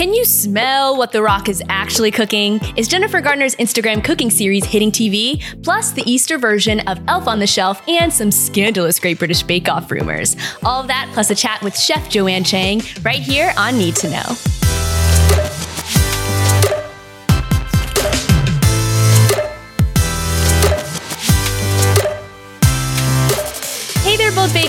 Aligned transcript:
Can 0.00 0.14
you 0.14 0.24
smell 0.24 0.96
what 0.96 1.12
The 1.12 1.20
Rock 1.20 1.46
is 1.50 1.62
actually 1.68 2.10
cooking? 2.10 2.58
Is 2.74 2.88
Jennifer 2.88 3.20
Garner's 3.20 3.54
Instagram 3.56 4.02
cooking 4.02 4.30
series 4.30 4.64
hitting 4.64 4.90
TV? 4.90 5.42
Plus, 5.62 5.92
the 5.92 6.02
Easter 6.10 6.38
version 6.38 6.80
of 6.88 6.98
Elf 7.06 7.28
on 7.28 7.38
the 7.38 7.46
Shelf 7.46 7.86
and 7.86 8.10
some 8.10 8.30
scandalous 8.30 8.98
Great 8.98 9.18
British 9.18 9.42
Bake 9.42 9.68
Off 9.68 9.90
rumors. 9.90 10.36
All 10.64 10.80
of 10.80 10.86
that 10.86 11.10
plus 11.12 11.28
a 11.28 11.34
chat 11.34 11.60
with 11.60 11.78
Chef 11.78 12.08
Joanne 12.08 12.44
Chang 12.44 12.80
right 13.02 13.20
here 13.20 13.52
on 13.58 13.76
Need 13.76 13.94
to 13.96 14.08
Know. 14.08 14.59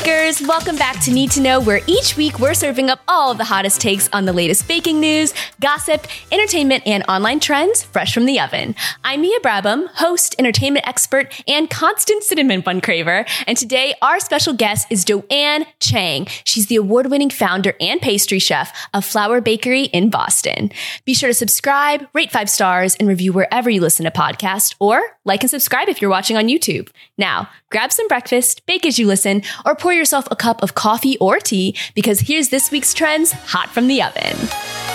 Bakers, 0.03 0.41
welcome 0.41 0.77
back 0.77 0.99
to 1.01 1.11
Need 1.11 1.29
to 1.31 1.41
Know, 1.41 1.59
where 1.59 1.81
each 1.85 2.17
week 2.17 2.39
we're 2.39 2.55
serving 2.55 2.89
up 2.89 3.01
all 3.07 3.31
of 3.31 3.37
the 3.37 3.43
hottest 3.43 3.79
takes 3.79 4.09
on 4.11 4.25
the 4.25 4.33
latest 4.33 4.67
baking 4.67 4.99
news, 4.99 5.31
gossip, 5.59 6.07
entertainment, 6.31 6.81
and 6.87 7.03
online 7.07 7.39
trends 7.39 7.83
fresh 7.83 8.11
from 8.11 8.25
the 8.25 8.39
oven. 8.39 8.73
I'm 9.03 9.21
Mia 9.21 9.39
Brabham, 9.41 9.89
host, 9.89 10.35
entertainment 10.39 10.87
expert, 10.87 11.31
and 11.47 11.69
constant 11.69 12.23
cinnamon 12.23 12.61
bun 12.61 12.81
craver. 12.81 13.29
And 13.45 13.55
today 13.55 13.93
our 14.01 14.19
special 14.19 14.53
guest 14.53 14.87
is 14.89 15.05
Joanne 15.05 15.67
Chang. 15.79 16.25
She's 16.45 16.65
the 16.65 16.77
award 16.77 17.11
winning 17.11 17.29
founder 17.29 17.75
and 17.79 18.01
pastry 18.01 18.39
chef 18.39 18.75
of 18.95 19.05
Flour 19.05 19.39
Bakery 19.39 19.83
in 19.83 20.09
Boston. 20.09 20.71
Be 21.05 21.13
sure 21.13 21.29
to 21.29 21.35
subscribe, 21.35 22.07
rate 22.13 22.31
five 22.31 22.49
stars, 22.49 22.95
and 22.95 23.07
review 23.07 23.33
wherever 23.33 23.69
you 23.69 23.81
listen 23.81 24.05
to 24.05 24.11
podcasts, 24.11 24.73
or 24.79 24.99
like 25.25 25.41
and 25.41 25.49
subscribe 25.51 25.89
if 25.89 26.01
you're 26.01 26.09
watching 26.09 26.37
on 26.37 26.47
YouTube. 26.47 26.89
Now, 27.19 27.49
grab 27.69 27.91
some 27.91 28.07
breakfast, 28.07 28.65
bake 28.65 28.87
as 28.87 28.97
you 28.97 29.05
listen, 29.05 29.43
or 29.63 29.75
pour 29.75 29.90
yourself 29.93 30.27
a 30.31 30.35
cup 30.35 30.61
of 30.63 30.75
coffee 30.75 31.17
or 31.17 31.39
tea 31.39 31.75
because 31.95 32.21
here's 32.21 32.49
this 32.49 32.71
week's 32.71 32.93
trends 32.93 33.31
hot 33.31 33.69
from 33.69 33.87
the 33.87 34.01
oven. 34.01 34.90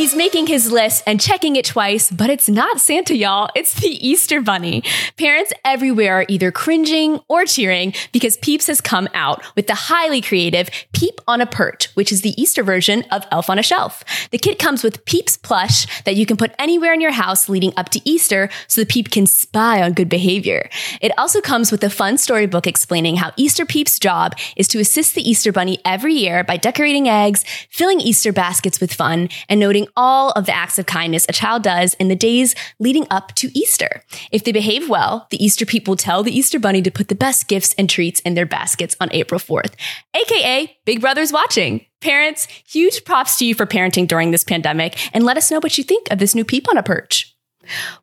He's 0.00 0.14
making 0.14 0.46
his 0.46 0.72
list 0.72 1.02
and 1.06 1.20
checking 1.20 1.56
it 1.56 1.66
twice, 1.66 2.10
but 2.10 2.30
it's 2.30 2.48
not 2.48 2.80
Santa, 2.80 3.14
y'all. 3.14 3.50
It's 3.54 3.74
the 3.74 3.90
Easter 4.08 4.40
Bunny. 4.40 4.82
Parents 5.18 5.52
everywhere 5.62 6.20
are 6.20 6.26
either 6.26 6.50
cringing 6.50 7.20
or 7.28 7.44
cheering 7.44 7.92
because 8.10 8.38
Peeps 8.38 8.68
has 8.68 8.80
come 8.80 9.10
out 9.12 9.44
with 9.56 9.66
the 9.66 9.74
highly 9.74 10.22
creative 10.22 10.70
Peep 10.94 11.20
on 11.28 11.42
a 11.42 11.46
Perch, 11.46 11.90
which 11.96 12.12
is 12.12 12.22
the 12.22 12.32
Easter 12.40 12.62
version 12.62 13.04
of 13.12 13.26
Elf 13.30 13.50
on 13.50 13.58
a 13.58 13.62
Shelf. 13.62 14.02
The 14.30 14.38
kit 14.38 14.58
comes 14.58 14.82
with 14.82 15.04
Peeps 15.04 15.36
plush 15.36 16.02
that 16.04 16.16
you 16.16 16.24
can 16.24 16.38
put 16.38 16.54
anywhere 16.58 16.94
in 16.94 17.02
your 17.02 17.10
house 17.10 17.46
leading 17.50 17.74
up 17.76 17.90
to 17.90 18.00
Easter 18.08 18.48
so 18.68 18.80
the 18.80 18.86
Peep 18.86 19.10
can 19.10 19.26
spy 19.26 19.82
on 19.82 19.92
good 19.92 20.08
behavior. 20.08 20.70
It 21.02 21.12
also 21.18 21.42
comes 21.42 21.70
with 21.70 21.84
a 21.84 21.90
fun 21.90 22.16
storybook 22.16 22.66
explaining 22.66 23.16
how 23.16 23.32
Easter 23.36 23.66
Peep's 23.66 23.98
job 23.98 24.32
is 24.56 24.66
to 24.68 24.78
assist 24.78 25.14
the 25.14 25.28
Easter 25.28 25.52
Bunny 25.52 25.78
every 25.84 26.14
year 26.14 26.42
by 26.42 26.56
decorating 26.56 27.06
eggs, 27.06 27.44
filling 27.68 28.00
Easter 28.00 28.32
baskets 28.32 28.80
with 28.80 28.94
fun, 28.94 29.28
and 29.50 29.60
noting 29.60 29.88
all 29.96 30.30
of 30.32 30.46
the 30.46 30.54
acts 30.54 30.78
of 30.78 30.86
kindness 30.86 31.26
a 31.28 31.32
child 31.32 31.62
does 31.62 31.94
in 31.94 32.08
the 32.08 32.16
days 32.16 32.54
leading 32.78 33.06
up 33.10 33.34
to 33.36 33.50
Easter. 33.58 34.02
If 34.30 34.44
they 34.44 34.52
behave 34.52 34.88
well, 34.88 35.26
the 35.30 35.42
Easter 35.42 35.66
people 35.66 35.96
tell 35.96 36.22
the 36.22 36.36
Easter 36.36 36.58
Bunny 36.58 36.82
to 36.82 36.90
put 36.90 37.08
the 37.08 37.14
best 37.14 37.48
gifts 37.48 37.74
and 37.78 37.88
treats 37.88 38.20
in 38.20 38.34
their 38.34 38.46
baskets 38.46 38.96
on 39.00 39.08
April 39.12 39.40
4th, 39.40 39.74
aka 40.14 40.76
Big 40.84 41.00
Brother's 41.00 41.32
watching. 41.32 41.86
Parents, 42.00 42.46
huge 42.66 43.04
props 43.04 43.38
to 43.38 43.44
you 43.44 43.54
for 43.54 43.66
parenting 43.66 44.08
during 44.08 44.30
this 44.30 44.44
pandemic 44.44 44.98
and 45.14 45.24
let 45.24 45.36
us 45.36 45.50
know 45.50 45.58
what 45.58 45.76
you 45.76 45.84
think 45.84 46.10
of 46.10 46.18
this 46.18 46.34
new 46.34 46.44
peep 46.44 46.68
on 46.68 46.78
a 46.78 46.82
perch. 46.82 47.29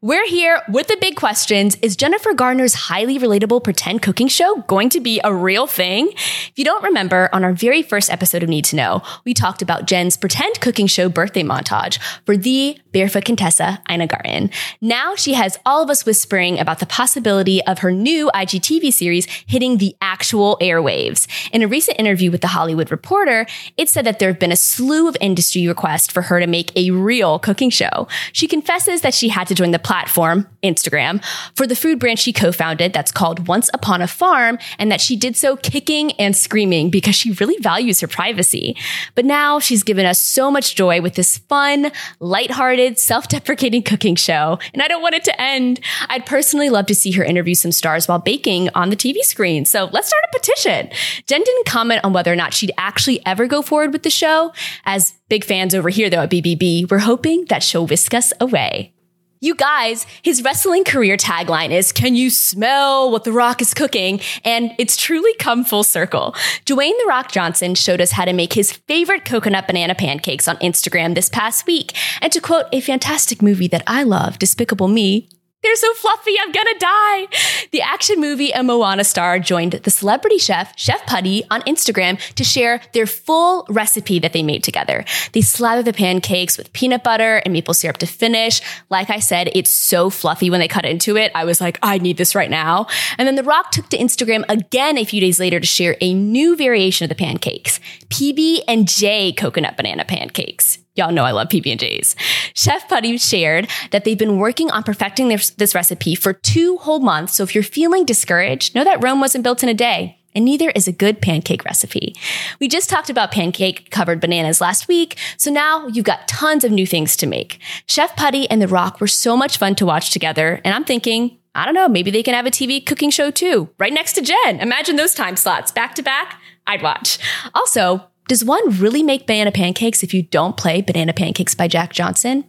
We're 0.02 0.28
here 0.28 0.62
with 0.70 0.88
the 0.88 0.98
big 1.02 1.16
questions. 1.16 1.76
Is 1.82 1.96
Jennifer 1.96 2.34
Garner's 2.34 2.76
highly 2.76 3.18
relatable 3.18 3.64
pretend 3.64 4.02
cooking 4.02 4.28
show 4.28 4.64
going 4.68 4.90
to 4.90 5.00
be 5.00 5.20
a 5.24 5.34
real 5.34 5.66
thing? 5.66 6.10
If 6.10 6.54
you 6.56 6.64
don't 6.64 6.84
remember, 6.84 7.30
on 7.34 7.44
our 7.44 7.54
very 7.54 7.82
first 7.82 8.12
episode 8.12 8.44
of 8.44 8.50
Need 8.50 8.66
to 8.66 8.76
Know, 8.76 9.02
we 9.26 9.34
talked 9.34 9.62
about 9.64 9.88
Jen's 9.88 10.16
pretend 10.16 10.62
cooking 10.62 10.88
show 10.88 11.10
birthday 11.10 11.44
montage 11.44 12.00
for 12.26 12.38
the 12.38 12.80
Barefoot 12.98 13.26
Contessa, 13.26 13.80
Ina 13.92 14.08
Garten. 14.08 14.50
Now 14.82 15.14
she 15.14 15.34
has 15.34 15.60
all 15.68 15.84
of 15.84 15.90
us 15.92 16.04
whispering 16.04 16.58
about 16.58 16.80
the 16.80 16.88
possibility 16.88 17.64
of 17.66 17.78
her 17.80 17.92
new 17.92 18.32
IGTV 18.34 18.92
series 18.92 19.28
hitting 19.46 19.78
the 19.78 19.96
actual 20.02 20.58
airwaves. 20.62 21.28
In 21.54 21.62
a 21.62 21.68
recent 21.68 22.00
interview 22.00 22.32
with 22.32 22.42
The 22.42 22.48
Hollywood 22.48 22.90
Reporter, 22.90 23.46
it 23.78 23.88
said 23.88 24.04
that 24.06 24.18
there 24.18 24.30
have 24.30 24.40
been 24.40 24.52
a 24.52 24.56
slew 24.56 25.08
of 25.08 25.16
industry 25.22 25.68
requests 25.68 26.12
for 26.12 26.24
her 26.24 26.40
to 26.40 26.48
make 26.48 26.76
a 26.76 26.90
real 26.90 27.38
cooking 27.38 27.70
show. 27.70 28.08
She 28.34 28.48
confesses 28.48 29.02
that 29.02 29.14
she 29.14 29.30
had 29.30 29.46
to 29.50 29.54
join 29.54 29.70
the 29.70 29.78
platform, 29.78 30.48
Instagram, 30.64 31.24
for 31.56 31.68
the 31.68 31.76
food 31.76 32.00
brand 32.00 32.18
she 32.18 32.34
co-founded 32.34 32.94
that's 32.94 33.12
called 33.12 33.48
Once 33.48 33.70
Upon 33.76 34.02
a 34.02 34.08
Farm, 34.08 34.58
and 34.80 34.92
that 34.92 35.02
she 35.02 35.16
did 35.16 35.36
so 35.36 35.56
kicking 35.56 36.14
and 36.14 36.36
screaming 36.36 36.90
because 36.90 37.14
she 37.14 37.34
really 37.34 37.58
values 37.60 38.02
her 38.02 38.08
privacy. 38.08 38.76
But 39.14 39.26
now 39.26 39.60
she's 39.60 39.84
given 39.84 40.08
us 40.08 40.20
so 40.20 40.50
much 40.50 40.74
joy 40.74 41.00
with 41.00 41.14
this 41.14 41.38
fun, 41.38 41.92
lighthearted, 42.20 42.87
self-deprecating 42.96 43.84
cooking 43.84 44.16
show, 44.16 44.60
and 44.74 44.82
I 44.82 44.88
don't 44.88 45.02
want 45.02 45.16
it 45.16 45.24
to 45.26 45.42
end. 45.42 45.80
I'd 46.10 46.26
personally 46.26 46.70
love 46.70 46.86
to 46.88 46.96
see 46.96 47.12
her 47.12 47.24
interview 47.24 47.56
some 47.56 47.72
stars 47.72 48.08
while 48.08 48.20
baking 48.20 48.70
on 48.76 48.90
the 48.90 48.96
TV 48.96 49.20
screen. 49.20 49.66
So 49.66 49.90
let's 49.92 50.08
start 50.08 50.24
a 50.26 50.40
petition. 50.40 50.90
Jen 51.26 51.44
didn't 51.44 51.66
comment 51.66 52.02
on 52.04 52.14
whether 52.14 52.32
or 52.32 52.36
not 52.36 52.54
she'd 52.54 52.72
actually 52.78 53.26
ever 53.26 53.48
go 53.48 53.62
forward 53.62 53.94
with 53.94 54.04
the 54.04 54.10
show. 54.10 54.54
As 54.86 55.14
big 55.30 55.44
fans 55.44 55.74
over 55.74 55.90
here, 55.90 56.10
though, 56.10 56.22
at 56.22 56.32
BBB, 56.32 56.90
we're 56.90 57.00
hoping 57.00 57.46
that 57.46 57.64
she'll 57.64 57.88
whisk 57.88 58.14
us 58.14 58.32
away. 58.40 58.94
You 59.40 59.54
guys, 59.54 60.08
his 60.24 60.44
wrestling 60.44 60.84
career 60.84 61.16
tagline 61.16 61.70
is, 61.70 61.92
can 61.92 62.16
you 62.16 62.32
smell 62.32 63.12
what 63.12 63.24
The 63.24 63.32
Rock 63.32 63.62
is 63.62 63.76
cooking? 63.76 64.20
And 64.44 64.74
it's 64.80 64.98
truly 64.98 65.32
come 65.36 65.64
full 65.64 65.84
circle. 65.84 66.32
Dwayne 66.66 66.98
The 66.98 67.06
Rock 67.08 67.32
Johnson 67.32 67.76
showed 67.76 68.02
us 68.02 68.14
how 68.14 68.26
to 68.26 68.34
make 68.34 68.54
his 68.54 68.72
favorite 68.72 69.26
coconut 69.26 69.68
banana 69.68 69.94
pancakes 69.94 70.48
on 70.48 70.58
Instagram 70.58 71.14
this 71.14 71.30
past 71.30 71.68
week. 71.68 71.96
And 72.20 72.34
to 72.34 72.42
quote 72.42 72.66
a 72.72 72.82
fantastic 72.82 73.44
movie 73.44 73.68
that 73.68 73.84
I 73.86 74.02
love, 74.02 74.40
Despicable 74.40 74.88
Me, 74.88 75.30
they're 75.64 75.76
so 75.76 75.94
fluffy, 75.96 76.36
I'm 76.40 76.52
gonna 76.52 76.80
die. 76.80 77.28
The 77.72 77.82
action 77.82 78.22
movie 78.22 78.54
and 78.54 78.68
Moana 78.68 79.04
star 79.04 79.40
joined 79.40 79.74
the 79.74 79.90
celebrity 79.90 80.38
chef, 80.38 80.74
Chef 80.78 81.06
Putty, 81.06 81.44
on 81.50 81.62
Instagram 81.64 82.20
to 82.36 82.44
share 82.44 82.82
their 82.94 83.08
full 83.08 83.66
recipe 83.70 84.20
that 84.20 84.34
they 84.34 84.44
made 84.44 84.64
together. 84.64 85.04
They 85.34 85.42
slather 85.42 85.84
the 85.84 85.94
pancakes 85.94 86.58
with 86.58 86.72
peanut 86.74 87.04
butter 87.04 87.38
and 87.38 87.54
maple 87.54 87.74
syrup 87.74 87.98
to 87.98 88.08
finish. 88.08 88.62
Like 88.90 89.10
I 89.10 89.20
said, 89.20 89.50
it's 89.54 89.70
so 89.70 90.10
fluffy 90.10 90.50
when 90.50 90.60
they 90.60 90.68
cut 90.68 90.86
into 90.86 91.18
it. 91.18 91.32
I 91.34 91.44
was 91.44 91.60
like, 91.60 91.80
I 91.82 91.98
need 91.98 92.18
this 92.18 92.36
right 92.36 92.50
now. 92.50 92.88
And 93.18 93.28
then 93.28 93.36
The 93.36 93.44
Rock 93.44 93.72
took 93.72 93.90
to 93.90 93.98
Instagram 93.98 94.46
again 94.50 94.98
a 94.98 95.06
few 95.06 95.20
days 95.20 95.40
later 95.40 95.60
to 95.60 95.66
share 95.66 95.98
a 96.02 96.14
new 96.14 96.56
variation 96.56 97.06
of 97.06 97.10
the 97.10 97.16
pancakes, 97.16 97.80
PB 98.10 98.62
and 98.68 98.88
J 98.88 99.34
coconut 99.34 99.76
banana 99.76 100.06
pancakes. 100.06 100.80
Y'all 100.98 101.12
know 101.12 101.24
I 101.24 101.32
love 101.32 101.50
PB&Js. 101.50 102.16
Chef 102.56 102.90
Putty 102.90 103.18
shared 103.18 103.70
that 103.92 104.04
they've 104.04 104.18
been 104.18 104.40
working 104.40 104.72
on 104.72 104.84
perfecting 104.84 105.28
this, 105.30 105.52
this 105.52 105.76
recipe 105.76 106.16
for 106.16 106.34
two 106.34 106.78
whole 106.78 107.00
months. 107.00 107.36
So 107.36 107.44
if 107.44 107.54
you're 107.54 107.64
feeling 107.64 108.04
discouraged, 108.04 108.74
know 108.74 108.84
that 108.84 109.04
Rome 109.04 109.20
wasn't 109.20 109.44
built 109.44 109.62
in 109.62 109.70
a 109.70 109.74
day 109.76 110.18
and 110.38 110.46
neither 110.46 110.70
is 110.72 110.88
a 110.88 110.92
good 110.92 111.20
pancake 111.20 111.66
recipe. 111.66 112.16
We 112.60 112.68
just 112.68 112.90
talked 112.90 113.10
about 113.10 113.32
pancake 113.32 113.90
covered 113.90 114.22
bananas 114.22 114.62
last 114.62 114.88
week, 114.88 115.18
so 115.36 115.50
now 115.50 115.88
you've 115.88 116.06
got 116.06 116.28
tons 116.28 116.64
of 116.64 116.72
new 116.72 116.86
things 116.86 117.18
to 117.18 117.26
make. 117.26 117.60
Chef 117.88 118.16
Putty 118.16 118.48
and 118.50 118.62
The 118.62 118.68
Rock 118.68 119.02
were 119.02 119.08
so 119.08 119.36
much 119.36 119.58
fun 119.58 119.74
to 119.76 119.86
watch 119.86 120.12
together, 120.12 120.62
and 120.64 120.76
I'm 120.76 120.84
thinking, 120.84 121.40
I 121.56 121.66
don't 121.66 121.74
know, 121.74 121.90
maybe 121.90 122.12
they 122.12 122.22
can 122.22 122.36
have 122.36 122.46
a 122.46 122.52
TV 122.52 122.86
cooking 122.86 123.10
show 123.10 123.32
too, 123.32 123.70
right 123.80 123.92
next 123.92 124.14
to 124.14 124.22
Jen. 124.22 124.60
Imagine 124.60 124.96
those 124.96 125.16
time 125.16 125.38
slots 125.38 125.72
back 125.72 125.96
to 125.96 126.04
back. 126.04 126.40
I'd 126.68 126.84
watch. 126.84 127.18
Also, 127.56 128.06
does 128.28 128.44
one 128.44 128.78
really 128.78 129.04
make 129.04 129.26
banana 129.26 129.52
pancakes 129.52 130.04
if 130.04 130.14
you 130.14 130.24
don't 130.24 130.58
play 130.58 130.82
Banana 130.82 131.14
Pancakes 131.14 131.56
by 131.56 131.68
Jack 131.68 131.94
Johnson? 131.94 132.46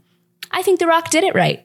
I 0.50 0.62
think 0.62 0.80
The 0.80 0.86
Rock 0.86 1.10
did 1.10 1.24
it 1.24 1.34
right. 1.34 1.64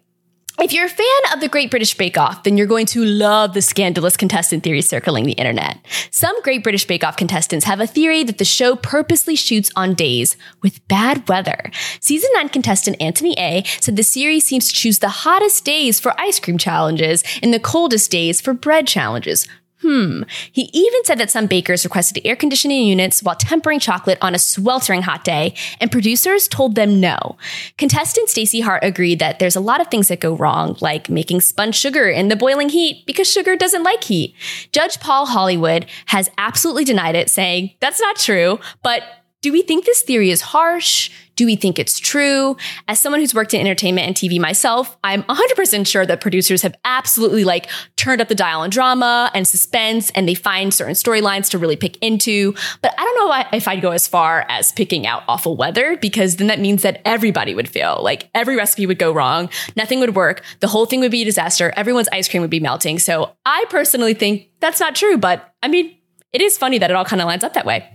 If 0.60 0.72
you're 0.72 0.86
a 0.86 0.90
fan 0.90 1.34
of 1.34 1.42
the 1.42 1.48
Great 1.48 1.72
British 1.72 1.98
Bake 1.98 2.16
Off, 2.16 2.44
then 2.44 2.58
you're 2.58 2.68
going 2.68 2.86
to 2.88 3.04
love 3.04 3.56
the 3.56 3.62
scandalous 3.62 4.16
contestant 4.16 4.64
theory 4.64 4.82
circling 4.82 5.26
the 5.26 5.32
internet. 5.32 5.80
Some 6.12 6.40
Great 6.44 6.62
British 6.62 6.86
Bake 6.86 7.04
Off 7.04 7.18
contestants 7.18 7.66
have 7.66 7.80
a 7.80 7.88
theory 7.88 8.24
that 8.24 8.38
the 8.38 8.46
show 8.46 8.76
purposely 8.76 9.36
shoots 9.36 9.72
on 9.76 9.96
days 9.96 10.38
with 10.62 10.88
bad 10.88 11.28
weather. 11.28 11.72
Season 12.00 12.30
9 12.36 12.50
contestant 12.50 12.98
Anthony 13.02 13.34
A 13.40 13.64
said 13.82 13.96
the 13.96 14.04
series 14.04 14.46
seems 14.46 14.68
to 14.68 14.76
choose 14.76 15.00
the 15.00 15.10
hottest 15.10 15.66
days 15.66 16.00
for 16.00 16.20
ice 16.22 16.40
cream 16.40 16.60
challenges 16.60 17.24
and 17.42 17.52
the 17.52 17.60
coldest 17.60 18.12
days 18.12 18.40
for 18.40 18.54
bread 18.54 18.86
challenges, 18.86 19.48
Hmm. 19.84 20.24
He 20.50 20.70
even 20.72 21.04
said 21.04 21.18
that 21.18 21.30
some 21.30 21.46
bakers 21.46 21.84
requested 21.84 22.26
air 22.26 22.38
conditioning 22.38 22.88
units 22.88 23.22
while 23.22 23.36
tempering 23.36 23.80
chocolate 23.80 24.18
on 24.22 24.34
a 24.34 24.40
sweltering 24.40 25.02
hot 25.02 25.26
day, 25.26 25.54
and 25.82 25.92
producers 25.92 26.48
told 26.48 26.76
them 26.76 27.02
no. 27.02 27.38
Contestant 27.78 28.30
Stacey 28.30 28.62
Hart 28.62 28.82
agreed 28.82 29.20
that 29.20 29.40
there's 29.40 29.58
a 29.58 29.60
lot 29.60 29.82
of 29.82 29.88
things 29.90 30.08
that 30.08 30.22
go 30.22 30.36
wrong, 30.36 30.78
like 30.80 31.10
making 31.10 31.42
spun 31.42 31.74
sugar 31.74 32.08
in 32.10 32.30
the 32.30 32.38
boiling 32.38 32.70
heat 32.70 33.06
because 33.06 33.30
sugar 33.30 33.58
doesn't 33.58 33.84
like 33.84 34.06
heat. 34.06 34.34
Judge 34.72 35.02
Paul 35.02 35.26
Hollywood 35.26 35.86
has 36.08 36.30
absolutely 36.38 36.86
denied 36.86 37.16
it, 37.16 37.30
saying 37.30 37.72
that's 37.82 38.00
not 38.00 38.16
true, 38.16 38.60
but 38.84 39.04
Do 39.44 39.52
we 39.52 39.62
think 39.62 39.84
this 39.84 40.02
theory 40.02 40.32
is 40.32 40.40
harsh? 40.40 41.12
Do 41.36 41.46
we 41.46 41.58
think 41.58 41.78
it's 41.78 42.00
true? 42.00 42.56
As 42.88 42.98
someone 42.98 43.20
who's 43.20 43.36
worked 43.36 43.54
in 43.54 43.60
entertainment 43.60 44.08
and 44.08 44.16
TV 44.16 44.40
myself, 44.40 44.96
I'm 45.04 45.24
100% 45.24 45.86
sure 45.86 46.06
that 46.06 46.22
producers 46.22 46.62
have 46.62 46.74
absolutely 46.86 47.44
like 47.44 47.68
turned 47.98 48.22
up 48.22 48.30
the 48.30 48.36
dial 48.36 48.62
on 48.62 48.70
drama 48.70 49.30
and 49.36 49.46
suspense 49.46 50.12
and 50.12 50.30
they 50.30 50.34
find 50.34 50.74
certain 50.74 50.94
storylines 50.94 51.50
to 51.50 51.58
really 51.58 51.76
pick 51.76 51.98
into. 51.98 52.54
But 52.82 52.94
I 52.98 53.04
don't 53.04 53.16
know 53.18 53.58
if 53.58 53.68
I'd 53.68 53.82
go 53.82 53.92
as 53.92 54.08
far 54.08 54.46
as 54.48 54.72
picking 54.72 55.06
out 55.06 55.24
awful 55.28 55.58
weather 55.58 55.98
because 55.98 56.38
then 56.38 56.48
that 56.48 56.62
means 56.62 56.82
that 56.84 57.02
everybody 57.04 57.54
would 57.54 57.68
fail. 57.68 58.00
Like 58.02 58.30
every 58.34 58.56
recipe 58.56 58.86
would 58.86 59.00
go 59.00 59.12
wrong. 59.12 59.50
Nothing 59.76 60.00
would 60.00 60.16
work. 60.16 60.42
The 60.62 60.70
whole 60.70 60.86
thing 60.86 61.02
would 61.02 61.12
be 61.12 61.24
a 61.24 61.26
disaster. 61.26 61.74
Everyone's 61.76 62.08
ice 62.14 62.30
cream 62.30 62.40
would 62.40 62.50
be 62.50 62.62
melting. 62.62 62.98
So 62.98 63.36
I 63.46 63.66
personally 63.70 64.14
think 64.14 64.48
that's 64.62 64.80
not 64.80 64.96
true. 64.96 65.18
But 65.18 65.54
I 65.62 65.68
mean, 65.68 65.98
it 66.32 66.40
is 66.40 66.58
funny 66.58 66.78
that 66.78 66.90
it 66.90 66.96
all 66.96 67.04
kind 67.04 67.22
of 67.22 67.26
lines 67.26 67.44
up 67.44 67.56
that 67.56 67.66
way. 67.66 67.90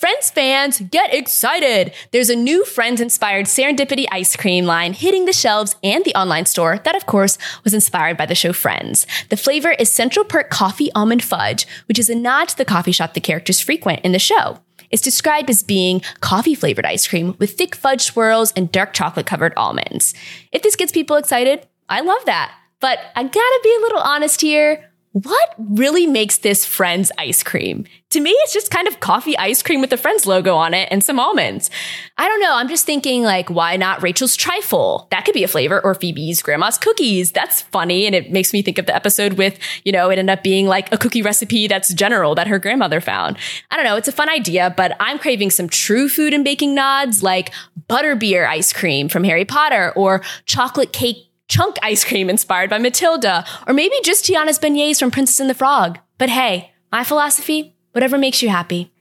Friends 0.00 0.30
fans, 0.30 0.80
get 0.80 1.12
excited! 1.12 1.92
There's 2.10 2.30
a 2.30 2.34
new 2.34 2.64
Friends 2.64 3.02
inspired 3.02 3.44
serendipity 3.44 4.06
ice 4.10 4.34
cream 4.34 4.64
line 4.64 4.94
hitting 4.94 5.26
the 5.26 5.32
shelves 5.34 5.76
and 5.82 6.02
the 6.06 6.14
online 6.14 6.46
store 6.46 6.78
that, 6.84 6.96
of 6.96 7.04
course, 7.04 7.36
was 7.64 7.74
inspired 7.74 8.16
by 8.16 8.24
the 8.24 8.34
show 8.34 8.54
Friends. 8.54 9.06
The 9.28 9.36
flavor 9.36 9.72
is 9.72 9.92
Central 9.92 10.24
Perk 10.24 10.48
Coffee 10.48 10.90
Almond 10.94 11.22
Fudge, 11.22 11.66
which 11.86 11.98
is 11.98 12.08
a 12.08 12.14
nod 12.14 12.48
to 12.48 12.56
the 12.56 12.64
coffee 12.64 12.92
shop 12.92 13.12
the 13.12 13.20
characters 13.20 13.60
frequent 13.60 14.00
in 14.00 14.12
the 14.12 14.18
show. 14.18 14.60
It's 14.88 15.02
described 15.02 15.50
as 15.50 15.62
being 15.62 16.00
coffee 16.20 16.54
flavored 16.54 16.86
ice 16.86 17.06
cream 17.06 17.36
with 17.38 17.58
thick 17.58 17.74
fudge 17.74 18.00
swirls 18.00 18.52
and 18.52 18.72
dark 18.72 18.94
chocolate 18.94 19.26
covered 19.26 19.52
almonds. 19.54 20.14
If 20.50 20.62
this 20.62 20.76
gets 20.76 20.92
people 20.92 21.16
excited, 21.16 21.68
I 21.90 22.00
love 22.00 22.24
that. 22.24 22.54
But 22.80 23.00
I 23.14 23.22
gotta 23.22 23.60
be 23.62 23.76
a 23.76 23.82
little 23.82 24.00
honest 24.00 24.40
here 24.40 24.89
what 25.12 25.54
really 25.58 26.06
makes 26.06 26.38
this 26.38 26.64
Friends 26.64 27.10
ice 27.18 27.42
cream? 27.42 27.84
To 28.10 28.20
me, 28.20 28.30
it's 28.30 28.52
just 28.52 28.70
kind 28.70 28.86
of 28.86 29.00
coffee 29.00 29.36
ice 29.38 29.60
cream 29.60 29.80
with 29.80 29.90
the 29.90 29.96
Friends 29.96 30.24
logo 30.24 30.54
on 30.54 30.72
it 30.72 30.88
and 30.92 31.02
some 31.02 31.18
almonds. 31.18 31.68
I 32.16 32.28
don't 32.28 32.40
know. 32.40 32.54
I'm 32.54 32.68
just 32.68 32.86
thinking 32.86 33.24
like, 33.24 33.50
why 33.50 33.76
not 33.76 34.02
Rachel's 34.02 34.36
trifle? 34.36 35.08
That 35.10 35.24
could 35.24 35.34
be 35.34 35.42
a 35.42 35.48
flavor 35.48 35.80
or 35.80 35.96
Phoebe's 35.96 36.42
grandma's 36.42 36.78
cookies. 36.78 37.32
That's 37.32 37.62
funny. 37.62 38.06
And 38.06 38.14
it 38.14 38.30
makes 38.30 38.52
me 38.52 38.62
think 38.62 38.78
of 38.78 38.86
the 38.86 38.94
episode 38.94 39.32
with, 39.32 39.58
you 39.84 39.90
know, 39.90 40.10
it 40.10 40.18
ended 40.18 40.38
up 40.38 40.44
being 40.44 40.66
like 40.66 40.92
a 40.92 40.98
cookie 40.98 41.22
recipe 41.22 41.66
that's 41.66 41.92
general 41.92 42.36
that 42.36 42.46
her 42.46 42.60
grandmother 42.60 43.00
found. 43.00 43.36
I 43.72 43.76
don't 43.76 43.84
know. 43.84 43.96
It's 43.96 44.08
a 44.08 44.12
fun 44.12 44.28
idea, 44.28 44.72
but 44.76 44.96
I'm 45.00 45.18
craving 45.18 45.50
some 45.50 45.68
true 45.68 46.08
food 46.08 46.32
and 46.34 46.44
baking 46.44 46.74
nods 46.74 47.20
like 47.22 47.52
butterbeer 47.88 48.48
ice 48.48 48.72
cream 48.72 49.08
from 49.08 49.24
Harry 49.24 49.44
Potter 49.44 49.92
or 49.96 50.22
chocolate 50.46 50.92
cake 50.92 51.29
chunk 51.50 51.76
ice 51.82 52.04
cream 52.04 52.30
inspired 52.30 52.70
by 52.70 52.78
Matilda, 52.78 53.44
or 53.66 53.74
maybe 53.74 53.96
just 54.02 54.24
Tiana's 54.24 54.58
beignets 54.58 55.00
from 55.00 55.10
Princess 55.10 55.40
and 55.40 55.50
the 55.50 55.54
Frog. 55.54 55.98
But 56.16 56.30
hey, 56.30 56.70
my 56.92 57.04
philosophy, 57.04 57.76
whatever 57.92 58.16
makes 58.16 58.40
you 58.40 58.48
happy. 58.48 58.92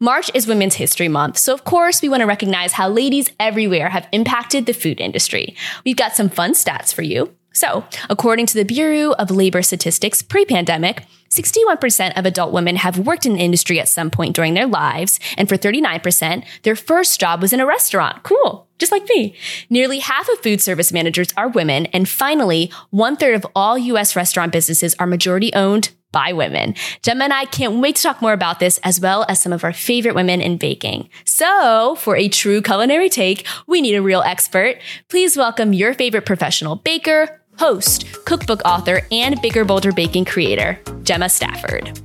March 0.00 0.30
is 0.34 0.46
Women's 0.46 0.74
History 0.74 1.08
Month, 1.08 1.38
so 1.38 1.54
of 1.54 1.64
course 1.64 2.02
we 2.02 2.08
want 2.08 2.20
to 2.20 2.26
recognize 2.26 2.72
how 2.72 2.88
ladies 2.88 3.30
everywhere 3.38 3.88
have 3.88 4.08
impacted 4.12 4.66
the 4.66 4.74
food 4.74 5.00
industry. 5.00 5.56
We've 5.84 5.96
got 5.96 6.16
some 6.16 6.28
fun 6.28 6.52
stats 6.52 6.92
for 6.92 7.02
you. 7.02 7.34
So, 7.54 7.84
according 8.10 8.46
to 8.46 8.54
the 8.54 8.64
Bureau 8.64 9.12
of 9.12 9.30
Labor 9.30 9.62
Statistics 9.62 10.22
pre-pandemic, 10.22 11.06
61% 11.30 12.18
of 12.18 12.26
adult 12.26 12.52
women 12.52 12.76
have 12.76 12.98
worked 12.98 13.26
in 13.26 13.36
industry 13.36 13.80
at 13.80 13.88
some 13.88 14.10
point 14.10 14.36
during 14.36 14.54
their 14.54 14.66
lives, 14.66 15.18
and 15.36 15.48
for 15.48 15.56
39%, 15.56 16.44
their 16.62 16.76
first 16.76 17.18
job 17.18 17.40
was 17.40 17.52
in 17.52 17.60
a 17.60 17.66
restaurant. 17.66 18.22
Cool. 18.24 18.68
Just 18.78 18.92
like 18.92 19.08
me. 19.08 19.36
Nearly 19.70 20.00
half 20.00 20.28
of 20.28 20.40
food 20.40 20.60
service 20.60 20.92
managers 20.92 21.32
are 21.36 21.48
women, 21.48 21.86
and 21.86 22.08
finally, 22.08 22.72
one 22.90 23.16
third 23.16 23.34
of 23.34 23.46
all 23.54 23.78
US 23.78 24.16
restaurant 24.16 24.52
businesses 24.52 24.94
are 24.98 25.06
majority 25.06 25.54
owned 25.54 25.90
by 26.14 26.32
women. 26.32 26.74
Gemma 27.02 27.24
and 27.24 27.32
I 27.32 27.44
can't 27.44 27.80
wait 27.80 27.96
to 27.96 28.02
talk 28.02 28.22
more 28.22 28.32
about 28.32 28.60
this 28.60 28.78
as 28.84 29.00
well 29.00 29.26
as 29.28 29.42
some 29.42 29.52
of 29.52 29.64
our 29.64 29.72
favorite 29.72 30.14
women 30.14 30.40
in 30.40 30.58
baking. 30.58 31.10
So 31.24 31.96
for 31.96 32.16
a 32.16 32.28
true 32.28 32.62
culinary 32.62 33.08
take, 33.08 33.44
we 33.66 33.82
need 33.82 33.96
a 33.96 34.02
real 34.02 34.22
expert. 34.22 34.78
Please 35.08 35.36
welcome 35.36 35.72
your 35.72 35.92
favorite 35.92 36.24
professional 36.24 36.76
baker, 36.76 37.40
host, 37.58 38.24
cookbook 38.24 38.62
author, 38.64 39.02
and 39.10 39.40
Bigger 39.42 39.64
Bolder 39.64 39.92
Baking 39.92 40.24
creator, 40.24 40.78
Gemma 41.02 41.28
Stafford. 41.28 42.00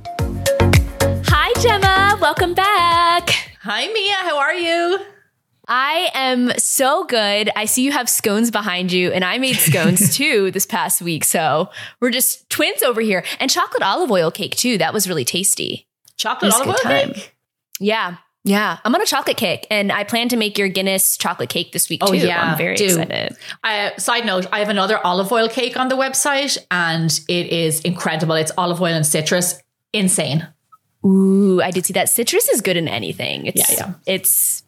Hi, 1.26 1.52
Gemma. 1.60 2.18
Welcome 2.20 2.54
back. 2.54 3.30
Hi, 3.62 3.86
Mia. 3.88 4.14
How 4.14 4.38
are 4.38 4.54
you? 4.54 4.98
I 5.68 6.10
am 6.14 6.50
so 6.58 7.04
good. 7.04 7.48
I 7.54 7.64
see 7.64 7.84
you 7.84 7.92
have 7.92 8.08
scones 8.08 8.50
behind 8.50 8.90
you, 8.90 9.12
and 9.12 9.24
I 9.24 9.38
made 9.38 9.54
scones 9.56 10.16
too 10.16 10.50
this 10.50 10.66
past 10.66 11.00
week. 11.00 11.24
So 11.24 11.70
we're 12.00 12.10
just 12.10 12.50
twins 12.50 12.82
over 12.82 13.00
here. 13.00 13.24
And 13.38 13.50
chocolate 13.50 13.82
olive 13.82 14.10
oil 14.10 14.30
cake 14.32 14.56
too. 14.56 14.78
That 14.78 14.92
was 14.92 15.08
really 15.08 15.24
tasty. 15.24 15.86
Chocolate 16.16 16.52
olive 16.52 16.68
oil 16.68 16.74
time. 16.74 17.12
cake? 17.12 17.36
Yeah. 17.78 18.16
Yeah, 18.42 18.78
I'm 18.84 18.94
on 18.94 19.02
a 19.02 19.06
chocolate 19.06 19.36
cake, 19.36 19.66
and 19.70 19.92
I 19.92 20.04
plan 20.04 20.28
to 20.30 20.36
make 20.36 20.56
your 20.56 20.68
Guinness 20.68 21.18
chocolate 21.18 21.50
cake 21.50 21.72
this 21.72 21.90
week. 21.90 22.00
Oh 22.02 22.12
too. 22.12 22.18
yeah, 22.18 22.52
I'm 22.52 22.58
very 22.58 22.74
do. 22.74 22.86
excited. 22.86 23.36
Uh, 23.62 23.90
side 23.98 24.24
note: 24.24 24.46
I 24.50 24.60
have 24.60 24.70
another 24.70 24.98
olive 25.04 25.30
oil 25.30 25.48
cake 25.48 25.76
on 25.76 25.88
the 25.88 25.96
website, 25.96 26.56
and 26.70 27.10
it 27.28 27.48
is 27.48 27.80
incredible. 27.82 28.34
It's 28.36 28.52
olive 28.56 28.80
oil 28.80 28.94
and 28.94 29.06
citrus, 29.06 29.60
insane. 29.92 30.48
Ooh, 31.04 31.60
I 31.62 31.70
did 31.70 31.84
see 31.84 31.92
that. 31.94 32.08
Citrus 32.08 32.48
is 32.48 32.60
good 32.60 32.76
in 32.76 32.88
anything. 32.88 33.46
It's, 33.46 33.70
yeah, 33.70 33.76
yeah. 33.76 33.94
It's 34.06 34.62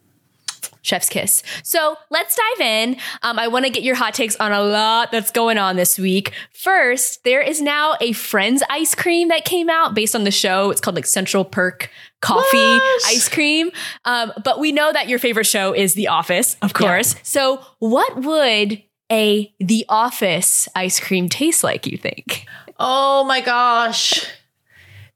chef's 0.83 1.09
kiss. 1.09 1.43
So 1.63 1.97
let's 2.11 2.37
dive 2.37 2.67
in. 2.67 2.97
Um, 3.23 3.39
I 3.39 3.49
want 3.49 3.65
to 3.65 3.71
get 3.71 3.83
your 3.83 3.95
hot 3.95 4.15
takes 4.15 4.37
on 4.37 4.53
a 4.53 4.63
lot 4.63 5.11
that's 5.11 5.31
going 5.31 5.59
on 5.59 5.77
this 5.77 5.99
week. 5.99 6.33
First, 6.53 7.25
there 7.25 7.41
is 7.41 7.61
now 7.61 7.97
a 8.01 8.13
Friends 8.13 8.63
ice 8.69 8.95
cream 8.95 9.29
that 9.29 9.45
came 9.45 9.71
out 9.71 9.95
based 9.95 10.15
on 10.15 10.25
the 10.25 10.31
show. 10.31 10.71
It's 10.71 10.81
called 10.81 10.97
like 10.97 11.07
Central 11.07 11.45
Perk 11.45 11.91
coffee 12.21 12.57
what? 12.57 13.03
ice 13.07 13.29
cream. 13.29 13.71
Um, 14.05 14.33
but 14.45 14.59
we 14.61 14.73
know 14.73 14.93
that 14.93 15.09
your 15.09 15.19
favorite 15.19 15.47
show 15.47 15.73
is 15.73 15.95
The 15.95 16.09
Office, 16.09 16.57
of 16.63 16.73
course. 16.75 17.15
Yeah. 17.15 17.21
So 17.23 17.65
what 17.79 18.23
would 18.23 18.83
a 19.11 19.53
The 19.61 19.85
Office 19.89 20.69
ice 20.75 21.01
cream 21.01 21.29
taste 21.29 21.65
like, 21.65 21.87
you 21.87 21.99
think? 21.99 22.47
Oh 22.79 23.25
my 23.25 23.41
gosh. 23.41 24.27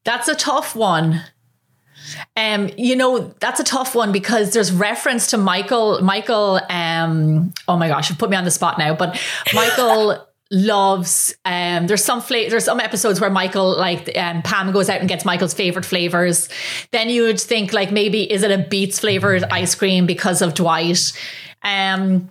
That's 0.04 0.28
a 0.28 0.36
tough 0.36 0.76
one. 0.76 1.22
Um, 2.36 2.70
you 2.76 2.96
know, 2.96 3.34
that's 3.40 3.60
a 3.60 3.64
tough 3.64 3.94
one 3.94 4.12
because 4.12 4.52
there's 4.52 4.72
reference 4.72 5.28
to 5.28 5.38
Michael, 5.38 6.00
Michael, 6.02 6.60
um, 6.68 7.52
oh 7.68 7.76
my 7.76 7.88
gosh, 7.88 8.10
you 8.10 8.16
put 8.16 8.30
me 8.30 8.36
on 8.36 8.44
the 8.44 8.50
spot 8.50 8.78
now, 8.78 8.94
but 8.94 9.20
Michael 9.54 10.26
loves 10.52 11.34
um 11.44 11.88
there's 11.88 12.04
some 12.04 12.20
flavor 12.20 12.50
there's 12.50 12.66
some 12.66 12.78
episodes 12.78 13.20
where 13.20 13.30
Michael 13.30 13.76
like 13.76 14.16
um 14.16 14.42
Pam 14.42 14.70
goes 14.70 14.88
out 14.88 15.00
and 15.00 15.08
gets 15.08 15.24
Michael's 15.24 15.54
favorite 15.54 15.84
flavors. 15.84 16.48
Then 16.92 17.08
you 17.08 17.22
would 17.24 17.40
think 17.40 17.72
like 17.72 17.90
maybe 17.90 18.30
is 18.30 18.44
it 18.44 18.52
a 18.52 18.58
beets 18.58 19.00
flavored 19.00 19.42
ice 19.44 19.74
cream 19.74 20.06
because 20.06 20.42
of 20.42 20.54
Dwight? 20.54 21.12
Um 21.62 22.30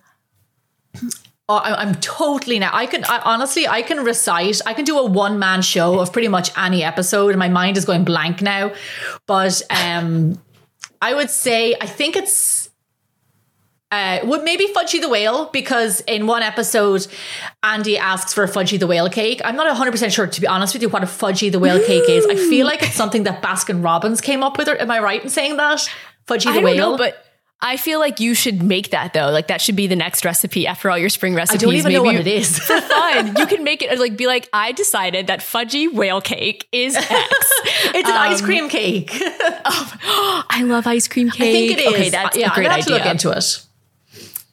I'm 1.48 1.96
totally 1.96 2.58
now. 2.58 2.72
I 2.74 2.88
can 2.88 3.04
I, 3.06 3.20
honestly, 3.20 3.68
I 3.68 3.84
can 3.84 4.04
recite. 4.04 4.62
I 4.66 4.74
can 4.74 4.84
do 4.84 4.98
a 4.98 5.06
one 5.06 5.38
man 5.38 5.62
show 5.62 6.00
of 6.00 6.12
pretty 6.12 6.28
much 6.28 6.52
any 6.58 6.84
episode, 6.84 7.30
and 7.30 7.40
my 7.40 7.50
mind 7.50 7.78
is 7.78 7.86
going 7.86 8.04
blank 8.04 8.42
now. 8.42 8.74
But 9.28 9.62
um, 9.70 10.42
I 11.02 11.14
would 11.14 11.30
say 11.30 11.76
I 11.80 11.86
think 11.86 12.16
it's 12.16 12.70
uh, 13.92 14.20
would 14.24 14.44
maybe 14.44 14.68
Fudgy 14.68 15.00
the 15.00 15.08
Whale 15.08 15.46
because 15.54 16.02
in 16.02 16.26
one 16.26 16.42
episode, 16.42 17.06
Andy 17.62 17.98
asks 17.98 18.34
for 18.34 18.44
a 18.44 18.48
Fudgy 18.48 18.80
the 18.80 18.88
Whale 18.88 19.10
cake. 19.10 19.42
I'm 19.46 19.56
not 19.56 19.68
100 19.68 19.92
percent 19.92 20.14
sure, 20.14 20.26
to 20.26 20.42
be 20.42 20.48
honest 20.48 20.74
with 20.74 20.82
you, 20.82 20.90
what 20.90 21.04
a 21.04 21.08
Fudgy 21.08 21.52
the 21.52 21.60
Whale 21.60 21.80
cake 21.86 22.10
is. 22.10 22.26
I 22.26 22.36
feel 22.36 22.66
like 22.66 22.82
it's 22.82 22.96
something 22.96 23.24
that 23.24 23.44
Baskin 23.44 23.84
Robbins 23.84 24.20
came 24.20 24.42
up 24.42 24.58
with. 24.58 24.68
Am 24.68 24.90
I 24.90 25.00
right 25.00 25.24
in 25.24 25.30
saying 25.30 25.58
that? 25.58 25.88
Fudgy 26.28 26.52
the 26.52 26.62
Whale, 26.62 26.92
know, 26.92 26.98
but 26.98 27.25
I 27.62 27.78
feel 27.78 28.00
like 28.00 28.20
you 28.20 28.34
should 28.34 28.62
make 28.62 28.92
that 28.92 29.14
though. 29.14 29.32
Like 29.32 29.48
that 29.48 29.62
should 29.62 29.76
be 29.76 29.88
the 29.88 29.96
next 29.96 30.26
recipe 30.26 30.68
after 30.68 30.90
all 30.90 30.98
your 30.98 31.10
spring 31.10 31.36
recipes. 31.36 31.64
I 31.64 31.66
don't 31.66 31.74
even 31.74 31.94
Maybe 31.94 31.96
know 31.96 32.04
what 32.04 32.16
it 32.16 32.28
is. 32.28 32.60
for 32.68 32.80
fun, 32.80 33.36
you 33.38 33.46
can 33.48 33.64
make 33.64 33.82
it 33.82 33.98
like 33.98 34.18
be 34.18 34.28
like, 34.28 34.50
I 34.54 34.72
decided 34.72 35.28
that 35.28 35.40
fudgy 35.40 35.92
whale 35.92 36.22
cake 36.22 36.68
is 36.72 36.96
X. 36.98 37.10
it's 37.10 38.10
an 38.10 38.16
um, 38.16 38.22
ice 38.22 38.42
cream 38.42 38.70
cake. 38.70 39.10
oh, 39.20 40.44
I 40.50 40.64
love 40.64 40.86
ice 40.86 41.08
cream 41.08 41.30
cake. 41.30 41.42
I 41.42 41.52
think 41.52 41.72
it 41.72 41.80
is. 41.80 41.94
Okay, 41.94 42.10
that's 42.10 42.38
yeah, 42.38 42.52
a 42.52 42.56
great 42.56 42.70
idea. 42.70 42.84
To 42.84 42.94
look 42.94 43.06
into 43.06 43.32
it. 43.32 43.66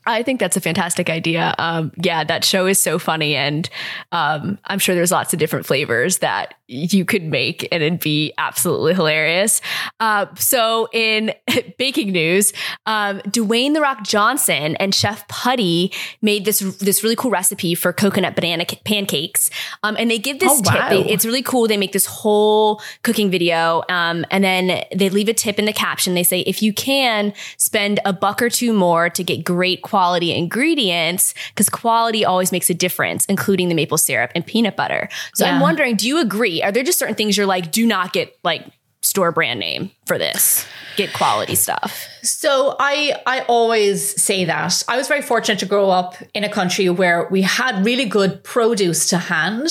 I 0.06 0.22
think 0.22 0.40
that's 0.40 0.56
a 0.56 0.60
fantastic 0.60 1.08
idea. 1.08 1.54
Um, 1.58 1.92
yeah, 1.96 2.24
that 2.24 2.44
show 2.44 2.66
is 2.66 2.80
so 2.80 2.98
funny, 2.98 3.36
and 3.36 3.68
um, 4.10 4.58
I'm 4.64 4.78
sure 4.78 4.94
there's 4.94 5.12
lots 5.12 5.32
of 5.32 5.38
different 5.38 5.66
flavors 5.66 6.18
that 6.18 6.54
you 6.66 7.04
could 7.04 7.22
make, 7.22 7.68
and 7.70 7.82
it'd 7.82 8.00
be 8.00 8.32
absolutely 8.38 8.94
hilarious. 8.94 9.60
Uh, 10.00 10.26
so, 10.36 10.88
in 10.92 11.32
baking 11.78 12.12
news, 12.12 12.52
um, 12.86 13.20
Dwayne 13.20 13.74
the 13.74 13.80
Rock 13.80 14.02
Johnson 14.02 14.76
and 14.76 14.94
Chef 14.94 15.26
Putty 15.28 15.92
made 16.20 16.44
this 16.44 16.60
this 16.78 17.02
really 17.02 17.16
cool 17.16 17.30
recipe 17.30 17.74
for 17.74 17.92
coconut 17.92 18.34
banana 18.34 18.64
pancakes, 18.84 19.50
um, 19.82 19.96
and 19.98 20.10
they 20.10 20.18
give 20.18 20.40
this 20.40 20.52
oh, 20.52 20.62
tip. 20.62 20.88
They, 20.90 21.12
it's 21.12 21.24
really 21.24 21.42
cool. 21.42 21.68
They 21.68 21.76
make 21.76 21.92
this 21.92 22.06
whole 22.06 22.82
cooking 23.02 23.30
video, 23.30 23.82
um, 23.88 24.24
and 24.30 24.42
then 24.42 24.84
they 24.94 25.10
leave 25.10 25.28
a 25.28 25.34
tip 25.34 25.58
in 25.58 25.64
the 25.66 25.72
caption. 25.72 26.14
They 26.14 26.24
say 26.24 26.40
if 26.40 26.62
you 26.62 26.72
can 26.72 27.32
spend 27.56 28.00
a 28.04 28.12
buck 28.12 28.42
or 28.42 28.50
two 28.50 28.72
more 28.72 29.08
to 29.10 29.22
get 29.22 29.44
great 29.44 29.82
quality 29.92 30.32
ingredients 30.32 31.34
because 31.48 31.68
quality 31.68 32.24
always 32.24 32.50
makes 32.50 32.70
a 32.70 32.74
difference, 32.74 33.26
including 33.26 33.68
the 33.68 33.74
maple 33.74 33.98
syrup 33.98 34.32
and 34.34 34.46
peanut 34.46 34.74
butter. 34.74 35.06
So 35.34 35.44
yeah. 35.44 35.52
I'm 35.52 35.60
wondering, 35.60 35.96
do 35.96 36.08
you 36.08 36.18
agree? 36.18 36.62
Are 36.62 36.72
there 36.72 36.82
just 36.82 36.98
certain 36.98 37.14
things 37.14 37.36
you're 37.36 37.44
like, 37.44 37.70
do 37.70 37.84
not 37.84 38.14
get 38.14 38.34
like 38.42 38.64
store 39.02 39.32
brand 39.32 39.60
name 39.60 39.90
for 40.06 40.16
this. 40.16 40.66
Get 40.96 41.12
quality 41.12 41.56
stuff. 41.56 42.08
So 42.22 42.74
I 42.80 43.14
I 43.26 43.40
always 43.40 44.22
say 44.22 44.46
that. 44.46 44.82
I 44.88 44.96
was 44.96 45.08
very 45.08 45.20
fortunate 45.20 45.58
to 45.58 45.66
grow 45.66 45.90
up 45.90 46.16
in 46.32 46.42
a 46.42 46.48
country 46.48 46.88
where 46.88 47.28
we 47.30 47.42
had 47.42 47.84
really 47.84 48.06
good 48.06 48.42
produce 48.44 49.10
to 49.10 49.18
hand. 49.18 49.68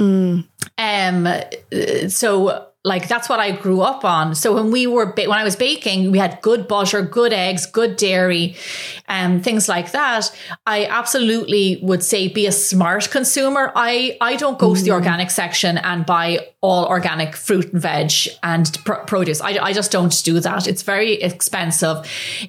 Mm. 0.00 0.44
Um 0.78 2.08
so 2.10 2.71
like 2.84 3.06
that's 3.06 3.28
what 3.28 3.38
I 3.38 3.52
grew 3.52 3.80
up 3.80 4.04
on. 4.04 4.34
So 4.34 4.54
when 4.54 4.72
we 4.72 4.88
were 4.88 5.12
when 5.12 5.30
I 5.30 5.44
was 5.44 5.54
baking, 5.54 6.10
we 6.10 6.18
had 6.18 6.40
good 6.42 6.66
butter, 6.66 7.02
good 7.02 7.32
eggs, 7.32 7.64
good 7.64 7.96
dairy, 7.96 8.56
and 9.06 9.34
um, 9.34 9.42
things 9.42 9.68
like 9.68 9.92
that. 9.92 10.34
I 10.66 10.86
absolutely 10.86 11.78
would 11.82 12.02
say 12.02 12.26
be 12.26 12.46
a 12.46 12.52
smart 12.52 13.08
consumer. 13.10 13.70
I 13.76 14.16
I 14.20 14.34
don't 14.34 14.58
go 14.58 14.70
mm. 14.70 14.76
to 14.76 14.82
the 14.82 14.90
mm. 14.90 14.94
organic 14.94 15.30
section 15.30 15.78
and 15.78 16.04
buy 16.04 16.48
all 16.60 16.86
organic 16.86 17.36
fruit 17.36 17.72
and 17.72 17.80
veg 17.80 18.12
and 18.42 18.76
pr- 18.84 19.04
produce. 19.06 19.40
I 19.40 19.58
I 19.62 19.72
just 19.72 19.92
don't 19.92 20.24
do 20.24 20.40
that. 20.40 20.66
It's 20.66 20.82
very 20.82 21.14
expensive. 21.14 21.98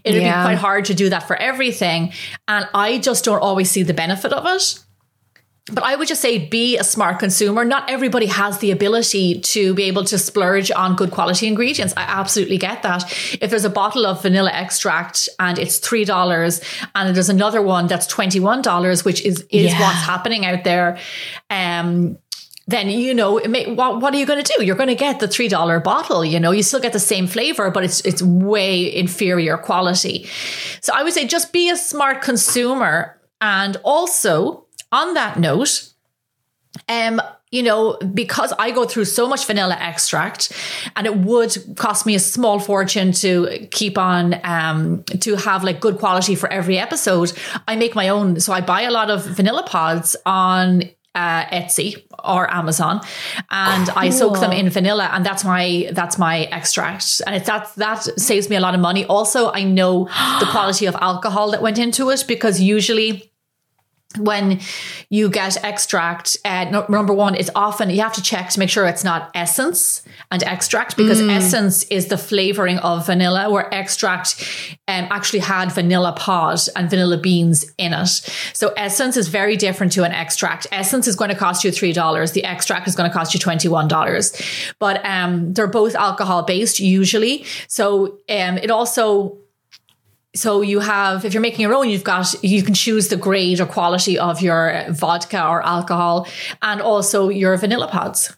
It'd 0.04 0.20
yeah. 0.20 0.42
be 0.42 0.48
quite 0.48 0.58
hard 0.58 0.86
to 0.86 0.96
do 0.96 1.10
that 1.10 1.28
for 1.28 1.36
everything, 1.36 2.12
and 2.48 2.68
I 2.74 2.98
just 2.98 3.24
don't 3.24 3.40
always 3.40 3.70
see 3.70 3.84
the 3.84 3.94
benefit 3.94 4.34
of 4.34 4.46
it 4.48 4.84
but 5.72 5.84
I 5.84 5.96
would 5.96 6.10
just 6.10 6.22
say 6.22 6.46
be 6.50 6.78
a 6.78 6.84
smart 6.84 7.20
consumer. 7.20 7.64
Not 7.64 7.90
everybody 7.90 8.26
has 8.26 8.58
the 8.58 8.72
ability 8.72 9.40
to 9.40 9.74
be 9.74 9.84
able 9.84 10.04
to 10.06 10.18
splurge 10.18 10.70
on 10.72 10.98
good 10.98 11.12
quality 11.12 11.48
ingredients. 11.48 11.94
I 11.96 12.02
absolutely 12.02 12.58
get 12.58 12.84
that. 12.84 13.06
If 13.40 13.50
there's 13.50 13.64
a 13.64 13.70
bottle 13.70 14.06
of 14.06 14.22
vanilla 14.22 14.52
extract 14.52 15.30
and 15.40 15.58
it's 15.58 15.80
$3 15.80 16.86
and 16.96 17.16
there's 17.16 17.30
another 17.30 17.62
one 17.62 17.88
that's 17.88 18.14
$21, 18.14 19.06
which 19.06 19.22
is, 19.22 19.46
is 19.50 19.72
yeah. 19.72 19.80
what's 19.80 20.02
happening 20.02 20.46
out 20.46 20.66
there. 20.66 21.00
Um, 21.50 22.18
then 22.68 22.90
you 22.90 23.14
know 23.14 23.40
may, 23.48 23.74
what, 23.74 24.00
what 24.00 24.14
are 24.14 24.18
you 24.18 24.26
going 24.26 24.42
to 24.42 24.54
do 24.58 24.64
you're 24.64 24.78
going 24.78 24.88
to 24.88 24.96
get 24.96 25.20
the 25.20 25.28
three 25.28 25.50
dollar 25.50 25.82
bottle 25.82 26.24
you 26.24 26.40
know 26.40 26.52
you 26.52 26.64
still 26.64 26.80
get 26.80 26.94
the 26.94 27.00
same 27.00 27.28
flavor 27.28 27.70
but 27.70 27.84
it's 27.84 28.00
it's 28.06 28.22
way 28.22 28.96
inferior 28.96 29.58
quality 29.58 30.30
so 30.80 30.94
i 30.96 31.04
would 31.04 31.12
say 31.12 31.28
just 31.28 31.52
be 31.52 31.70
a 31.70 31.76
smart 31.76 32.22
consumer 32.22 33.20
and 33.42 33.76
also 33.84 34.63
on 34.94 35.16
that 35.16 35.40
note, 35.40 35.90
um, 36.88 37.22
you 37.52 37.62
know, 37.62 37.98
because 38.14 38.54
I 38.58 38.72
go 38.72 38.86
through 38.86 39.06
so 39.06 39.28
much 39.28 39.46
vanilla 39.46 39.76
extract 39.80 40.52
and 40.96 41.06
it 41.06 41.18
would 41.18 41.56
cost 41.76 42.06
me 42.06 42.16
a 42.16 42.20
small 42.20 42.60
fortune 42.60 43.12
to 43.14 43.68
keep 43.70 43.98
on, 43.98 44.40
um, 44.44 45.04
to 45.20 45.36
have 45.36 45.64
like 45.64 45.80
good 45.80 45.98
quality 45.98 46.36
for 46.36 46.52
every 46.52 46.80
episode, 46.80 47.34
I 47.68 47.76
make 47.76 47.94
my 47.96 48.10
own. 48.10 48.40
So 48.40 48.54
I 48.54 48.62
buy 48.62 48.82
a 48.84 48.92
lot 48.92 49.12
of 49.12 49.26
vanilla 49.26 49.64
pods 49.64 50.16
on 50.26 50.84
uh, 51.16 51.46
Etsy 51.46 52.04
or 52.24 52.52
Amazon, 52.52 53.00
and 53.52 53.88
cool. 53.88 53.98
I 53.98 54.10
soak 54.10 54.40
them 54.40 54.52
in 54.52 54.70
vanilla, 54.70 55.12
and 55.14 55.24
that's 55.24 55.44
my 55.44 55.90
that's 55.92 56.18
my 56.18 56.46
extract, 56.46 57.22
and 57.28 57.36
it's 57.36 57.46
that 57.46 57.72
that 57.76 58.02
saves 58.20 58.50
me 58.50 58.56
a 58.56 58.60
lot 58.60 58.74
of 58.74 58.82
money. 58.82 59.06
Also, 59.06 59.52
I 59.52 59.64
know 59.64 60.06
the 60.40 60.48
quality 60.50 60.88
of 60.88 60.96
alcohol 60.96 61.52
that 61.52 61.62
went 61.62 61.78
into 61.78 62.10
it 62.10 62.26
because 62.28 62.60
usually 62.60 63.32
when 64.18 64.60
you 65.10 65.30
get 65.30 65.64
extract, 65.64 66.38
uh, 66.46 66.66
no, 66.66 66.86
number 66.90 67.14
one, 67.14 67.36
it's 67.36 67.50
often 67.56 67.90
you 67.90 68.02
have 68.02 68.14
to 68.14 68.22
check 68.22 68.50
to 68.50 68.60
make 68.60 68.70
sure 68.70 68.86
it's 68.86 69.04
not 69.04 69.32
essence 69.34 70.04
and 70.32 70.44
extract 70.44 70.98
because 70.98 71.22
mm. 71.22 71.30
essence 71.30 71.84
is 71.86 72.08
the 72.08 72.18
flavoring 72.18 72.78
of 72.80 73.06
vanilla, 73.06 73.50
where 73.50 73.74
extract 73.74 74.42
um, 74.88 75.08
actually 75.10 75.40
had 75.40 75.72
vanilla 75.72 76.14
pod 76.18 76.60
and 76.76 76.90
vanilla 76.90 77.18
beans 77.18 77.66
in 77.78 77.94
it. 77.94 78.08
So 78.54 78.74
essence 78.78 79.18
is 79.18 79.28
very 79.28 79.56
different 79.56 79.92
to 79.94 80.04
an 80.04 80.12
extract. 80.12 80.68
Essence 80.72 81.08
is 81.08 81.16
going 81.16 81.30
to 81.30 81.38
cost 81.38 81.64
you 81.64 81.72
three 81.72 81.94
dollars. 81.94 82.32
The 82.34 82.44
extract 82.44 82.88
is 82.88 82.96
going 82.96 83.10
to 83.10 83.14
cost 83.16 83.34
you 83.34 83.40
twenty 83.40 83.68
one 83.68 83.88
dollars. 83.88 84.40
But 84.80 85.04
um, 85.06 85.54
they're 85.54 85.68
both 85.68 85.96
alcohol 85.96 86.44
based 86.44 86.80
usually. 86.80 87.46
So 87.68 88.20
um, 88.30 88.58
it 88.58 88.72
also 88.72 89.38
so 90.36 90.62
you 90.62 90.80
have 90.80 91.26
if 91.26 91.34
you're 91.34 91.42
making 91.42 91.62
your 91.62 91.74
own 91.74 91.90
you've 91.90 92.04
got 92.04 92.34
you 92.44 92.64
can 92.64 92.74
choose 92.74 93.10
the 93.10 93.18
grade 93.18 93.60
or 93.60 93.66
quality 93.66 94.18
of 94.18 94.42
your 94.42 94.86
vodka 94.90 95.46
or 95.46 95.62
alcohol 95.64 96.28
and 96.62 96.82
also 96.82 97.30
your 97.30 97.56
vanilla 97.58 97.88
pods 97.88 98.36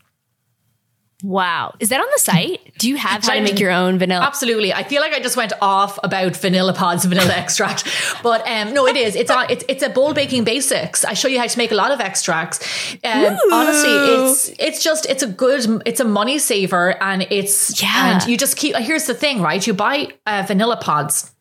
Wow. 1.23 1.73
Is 1.79 1.89
that 1.89 1.99
on 1.99 2.07
the 2.13 2.19
site? 2.19 2.77
Do 2.77 2.87
you 2.87 2.97
have 2.97 3.23
how 3.25 3.33
to 3.33 3.41
make 3.41 3.59
your 3.59 3.71
own 3.71 3.97
vanilla? 3.97 4.23
Absolutely. 4.23 4.73
I 4.73 4.83
feel 4.83 5.01
like 5.01 5.13
I 5.13 5.19
just 5.19 5.35
went 5.35 5.53
off 5.61 5.97
about 6.03 6.35
vanilla 6.35 6.73
pods, 6.73 7.05
vanilla 7.05 7.33
extract. 7.35 7.85
But 8.21 8.47
um, 8.47 8.73
no, 8.73 8.85
it 8.85 8.95
is. 8.95 9.15
It's 9.15 9.31
on 9.31 9.49
it's 9.49 9.63
it's 9.67 9.81
a 9.81 9.89
Bold 9.89 10.15
Baking 10.15 10.43
Basics. 10.43 11.03
I 11.03 11.13
show 11.13 11.27
you 11.27 11.39
how 11.39 11.47
to 11.47 11.57
make 11.57 11.71
a 11.71 11.75
lot 11.75 11.91
of 11.91 11.99
extracts. 11.99 12.59
Um, 13.03 13.37
honestly, 13.51 13.89
it's 13.89 14.51
it's 14.59 14.83
just 14.83 15.07
it's 15.07 15.23
a 15.23 15.27
good 15.27 15.81
it's 15.85 15.99
a 15.99 16.05
money 16.05 16.37
saver 16.37 17.01
and 17.01 17.25
it's 17.31 17.81
yeah. 17.81 18.19
and 18.19 18.29
you 18.29 18.37
just 18.37 18.57
keep 18.57 18.75
here's 18.75 19.05
the 19.05 19.15
thing, 19.15 19.41
right? 19.41 19.65
You 19.65 19.73
buy 19.73 20.09
uh, 20.27 20.43
vanilla 20.45 20.77
pods 20.77 21.34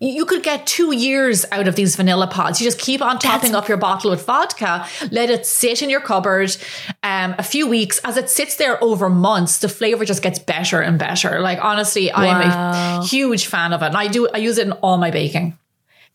you 0.00 0.24
could 0.24 0.42
get 0.42 0.66
two 0.66 0.94
years 0.94 1.44
out 1.52 1.68
of 1.68 1.76
these 1.76 1.96
vanilla 1.96 2.26
pods. 2.26 2.60
You 2.60 2.66
just 2.66 2.78
keep 2.78 3.02
on 3.02 3.18
topping 3.18 3.52
That's- 3.52 3.64
up 3.64 3.68
your 3.68 3.78
bottle 3.78 4.10
with 4.10 4.24
vodka, 4.24 4.86
let 5.10 5.30
it 5.30 5.46
sit 5.46 5.82
in 5.82 5.90
your 5.90 6.00
cupboard 6.00 6.56
um, 7.02 7.34
a 7.38 7.42
few 7.42 7.66
weeks. 7.68 7.98
As 8.04 8.16
it 8.16 8.30
sits 8.30 8.56
there 8.56 8.82
over 8.82 9.08
months, 9.08 9.58
the 9.58 9.68
flavor 9.68 10.04
just 10.04 10.22
gets 10.22 10.38
better 10.38 10.80
and 10.80 10.98
better. 10.98 11.40
Like 11.40 11.58
honestly, 11.62 12.10
wow. 12.14 12.14
I'm 12.16 13.00
a 13.00 13.06
huge 13.06 13.46
fan 13.46 13.72
of 13.72 13.82
it, 13.82 13.86
and 13.86 13.96
I 13.96 14.08
do 14.08 14.28
I 14.32 14.38
use 14.38 14.58
it 14.58 14.66
in 14.66 14.72
all 14.72 14.98
my 14.98 15.10
baking. 15.10 15.58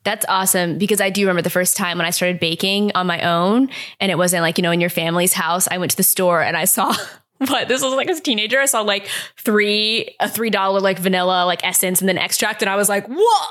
That's 0.04 0.26
awesome 0.30 0.78
because 0.78 1.02
I 1.02 1.10
do 1.10 1.22
remember 1.22 1.42
the 1.42 1.50
first 1.50 1.76
time 1.76 1.98
when 1.98 2.08
I 2.08 2.12
started 2.12 2.40
baking 2.40 2.94
on 2.96 3.06
my 3.06 3.22
own 3.22 3.70
and 4.00 4.10
it 4.10 4.18
wasn't 4.18 4.44
like, 4.44 4.58
you 4.58 4.62
know, 4.62 4.72
in 4.72 4.80
your 4.80 4.90
family's 4.90 5.34
house. 5.34 5.68
I 5.70 5.78
went 5.78 5.92
to 5.92 5.98
the 5.98 6.04
store 6.04 6.42
and 6.42 6.56
I 6.56 6.64
saw 6.66 6.96
but 7.48 7.68
this 7.68 7.82
was 7.82 7.94
like 7.94 8.10
as 8.10 8.20
a 8.20 8.24
teenager. 8.24 8.60
I 8.60 8.66
saw 8.66 8.82
like 8.82 9.08
three 9.38 10.16
a 10.20 10.30
three 10.30 10.50
dollar 10.50 10.80
like 10.80 11.00
vanilla 11.00 11.46
like 11.46 11.64
essence 11.64 12.02
and 12.02 12.10
then 12.10 12.18
extract, 12.18 12.62
and 12.62 12.70
I 12.70 12.76
was 12.76 12.90
like, 12.90 13.08
what? 13.08 13.50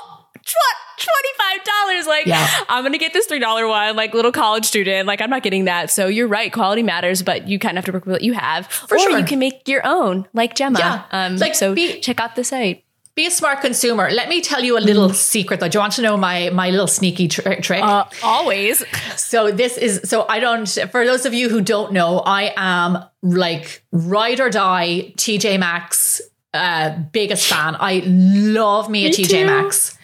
$25 0.99 2.07
like 2.07 2.25
yeah. 2.25 2.47
i'm 2.67 2.83
gonna 2.83 2.97
get 2.97 3.13
this 3.13 3.27
$3 3.27 3.69
one 3.69 3.95
like 3.95 4.13
little 4.13 4.31
college 4.31 4.65
student 4.65 5.07
like 5.07 5.21
i'm 5.21 5.29
not 5.29 5.43
getting 5.43 5.65
that 5.65 5.89
so 5.89 6.07
you're 6.07 6.27
right 6.27 6.51
quality 6.51 6.83
matters 6.83 7.23
but 7.23 7.47
you 7.47 7.57
kind 7.57 7.77
of 7.77 7.83
have 7.83 7.85
to 7.85 7.91
work 7.93 8.05
with 8.05 8.13
what 8.13 8.21
you 8.21 8.33
have 8.33 8.67
For 8.67 8.95
or 8.95 8.99
sure. 8.99 9.17
you 9.17 9.25
can 9.25 9.39
make 9.39 9.67
your 9.67 9.81
own 9.85 10.27
like 10.33 10.55
gemma 10.55 10.79
yeah. 10.79 11.03
um 11.11 11.37
like 11.37 11.55
so 11.55 11.73
be, 11.73 11.99
check 12.01 12.19
out 12.19 12.35
the 12.35 12.43
site 12.43 12.83
be 13.19 13.25
a 13.25 13.31
smart 13.31 13.59
consumer. 13.59 14.09
Let 14.09 14.29
me 14.29 14.39
tell 14.39 14.63
you 14.63 14.77
a 14.77 14.83
little 14.89 15.09
mm. 15.09 15.15
secret 15.15 15.59
though. 15.59 15.67
Do 15.67 15.77
you 15.77 15.81
want 15.81 15.93
to 15.93 16.01
know 16.01 16.15
my 16.15 16.49
my 16.51 16.69
little 16.69 16.87
sneaky 16.87 17.27
tr- 17.27 17.61
trick? 17.61 17.83
Uh, 17.83 18.05
always. 18.23 18.83
So 19.17 19.51
this 19.51 19.77
is 19.77 20.01
so 20.05 20.25
I 20.27 20.39
don't. 20.39 20.67
For 20.91 21.05
those 21.05 21.25
of 21.25 21.33
you 21.33 21.49
who 21.49 21.61
don't 21.61 21.91
know, 21.91 22.19
I 22.19 22.53
am 22.55 23.03
like 23.21 23.83
ride 23.91 24.39
or 24.39 24.49
die 24.49 25.13
TJ 25.17 25.59
Maxx 25.59 26.21
uh, 26.53 26.97
biggest 27.11 27.47
fan. 27.47 27.75
I 27.79 28.01
love 28.05 28.89
me 28.89 29.05
a 29.05 29.09
TJ 29.09 29.29
too. 29.29 29.45
Maxx. 29.45 29.97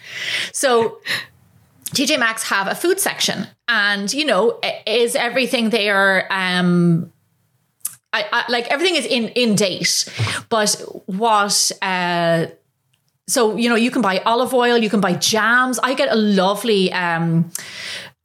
So 0.52 1.00
TJ 1.94 2.18
Maxx 2.18 2.44
have 2.44 2.68
a 2.68 2.74
food 2.74 3.00
section, 3.00 3.46
and 3.66 4.12
you 4.12 4.24
know, 4.24 4.60
is 4.86 5.16
everything 5.16 5.70
there? 5.70 6.28
Um, 6.30 7.12
I, 8.12 8.24
I, 8.32 8.44
like 8.50 8.66
everything 8.68 8.96
is 8.96 9.06
in 9.06 9.28
in 9.28 9.54
date, 9.54 10.04
but 10.48 10.70
what 11.06 11.72
uh 11.82 12.46
so 13.28 13.56
you 13.56 13.68
know 13.68 13.74
you 13.74 13.90
can 13.90 14.02
buy 14.02 14.18
olive 14.26 14.54
oil 14.54 14.78
you 14.78 14.90
can 14.90 15.00
buy 15.00 15.12
jams 15.14 15.78
i 15.82 15.94
get 15.94 16.10
a 16.10 16.16
lovely 16.16 16.92
um 16.92 17.50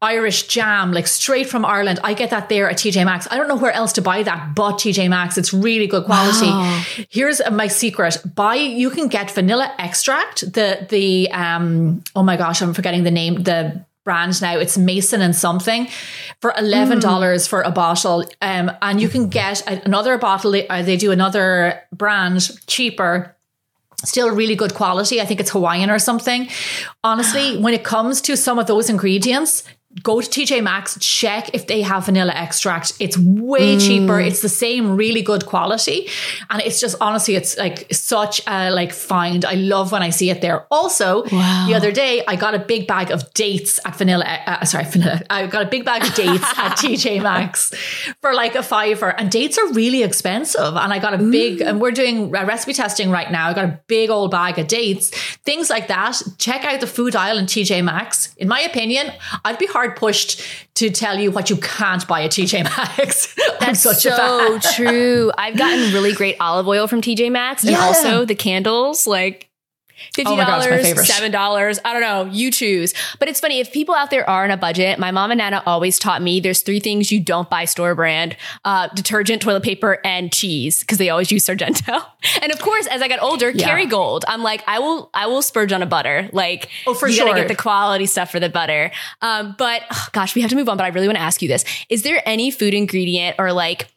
Irish 0.04 0.48
jam, 0.48 0.92
like 0.92 1.06
straight 1.06 1.48
from 1.48 1.64
Ireland. 1.64 2.00
I 2.04 2.16
get 2.16 2.32
that 2.32 2.50
there 2.50 2.68
at 2.68 2.78
TJ 2.78 3.06
Maxx. 3.06 3.28
I 3.30 3.38
don't 3.38 3.48
know 3.48 3.56
where 3.56 3.72
else 3.72 3.94
to 3.94 4.02
buy 4.02 4.24
that 4.24 4.56
but 4.56 4.76
TJ 4.76 5.08
Maxx. 5.10 5.38
It's 5.38 5.54
really 5.54 5.86
good 5.86 6.06
quality. 6.06 6.48
Wow. 6.48 6.84
Here's 7.10 7.40
my 7.52 7.68
secret. 7.68 8.18
Buy 8.34 8.56
you 8.56 8.90
can 8.90 9.10
get 9.10 9.30
vanilla 9.30 9.72
extract. 9.78 10.42
The 10.54 10.88
the 10.90 11.32
um 11.32 12.04
oh 12.16 12.24
my 12.24 12.36
gosh, 12.36 12.64
I'm 12.64 12.74
forgetting 12.74 13.04
the 13.04 13.12
name. 13.12 13.44
The 13.44 13.86
brand 14.04 14.42
now. 14.42 14.58
It's 14.58 14.76
Mason 14.76 15.22
and 15.22 15.36
something 15.36 15.88
for 16.40 16.52
eleven 16.58 17.00
dollars 17.00 17.46
mm. 17.46 17.50
for 17.50 17.62
a 17.62 17.72
bottle. 17.72 18.26
Um, 18.42 18.72
and 18.82 19.00
you 19.00 19.08
can 19.08 19.30
get 19.30 19.62
another 19.86 20.18
bottle. 20.18 20.52
They, 20.52 20.68
uh, 20.68 20.82
they 20.82 20.98
do 20.98 21.12
another 21.12 21.80
brand 21.92 22.58
cheaper 22.66 23.36
still 24.04 24.32
really 24.32 24.56
good 24.56 24.74
quality. 24.74 25.22
I 25.22 25.26
think 25.26 25.40
it's 25.40 25.52
Hawaiian 25.52 25.90
or 25.90 26.00
something. 26.00 26.50
Honestly, 27.04 27.58
when 27.58 27.74
it 27.74 27.84
comes 27.84 28.22
to 28.22 28.36
some 28.38 28.60
of 28.60 28.68
those 28.68 28.90
ingredients, 28.90 29.64
go 30.04 30.22
to 30.22 30.28
TJ 30.28 30.64
Maxx, 30.64 30.98
check 31.00 31.54
if 31.54 31.68
they 31.68 31.82
have 31.82 32.06
vanilla 32.06 32.32
extract. 32.34 32.94
It's 33.00 33.18
way 33.18 33.76
mm. 33.76 33.86
cheaper. 33.86 34.20
It's 34.20 34.42
the 34.42 34.50
same 34.50 34.96
really 34.96 35.22
good 35.22 35.46
quality. 35.46 36.08
And 36.50 36.62
it's 36.62 36.80
just 36.80 36.96
honestly, 37.02 37.36
it's 37.36 37.58
like 37.58 37.88
such 37.94 38.42
a 38.48 38.72
like 38.72 38.94
find. 38.94 39.44
I 39.44 39.56
love 39.56 39.92
when 39.92 40.02
I 40.02 40.10
see 40.10 40.30
it 40.30 40.42
there. 40.42 40.66
Also, 40.72 41.24
wow. 41.26 41.66
the 41.68 41.76
other 41.76 41.92
day 41.92 42.24
I 42.28 42.36
got 42.36 42.56
a 42.56 42.60
big 42.60 42.88
bag 42.88 43.12
of 43.12 43.34
dates 43.34 43.80
at 43.86 43.98
vanilla, 43.98 44.26
uh, 44.26 44.66
sorry, 44.66 44.86
vanilla. 44.90 45.22
I 45.30 45.48
got 45.48 45.64
a 45.64 45.70
big 45.70 45.86
bag 45.86 46.04
of 46.04 46.14
dates 46.16 46.46
at 46.58 46.78
TJ 46.78 47.22
Maxx 47.24 47.74
for 48.22 48.34
like 48.34 48.56
a 48.56 48.64
fiver 48.64 49.10
and 49.10 49.30
dates 49.30 49.58
are 49.58 49.74
really 49.74 50.04
expensive. 50.04 50.76
And 50.76 50.94
I 50.94 51.00
got 51.00 51.14
a 51.14 51.18
big, 51.18 51.60
mm. 51.60 51.68
and 51.68 51.82
we're 51.82 51.92
doing 51.92 52.32
recipe 52.32 52.74
testing 52.74 53.12
right 53.12 53.32
now. 53.32 53.50
I 53.50 53.54
got 53.54 53.66
a 53.66 53.80
big 53.88 54.10
old 54.10 54.32
bag 54.32 54.58
of 54.58 54.68
dates, 54.68 55.10
things 55.40 55.70
like 55.70 55.90
that. 55.90 56.22
Check 56.38 56.64
out 56.64 56.80
the 56.80 56.88
food 56.88 57.16
aisle 57.16 57.38
in 57.38 57.46
TJ 57.46 57.84
Maxx. 57.84 58.34
In 58.36 58.48
my 58.48 58.62
opinion, 58.62 59.12
I'd 59.44 59.58
be 59.58 59.66
hard 59.66 59.81
hard 59.82 59.96
pushed 59.96 60.42
to 60.76 60.90
tell 60.90 61.20
you 61.20 61.32
what 61.32 61.50
you 61.50 61.58
can't 61.58 62.08
buy 62.08 62.24
at 62.24 62.32
TJ 62.32 62.64
Maxx. 62.64 63.36
I'm 63.50 63.56
That's 63.60 63.82
such 63.82 64.06
a 64.06 64.16
so 64.16 64.60
true. 64.76 65.32
I've 65.38 65.58
gotten 65.58 65.94
really 65.94 66.14
great 66.14 66.38
olive 66.40 66.68
oil 66.68 66.88
from 66.88 67.02
TJ 67.02 67.32
Maxx, 67.32 67.64
and 67.64 67.72
Yeah. 67.72 67.82
also 67.84 68.26
the 68.26 68.36
candles, 68.36 69.08
like. 69.08 69.48
Fifty 70.14 70.32
Oh 70.32 70.36
my 70.36 70.44
God, 70.46 70.66
it's 70.66 70.84
my 70.88 70.94
dollars, 70.94 71.08
seven 71.08 71.32
dollars. 71.32 71.80
I 71.86 71.94
don't 71.94 72.02
know. 72.02 72.26
You 72.32 72.52
choose. 72.52 72.94
But 73.20 73.28
it's 73.30 73.40
funny 73.40 73.60
if 73.60 73.72
people 73.72 73.96
out 73.96 74.10
there 74.10 74.30
are 74.30 74.44
on 74.44 74.52
a 74.52 74.58
budget. 74.58 75.00
My 75.00 75.12
mom 75.12 75.32
and 75.32 75.38
Nana 75.38 75.64
always 75.66 76.00
taught 76.00 76.22
me 76.22 76.40
there's 76.40 76.62
three 76.62 76.80
things 76.80 77.12
you 77.12 77.20
don't 77.20 77.50
buy 77.50 77.66
store 77.66 77.96
brand: 77.96 78.36
uh, 78.66 78.88
detergent, 78.96 79.42
toilet 79.42 79.64
paper, 79.64 80.00
and 80.04 80.32
cheese, 80.34 80.80
because 80.82 80.98
they 80.98 81.10
always 81.10 81.32
use 81.32 81.46
Sargento. 81.46 82.00
And 82.42 82.52
of 82.52 82.60
course, 82.60 82.86
as 82.88 83.02
I 83.02 83.08
got 83.08 83.22
older, 83.22 83.50
Yeah. 83.50 83.68
Kerrygold. 83.70 84.22
I'm 84.28 84.44
like, 84.44 84.64
I 84.68 84.78
will, 84.80 85.10
I 85.14 85.26
will 85.28 85.42
spurge 85.42 85.72
on 85.74 85.82
a 85.82 85.86
butter. 85.88 86.30
Like, 86.32 86.70
Oh, 86.86 86.94
for 86.94 87.08
you 87.08 87.16
sure. 87.16 87.26
gotta 87.26 87.40
get 87.40 87.48
the 87.48 87.56
quality 87.56 88.06
stuff 88.06 88.32
for 88.32 88.40
the 88.40 88.50
butter. 88.50 88.92
Um, 89.22 89.56
but 89.58 89.82
oh, 89.92 90.08
gosh, 90.12 90.36
we 90.36 90.42
have 90.42 90.50
to 90.52 90.56
move 90.56 90.70
on. 90.70 90.78
But 90.78 90.86
I 90.86 90.90
really 90.90 91.08
want 91.08 91.18
to 91.18 91.22
ask 91.24 91.42
you 91.42 91.48
this: 91.48 91.66
Is 91.90 92.04
there 92.04 92.22
any 92.26 92.52
food 92.52 92.74
ingredient 92.74 93.36
or 93.40 93.52
like 93.54 93.88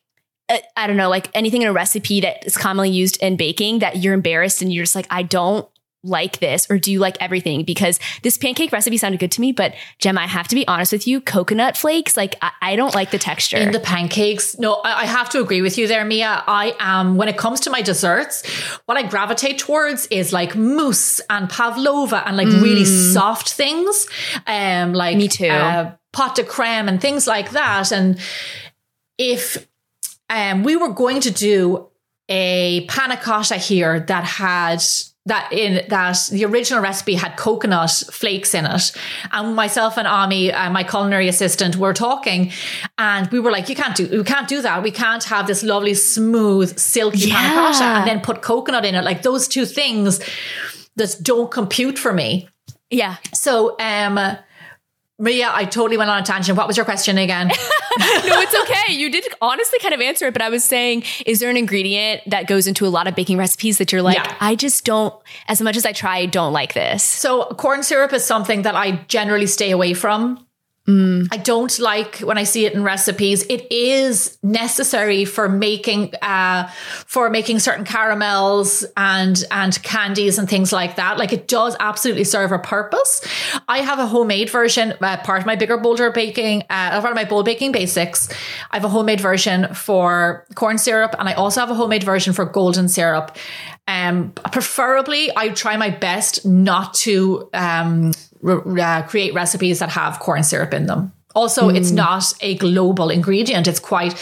uh, 0.49 0.59
I 0.77 0.87
don't 0.87 0.97
know, 0.97 1.09
like 1.09 1.29
anything 1.35 1.63
in 1.63 1.69
a 1.69 1.73
recipe 1.73 2.21
that 2.23 2.47
is 2.47 2.57
commonly 2.57 2.91
used 2.91 3.23
in 3.23 3.37
baking 3.37 3.79
that 3.81 3.97
you're 4.03 4.15
embarrassed 4.15 4.61
and 4.63 4.73
you're 4.73 4.85
just 4.85 4.95
like, 4.95 5.07
I 5.11 5.23
don't 5.23 5.67
like 6.05 6.39
this, 6.39 6.67
or 6.71 6.79
do 6.79 6.93
you 6.93 6.99
like 7.01 7.17
everything? 7.21 7.65
Because 7.65 7.99
this 8.23 8.37
pancake 8.37 8.71
recipe 8.71 8.97
sounded 8.99 9.19
good 9.19 9.33
to 9.33 9.41
me, 9.41 9.53
but 9.53 9.75
Gemma, 9.99 10.21
I 10.21 10.27
have 10.27 10.47
to 10.49 10.55
be 10.55 10.67
honest 10.69 10.93
with 10.93 11.07
you, 11.07 11.21
coconut 11.21 11.77
flakes, 11.77 12.17
like 12.17 12.37
I, 12.43 12.53
I 12.61 12.77
don't 12.77 12.95
like 12.95 13.11
the 13.11 13.19
texture. 13.19 13.57
In 13.57 13.73
the 13.73 13.81
pancakes, 13.81 14.59
no, 14.59 14.75
I, 14.75 15.03
I 15.03 15.07
have 15.07 15.31
to 15.31 15.41
agree 15.41 15.63
with 15.63 15.79
you 15.79 15.89
there, 15.89 16.05
Mia. 16.05 16.45
I 16.47 16.77
am, 16.79 17.17
when 17.17 17.29
it 17.29 17.39
comes 17.39 17.61
to 17.61 17.71
my 17.71 17.81
desserts, 17.81 18.47
what 18.85 18.99
I 18.99 19.03
gravitate 19.03 19.59
towards 19.59 20.07
is 20.09 20.33
like 20.33 20.55
mousse 20.55 21.21
and 21.31 21.49
pavlova 21.49 22.27
and 22.27 22.37
like 22.37 22.49
really 22.49 22.85
soft 22.85 23.53
things. 23.53 24.07
Um, 24.47 24.93
like 24.93 25.15
Mm. 25.15 25.19
Me 25.19 25.29
too. 25.29 25.47
Uh, 25.49 25.93
pot 26.13 26.35
de 26.35 26.45
creme 26.45 26.89
and 26.89 27.01
things 27.01 27.27
like 27.27 27.51
that. 27.53 27.93
And 27.93 28.19
if 29.17 29.69
um, 30.29 30.63
we 30.63 30.77
were 30.77 30.91
going 30.91 31.21
to 31.21 31.31
do 31.31 31.89
a 32.29 32.87
panna 32.87 33.17
cotta 33.17 33.57
here 33.57 34.01
that 34.01 34.25
had 34.25 34.83
that 35.27 35.51
in 35.53 35.87
that 35.89 36.19
the 36.31 36.45
original 36.45 36.83
recipe 36.83 37.15
had 37.15 37.37
coconut 37.37 37.91
flakes 38.11 38.55
in 38.55 38.67
it. 38.67 38.93
And 39.33 39.57
myself 39.57 39.97
and 39.97 40.07
Ami 40.07 40.53
uh, 40.53 40.71
my 40.71 40.85
culinary 40.85 41.29
assistant 41.29 41.77
were 41.77 41.95
talking 41.95 42.53
and 42.99 43.31
we 43.31 43.41
were 43.41 43.51
like 43.51 43.69
you 43.69 43.75
can't 43.75 43.97
do 43.97 44.09
we 44.09 44.25
can't 44.25 44.49
do 44.49 44.61
that. 44.63 44.83
We 44.83 44.91
can't 44.91 45.25
have 45.25 45.47
this 45.47 45.63
lovely 45.63 45.95
smooth 45.95 46.79
silky 46.79 47.31
panna 47.31 47.55
cotta 47.55 47.85
and 47.85 48.09
then 48.09 48.21
put 48.21 48.43
coconut 48.43 48.85
in 48.85 48.95
it. 48.95 49.05
Like 49.05 49.23
those 49.23 49.49
two 49.49 49.65
things 49.67 50.21
that 50.97 51.17
don't 51.23 51.51
compute 51.51 51.99
for 51.99 52.13
me. 52.13 52.49
Yeah. 52.91 53.17
so 53.33 53.77
um 53.81 54.19
Maria 55.19 55.51
I 55.53 55.65
totally 55.65 55.97
went 55.97 56.11
on 56.11 56.21
a 56.21 56.25
tangent 56.25 56.59
what 56.59 56.67
was 56.67 56.77
your 56.77 56.85
question 56.85 57.19
again 57.19 57.49
No, 57.99 58.41
it's 58.41 58.55
okay. 58.63 58.93
You 58.93 59.11
did 59.11 59.25
honestly 59.41 59.79
kind 59.79 59.95
of 59.95 60.01
answer 60.01 60.27
it, 60.27 60.33
but 60.33 60.43
I 60.43 60.49
was 60.49 60.65
saying, 60.65 61.05
is 61.27 61.39
there 61.39 61.49
an 61.49 61.57
ingredient 61.57 62.23
that 62.27 62.49
goes 62.49 62.67
into 62.67 62.87
a 62.87 62.89
lot 62.89 63.07
of 63.07 63.15
baking 63.15 63.39
recipes 63.39 63.79
that 63.79 63.93
you're 63.93 64.03
like, 64.03 64.17
Yeah. 64.17 64.37
I 64.41 64.57
just 64.57 64.85
don't, 64.85 65.15
as 65.47 65.61
much 65.63 65.77
as 65.77 65.87
I 65.87 65.93
try, 65.93 66.19
I 66.19 66.27
don't 66.27 66.53
like 66.53 66.75
this? 66.75 67.05
So 67.05 67.45
corn 67.57 67.85
syrup 67.85 68.13
is 68.13 68.25
something 68.25 68.63
that 68.63 68.75
I 68.75 69.05
generally 69.07 69.47
stay 69.47 69.71
away 69.71 69.95
from. 69.95 70.44
I 70.87 71.39
don't 71.39 71.79
like 71.79 72.19
when 72.19 72.37
I 72.37 72.45
see 72.45 72.67
it 72.67 72.75
in 72.75 72.83
recipes. 72.83 73.43
It 73.49 73.73
is 73.73 74.37
necessary 74.43 75.25
for 75.25 75.49
making 75.49 76.13
uh, 76.21 76.69
for 77.07 77.31
making 77.31 77.61
certain 77.61 77.87
caramels 77.87 78.85
and 78.95 79.43
and 79.51 79.83
candies 79.83 80.39
and 80.39 80.47
things 80.47 80.73
like 80.73 80.97
that. 80.97 81.17
Like 81.17 81.33
it 81.33 81.49
does 81.49 81.75
absolutely 81.81 82.25
serve 82.25 82.53
a 82.53 82.59
purpose. 82.59 83.27
I 83.67 83.79
have 83.79 83.99
a 83.99 84.07
homemade 84.07 84.51
version. 84.51 84.93
Uh, 85.01 85.17
part 85.17 85.41
of 85.41 85.47
my 85.47 85.57
bigger 85.57 85.79
bolder 85.79 86.11
baking, 86.11 86.65
uh, 86.69 87.01
part 87.01 87.13
of 87.13 87.17
my 87.17 87.25
Bold 87.25 87.47
Baking 87.47 87.73
Basics. 87.73 88.29
I 88.71 88.77
have 88.77 88.85
a 88.85 88.91
homemade 88.91 89.23
version 89.23 89.73
for 89.73 90.45
corn 90.55 90.77
syrup, 90.77 91.15
and 91.19 91.31
I 91.31 91.33
also 91.33 91.61
have 91.61 91.71
a 91.71 91.75
homemade 91.75 92.05
version 92.05 92.35
for 92.35 92.45
golden 92.45 92.89
syrup. 92.89 93.39
Um, 93.89 94.33
preferably, 94.33 95.31
I 95.35 95.49
try 95.49 95.77
my 95.79 95.91
best 95.91 96.45
not 96.45 96.95
to 96.95 97.49
um, 97.55 98.13
re- 98.45 98.83
uh, 98.83 99.03
create 99.03 99.35
recipes 99.35 99.79
that 99.81 99.91
have 99.91 100.19
corn 100.21 100.45
syrup 100.45 100.73
in 100.75 100.87
them. 100.87 101.13
Also, 101.35 101.69
it's 101.69 101.91
not 101.91 102.33
a 102.43 102.55
global 102.55 103.11
ingredient. 103.11 103.67
It's 103.67 103.81
quite, 103.81 104.15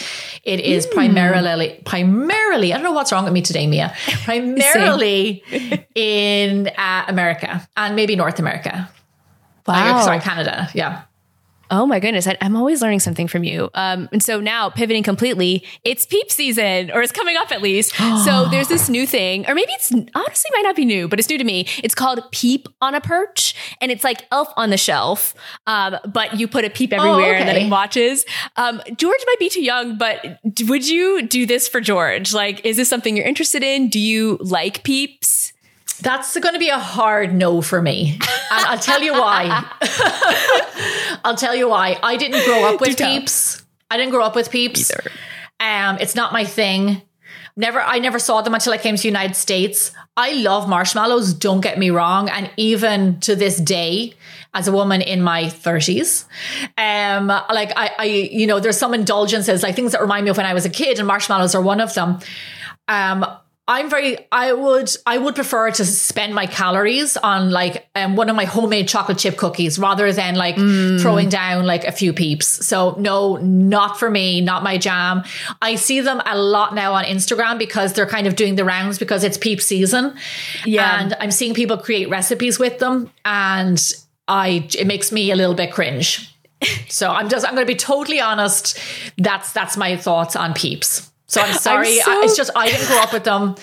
it 0.43 0.59
is 0.59 0.87
primarily, 0.87 1.79
primarily, 1.85 2.73
I 2.73 2.77
don't 2.77 2.83
know 2.83 2.91
what's 2.91 3.11
wrong 3.11 3.23
with 3.23 3.33
me 3.33 3.43
today, 3.43 3.67
Mia, 3.67 3.93
primarily 4.23 5.43
in 5.93 6.69
uh, 6.75 7.05
America 7.07 7.67
and 7.77 7.95
maybe 7.95 8.15
North 8.15 8.39
America. 8.39 8.89
Uh, 9.67 10.01
sorry, 10.03 10.19
Canada. 10.21 10.69
Yeah. 10.73 11.03
Oh 11.73 11.87
my 11.87 11.99
goodness. 11.99 12.27
I, 12.27 12.37
I'm 12.39 12.55
always 12.55 12.83
learning 12.83 12.99
something 12.99 13.27
from 13.27 13.43
you. 13.43 13.67
Um, 13.73 14.07
and 14.11 14.21
so 14.21 14.39
now 14.39 14.69
pivoting 14.69 15.01
completely, 15.01 15.65
it's 15.83 16.05
peep 16.05 16.31
season 16.31 16.91
or 16.91 17.01
it's 17.01 17.11
coming 17.11 17.35
up 17.35 17.51
at 17.51 17.63
least. 17.63 17.95
so 18.23 18.45
there's 18.51 18.67
this 18.67 18.89
new 18.89 19.07
thing, 19.07 19.49
or 19.49 19.55
maybe 19.55 19.71
it's 19.71 19.91
honestly 19.91 20.51
might 20.53 20.61
not 20.61 20.75
be 20.75 20.85
new, 20.85 21.07
but 21.07 21.17
it's 21.17 21.27
new 21.29 21.37
to 21.39 21.43
me. 21.43 21.65
It's 21.83 21.95
called 21.95 22.19
peep 22.31 22.67
on 22.79 22.93
a 22.93 23.01
perch 23.01 23.55
and 23.81 23.91
it's 23.91 24.03
like 24.03 24.27
elf 24.31 24.49
on 24.55 24.69
the 24.69 24.77
shelf. 24.77 25.33
Um, 25.65 25.97
but 26.05 26.39
you 26.39 26.47
put 26.47 26.63
a 26.63 26.69
peep 26.69 26.93
everywhere 26.93 27.33
and 27.33 27.49
then 27.49 27.55
it 27.55 27.71
watches. 27.71 28.23
Um, 28.55 28.79
George 28.95 29.19
might 29.25 29.39
be 29.39 29.49
too 29.49 29.63
young, 29.63 29.97
but 29.97 30.39
would 30.67 30.87
you 30.87 31.23
do 31.23 31.47
this 31.47 31.67
for 31.67 31.81
George? 31.81 32.35
Like, 32.35 32.63
is 32.63 32.77
this 32.77 32.87
something 32.87 33.17
you're 33.17 33.25
interested 33.25 33.63
in? 33.63 33.89
Do 33.89 33.99
you 33.99 34.37
like 34.41 34.83
peeps? 34.83 35.52
That's 36.01 36.37
going 36.39 36.53
to 36.53 36.59
be 36.59 36.69
a 36.69 36.79
hard 36.79 37.33
no 37.33 37.61
for 37.61 37.81
me. 37.81 38.13
And 38.13 38.65
I'll 38.65 38.77
tell 38.79 39.01
you 39.01 39.13
why. 39.13 39.65
I'll 41.23 41.35
tell 41.35 41.55
you 41.55 41.69
why. 41.69 41.99
I 42.01 42.17
didn't 42.17 42.45
grow 42.45 42.65
up 42.65 42.81
with 42.81 42.91
Do 42.91 42.95
tell. 42.95 43.19
peeps. 43.19 43.63
I 43.89 43.97
didn't 43.97 44.11
grow 44.11 44.23
up 44.23 44.35
with 44.35 44.49
peeps. 44.49 44.91
Either. 44.91 45.09
Um, 45.59 45.97
it's 45.99 46.15
not 46.15 46.33
my 46.33 46.43
thing. 46.45 47.01
Never, 47.55 47.79
I 47.79 47.99
never 47.99 48.17
saw 48.17 48.41
them 48.41 48.53
until 48.55 48.73
I 48.73 48.77
came 48.77 48.95
to 48.95 49.01
the 49.01 49.07
United 49.07 49.35
States. 49.35 49.91
I 50.17 50.33
love 50.33 50.67
marshmallows. 50.67 51.33
Don't 51.35 51.61
get 51.61 51.77
me 51.77 51.91
wrong, 51.91 52.27
and 52.29 52.49
even 52.57 53.19
to 53.21 53.35
this 53.35 53.57
day, 53.59 54.15
as 54.55 54.67
a 54.67 54.71
woman 54.71 55.01
in 55.01 55.21
my 55.21 55.49
thirties, 55.49 56.25
um, 56.77 57.27
like 57.27 57.71
I, 57.75 57.91
I, 57.97 58.05
you 58.05 58.47
know, 58.47 58.59
there's 58.59 58.77
some 58.77 58.93
indulgences, 58.95 59.61
like 59.61 59.75
things 59.75 59.91
that 59.91 60.01
remind 60.01 60.25
me 60.25 60.31
of 60.31 60.37
when 60.37 60.47
I 60.47 60.53
was 60.55 60.65
a 60.65 60.69
kid, 60.69 60.97
and 60.97 61.07
marshmallows 61.07 61.53
are 61.53 61.61
one 61.61 61.79
of 61.79 61.93
them. 61.93 62.19
Um, 62.87 63.25
I'm 63.65 63.89
very. 63.89 64.17
I 64.29 64.51
would. 64.51 64.89
I 65.05 65.17
would 65.17 65.35
prefer 65.35 65.71
to 65.71 65.85
spend 65.85 66.35
my 66.35 66.47
calories 66.47 67.15
on 67.15 67.49
like 67.49 67.87
um, 67.95 68.17
one 68.17 68.29
of 68.29 68.35
my 68.35 68.43
homemade 68.43 68.89
chocolate 68.89 69.17
chip 69.19 69.37
cookies 69.37 69.79
rather 69.79 70.11
than 70.11 70.35
like 70.35 70.55
throwing 70.55 71.29
down 71.29 71.65
like 71.65 71.85
a 71.85 71.93
few 71.93 72.11
peeps. 72.11 72.45
So 72.65 72.95
no, 72.99 73.37
not 73.37 73.97
for 73.97 74.09
me. 74.09 74.41
Not 74.41 74.63
my 74.63 74.77
jam. 74.77 75.23
I 75.61 75.75
see 75.75 76.01
them 76.01 76.21
a 76.25 76.37
lot 76.37 76.75
now 76.75 76.93
on 76.93 77.05
Instagram 77.05 77.57
because 77.57 77.93
they're 77.93 78.05
kind 78.05 78.27
of 78.27 78.35
doing 78.35 78.55
the 78.55 78.65
rounds 78.65 78.99
because 78.99 79.23
it's 79.23 79.37
peep 79.37 79.61
season. 79.61 80.13
Yeah. 80.65 80.99
and 80.99 81.15
I'm 81.21 81.31
seeing 81.31 81.53
people 81.53 81.77
create 81.77 82.09
recipes 82.09 82.59
with 82.59 82.79
them, 82.79 83.11
and 83.23 83.81
I 84.27 84.67
it 84.77 84.87
makes 84.87 85.11
me 85.13 85.31
a 85.31 85.35
little 85.37 85.55
bit 85.55 85.71
cringe. 85.71 86.29
So 86.87 87.09
I'm 87.09 87.27
just. 87.27 87.45
I'm 87.45 87.55
going 87.55 87.65
to 87.67 87.73
be 87.73 87.77
totally 87.77 88.19
honest. 88.21 88.77
That's 89.17 89.51
that's 89.53 89.75
my 89.75 89.97
thoughts 89.97 90.35
on 90.35 90.53
peeps. 90.53 91.11
So 91.27 91.41
I'm 91.41 91.53
sorry. 91.55 91.97
so- 91.99 92.11
I, 92.11 92.23
it's 92.25 92.35
just 92.37 92.51
I 92.55 92.69
didn't 92.69 92.87
grow 92.87 92.99
up 92.99 93.13
with 93.13 93.23
them. 93.23 93.55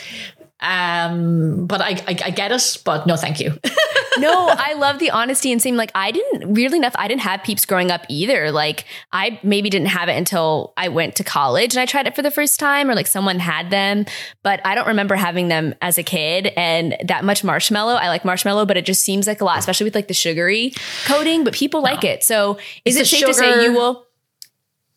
Um, 0.63 1.67
but 1.67 1.81
I, 1.81 1.91
I 2.07 2.17
I 2.27 2.31
get 2.31 2.53
it, 2.53 2.83
but 2.85 3.07
no, 3.07 3.17
thank 3.17 3.41
you. 3.41 3.59
no, 4.19 4.49
I 4.51 4.75
love 4.75 4.99
the 4.99 5.11
honesty 5.11 5.53
and 5.53 5.63
saying 5.63 5.77
like 5.77 5.91
I 5.95 6.11
didn't 6.11 6.53
weirdly 6.53 6.77
enough 6.77 6.95
I 6.99 7.09
didn't 7.09 7.23
have 7.23 7.43
peeps 7.43 7.65
growing 7.65 7.91
up 7.91 8.05
either. 8.11 8.53
Like 8.53 8.85
I 9.11 9.41
maybe 9.43 9.71
didn't 9.71 9.89
have 9.89 10.11
it 10.11 10.19
until 10.19 10.75
I 10.77 10.89
went 10.89 11.17
to 11.17 11.25
college 11.25 11.75
and 11.75 11.81
I 11.81 11.87
tried 11.87 12.07
it 12.07 12.15
for 12.15 12.21
the 12.21 12.31
first 12.31 12.61
time 12.61 12.91
or 12.91 12.95
like 12.95 13.07
someone 13.07 13.39
had 13.39 13.71
them, 13.71 14.05
but 14.43 14.61
I 14.67 14.75
don't 14.75 14.89
remember 14.89 15.15
having 15.15 15.49
them 15.49 15.75
as 15.81 15.97
a 15.97 16.03
kid 16.03 16.49
and 16.59 16.95
that 17.07 17.25
much 17.25 17.43
marshmallow. 17.43 17.95
I 17.95 18.09
like 18.09 18.27
marshmallow, 18.27 18.67
but 18.67 18.77
it 18.77 18.85
just 18.85 19.03
seems 19.03 19.27
like 19.27 19.41
a 19.41 19.45
lot, 19.47 19.59
especially 19.59 19.85
with 19.85 19.95
like 19.95 20.09
the 20.09 20.15
sugary 20.15 20.75
coating, 21.07 21.43
but 21.43 21.55
people 21.55 21.81
like 21.83 22.05
it. 22.05 22.23
So 22.23 22.59
is 22.85 22.97
It's 22.99 23.11
it 23.11 23.17
safe 23.17 23.27
to 23.29 23.33
say 23.35 23.65
you 23.65 23.73
will 23.73 24.07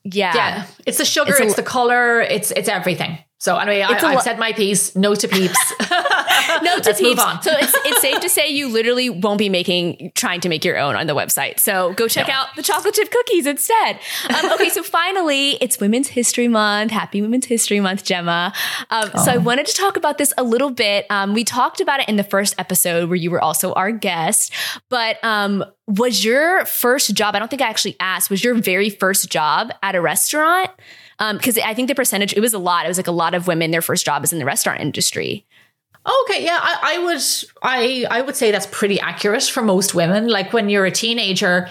Yeah. 0.04 0.36
yeah, 0.36 0.66
it's 0.86 0.98
the 0.98 1.06
sugar, 1.06 1.32
It's 1.32 1.39
it's, 1.39 1.56
the 1.56 1.63
color, 1.63 2.22
it's 2.22 2.52
it's 2.52 2.68
everything. 2.68 3.20
So 3.44 3.58
anyway, 3.58 3.82
I, 3.82 3.94
It's 3.96 4.04
I've 4.06 4.16
lo- 4.16 4.22
said 4.22 4.40
my 4.40 4.54
piece. 4.54 4.96
No 4.96 5.16
to 5.16 5.28
peeps. 5.28 5.60
No, 6.62 6.78
to 6.78 6.90
Let's 6.90 7.02
move 7.02 7.18
peeps. 7.18 7.22
on. 7.24 7.42
So 7.42 7.52
it's 7.54 7.74
it's 7.86 8.02
safe 8.02 8.20
to 8.22 8.30
say 8.30 8.48
you 8.50 8.68
literally 8.70 9.10
won't 9.10 9.38
be 9.38 9.50
making 9.50 10.12
trying 10.16 10.40
to 10.42 10.50
make 10.50 10.64
your 10.64 10.78
own 10.78 10.96
on 10.96 11.08
the 11.08 11.16
website. 11.16 11.60
So 11.60 11.94
go 11.94 12.08
check 12.08 12.28
No. 12.28 12.34
out 12.34 12.48
the 12.56 12.64
chocolate 12.64 12.94
chip 12.96 13.12
cookies 13.12 13.46
instead. 13.46 14.00
Um, 14.30 14.52
okay, 14.54 14.70
so 14.70 14.82
finally, 14.84 15.52
it's 15.62 15.80
Women's 15.80 16.10
History 16.10 16.48
Month. 16.48 16.92
Happy 16.92 17.22
Women's 17.22 17.46
History 17.46 17.80
Month, 17.80 18.04
Gemma. 18.06 18.54
Um, 18.90 19.10
So 19.24 19.32
I 19.32 19.38
wanted 19.38 19.66
to 19.68 19.74
talk 19.74 19.98
about 19.98 20.18
this 20.18 20.34
a 20.38 20.44
little 20.44 20.70
bit. 20.72 21.06
Um, 21.10 21.34
we 21.34 21.44
talked 21.44 21.82
about 21.82 22.00
it 22.02 22.08
in 22.10 22.16
the 22.18 22.24
first 22.24 22.56
episode 22.58 23.10
where 23.10 23.18
you 23.18 23.30
were 23.32 23.42
also 23.42 23.74
our 23.74 23.92
guest. 23.92 24.54
But 24.90 25.24
um, 25.24 25.64
was 25.88 26.24
your 26.24 26.66
first 26.66 27.14
job? 27.14 27.36
I 27.36 27.40
don't 27.40 27.50
think 27.50 27.62
I 27.62 27.68
actually 27.70 27.96
asked. 28.00 28.30
Was 28.30 28.44
your 28.44 28.56
very 28.56 28.90
first 28.90 29.30
job 29.30 29.72
at 29.82 29.96
a 29.96 30.02
restaurant? 30.02 30.70
Because 31.19 31.58
I 31.58 31.73
think 31.73 31.88
the 31.88 31.95
percentage 31.95 32.34
it 32.34 32.39
was 32.41 32.54
a 32.54 32.60
lot. 32.60 32.86
It 32.86 32.89
was 32.89 32.97
like 32.97 33.08
a 33.08 33.12
lot 33.12 33.34
of 33.34 33.47
women. 33.47 33.71
Their 33.71 33.82
first 33.82 34.06
job 34.06 34.23
is 34.23 34.34
in 34.34 34.39
the 34.39 34.45
restaurant 34.45 34.82
industry. 34.82 35.45
Okay, 36.26 36.43
yeah, 36.43 36.60
I, 36.62 36.95
I 36.95 37.06
would 37.06 37.21
I 37.62 38.06
I 38.12 38.21
would 38.21 38.36
say 38.36 38.52
that's 38.52 38.67
pretty 38.67 38.99
accurate 38.99 39.43
for 39.43 39.62
most 39.63 39.93
women. 39.95 40.28
Like 40.28 40.52
when 40.52 40.67
you're 40.69 40.86
a 40.86 40.91
teenager, 40.91 41.69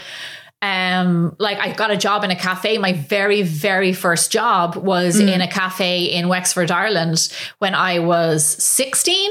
um, 0.62 1.34
like 1.38 1.58
I 1.58 1.72
got 1.72 1.90
a 1.90 1.96
job 1.96 2.24
in 2.24 2.30
a 2.30 2.36
cafe. 2.36 2.78
My 2.78 2.92
very, 2.94 3.42
very 3.42 3.92
first 3.92 4.30
job 4.32 4.76
was 4.76 5.20
Mm. 5.20 5.34
in 5.34 5.40
a 5.42 5.48
cafe 5.48 6.04
in 6.04 6.28
Wexford, 6.28 6.70
Ireland 6.70 7.28
when 7.58 7.74
I 7.74 7.98
was 7.98 8.46
16, 8.62 9.30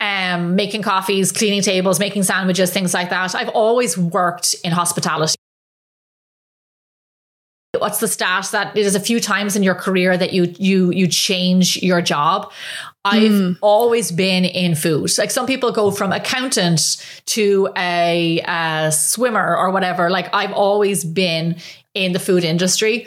um, 0.00 0.56
making 0.56 0.82
coffees, 0.82 1.30
cleaning 1.32 1.62
tables, 1.62 1.98
making 2.00 2.24
sandwiches, 2.24 2.70
things 2.72 2.92
like 2.92 3.10
that. 3.10 3.34
I've 3.34 3.48
always 3.50 3.96
worked 3.96 4.54
in 4.64 4.72
hospitality. 4.72 5.36
What's 7.80 7.98
the 8.00 8.08
stat 8.08 8.48
that 8.52 8.76
it 8.76 8.86
is 8.86 8.94
a 8.94 9.00
few 9.00 9.20
times 9.20 9.56
in 9.56 9.62
your 9.62 9.74
career 9.74 10.16
that 10.16 10.32
you 10.32 10.54
you 10.58 10.90
you 10.92 11.06
change 11.06 11.76
your 11.82 12.00
job? 12.02 12.50
I've 13.04 13.30
Mm. 13.30 13.58
always 13.60 14.10
been 14.10 14.44
in 14.44 14.74
food. 14.74 15.10
Like 15.18 15.30
some 15.30 15.46
people 15.46 15.70
go 15.72 15.90
from 15.90 16.12
accountant 16.12 16.96
to 17.26 17.68
a, 17.76 18.40
uh 18.46 18.90
swimmer 18.90 19.56
or 19.56 19.70
whatever. 19.70 20.10
Like 20.10 20.28
I've 20.34 20.52
always 20.52 21.04
been 21.04 21.56
in 21.94 22.12
the 22.12 22.18
food 22.18 22.44
industry. 22.44 23.06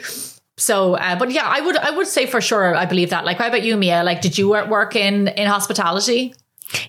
So, 0.56 0.94
uh, 0.94 1.16
but 1.18 1.30
yeah, 1.30 1.44
I 1.46 1.60
would 1.60 1.76
I 1.76 1.90
would 1.90 2.06
say 2.06 2.26
for 2.26 2.40
sure 2.40 2.74
I 2.74 2.84
believe 2.86 3.10
that. 3.10 3.24
Like, 3.24 3.38
how 3.38 3.48
about 3.48 3.62
you, 3.62 3.76
Mia? 3.76 4.02
Like, 4.04 4.20
did 4.20 4.36
you 4.38 4.48
work 4.50 4.94
in 4.96 5.28
in 5.28 5.46
hospitality? 5.46 6.34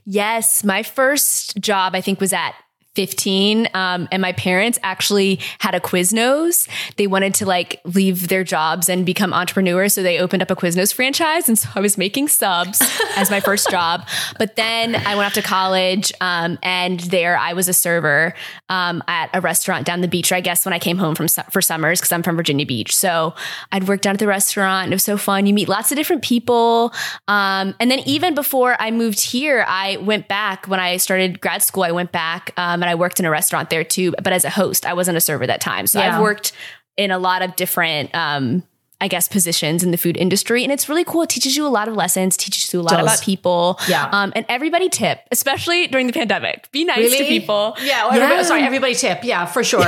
Yes, 0.06 0.63
my 0.63 0.84
first 0.84 1.60
job 1.60 1.96
I 1.96 2.02
think 2.02 2.20
was 2.20 2.34
at 2.34 2.54
15 2.95 3.69
um, 3.73 4.10
and 4.12 4.21
my 4.21 4.34
parents 4.34 4.77
actually 4.84 5.39
had 5.60 5.73
a 5.73 5.80
Quiznos. 5.80 6.67
They 6.97 7.08
wanted 7.08 7.34
to 7.36 7.45
like 7.45 7.80
leave 7.86 8.27
their 8.27 8.43
jobs 8.43 8.89
and 8.89 9.06
become 9.06 9.34
entrepreneurs, 9.34 9.93
so 9.93 10.04
they 10.04 10.19
opened 10.19 10.41
up 10.41 10.51
a 10.51 10.56
Quiznos 10.56 10.93
franchise, 10.93 11.47
and 11.47 11.58
so 11.58 11.69
I 11.73 11.80
was 11.80 11.97
making 11.97 12.27
subs 12.27 12.82
as 13.15 13.32
my 13.32 13.39
first 13.39 13.69
job. 13.69 14.08
But 14.38 14.58
then 14.58 14.95
I 14.95 15.15
went 15.15 15.27
off 15.27 15.34
to 15.34 15.41
college, 15.41 16.12
um, 16.19 16.60
and 16.62 16.99
there 16.99 17.38
I 17.38 17.54
was 17.54 17.69
a 17.69 17.73
server 17.73 18.34
um, 18.67 19.01
at 19.08 19.30
a 19.34 19.39
restaurant 19.39 19.86
down 19.86 20.01
the 20.01 20.10
beach. 20.10 20.34
I 20.34 20.41
guess 20.41 20.65
when 20.65 20.73
I 20.73 20.80
came 20.80 20.97
home 20.97 21.15
from 21.15 21.30
su- 21.30 21.43
for 21.49 21.62
summers 21.62 22.01
because 22.01 22.12
I'm 22.12 22.23
from 22.23 22.36
Virginia 22.36 22.65
Beach, 22.65 22.93
so 22.93 23.34
I'd 23.71 23.88
work 23.88 24.01
down 24.01 24.15
at 24.15 24.19
the 24.19 24.27
restaurant. 24.27 24.86
And 24.86 24.93
it 24.93 24.95
was 24.95 25.04
so 25.04 25.15
fun. 25.15 25.45
You 25.45 25.54
meet 25.54 25.69
lots 25.69 25.91
of 25.91 25.97
different 25.97 26.23
people, 26.23 26.93
um, 27.30 27.73
and 27.80 27.89
then 27.89 27.99
even 27.99 28.36
before 28.36 28.75
I 28.82 28.91
moved 28.91 29.21
here, 29.21 29.63
I 29.65 29.95
went 29.97 30.27
back 30.27 30.67
when 30.67 30.82
I 30.82 30.97
started 30.97 31.39
grad 31.39 31.63
school. 31.63 31.84
I 31.84 31.91
went 31.91 32.12
back 32.12 32.51
um, 32.82 32.84
and 32.84 32.89
I 32.89 32.96
worked 32.96 33.20
in 33.20 33.26
a 33.26 33.30
restaurant 33.30 33.70
there 33.70 33.84
too, 33.84 34.13
but 34.24 34.34
as 34.34 34.44
a 34.46 34.50
host. 34.50 34.86
I 34.86 34.94
wasn't 34.94 35.17
a 35.17 35.22
server 35.22 35.46
that 35.48 35.62
time, 35.62 35.88
so 35.88 36.00
Yeah. 36.00 36.15
I've 36.15 36.22
worked 36.22 36.52
in 36.98 37.12
a 37.12 37.20
lot 37.20 37.41
of 37.41 37.56
different. 37.56 38.13
Um, 38.15 38.63
I 39.04 39.08
guess 39.08 39.28
positions 39.28 39.82
in 39.84 39.89
the 39.89 39.98
food 39.98 40.15
industry, 40.15 40.62
and 40.63 40.72
it's 40.72 40.88
really 40.88 41.04
cool. 41.04 41.24
It 41.24 41.30
teaches 41.30 41.58
you 41.58 41.65
a 41.65 41.70
lot 41.70 41.88
of 41.88 41.96
lessons, 41.96 42.38
teaches 42.38 42.72
you 42.72 42.82
a 42.82 42.84
lot 42.84 42.91
Does. 42.91 43.02
about 43.02 43.22
people. 43.24 43.80
Yeah. 43.89 44.08
Um, 44.12 44.32
and 44.36 44.46
everybody 44.48 44.89
tip, 44.89 45.17
especially 45.32 45.88
during 45.88 46.06
the 46.06 46.13
pandemic. 46.13 46.72
Be 46.72 46.84
nice 46.84 47.10
to 47.17 47.24
people. 47.24 47.76
Yeah. 47.82 48.04
well, 48.10 48.13
everybody- 48.22 48.44
Sorry, 48.48 48.62
everybody 48.62 48.94
tip. 48.94 49.24
Yeah, 49.24 49.46
for 49.48 49.63
sure. 49.63 49.82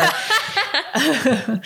um, 0.95 1.61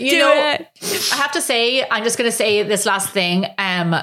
you 0.00 0.10
Do 0.10 0.18
know, 0.18 0.32
it. 0.34 0.68
I 1.12 1.16
have 1.16 1.32
to 1.32 1.40
say, 1.40 1.82
I'm 1.90 2.04
just 2.04 2.18
going 2.18 2.30
to 2.30 2.36
say 2.36 2.62
this 2.62 2.84
last 2.84 3.08
thing. 3.08 3.46
Um, 3.56 3.96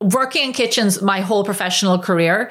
working 0.00 0.44
in 0.46 0.52
kitchens 0.52 1.02
my 1.02 1.20
whole 1.20 1.44
professional 1.44 1.98
career, 1.98 2.50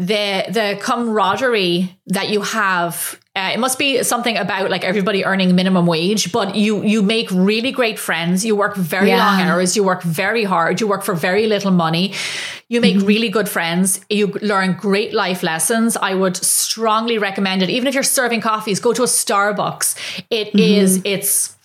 the 0.00 0.44
the 0.48 0.78
camaraderie 0.80 1.94
that 2.06 2.30
you 2.30 2.40
have, 2.40 3.20
uh, 3.36 3.50
it 3.52 3.60
must 3.60 3.78
be 3.78 4.02
something 4.02 4.36
about 4.38 4.70
like 4.70 4.82
everybody 4.82 5.24
earning 5.26 5.54
minimum 5.54 5.84
wage, 5.86 6.32
but 6.32 6.54
you 6.56 6.82
you 6.82 7.02
make 7.02 7.30
really 7.30 7.70
great 7.70 7.98
friends. 7.98 8.42
You 8.44 8.56
work 8.56 8.76
very 8.76 9.08
Yeah. 9.08 9.18
long 9.24 9.40
hours. 9.42 9.76
You 9.76 9.84
work 9.84 10.02
very 10.02 10.44
hard. 10.44 10.80
You 10.80 10.88
work 10.88 11.02
for 11.04 11.14
very 11.14 11.46
little 11.46 11.70
money. 11.70 12.14
You 12.68 12.80
make 12.80 12.96
really 13.06 13.28
good 13.28 13.48
friends. 13.48 14.00
You 14.08 14.28
learn 14.40 14.72
great 14.72 15.12
life 15.12 15.42
lessons. 15.42 15.96
I 16.10 16.14
would 16.14 16.36
strongly 16.36 17.18
recommend 17.18 17.62
it. 17.62 17.68
Even 17.68 17.86
if 17.88 17.94
you're 17.94 18.02
serving 18.20 18.40
coffees, 18.40 18.80
go 18.80 18.92
to 18.94 19.02
a 19.02 19.06
Starbucks. 19.06 19.94
It 20.30 20.48
is 20.54 21.00
it's 21.04 21.56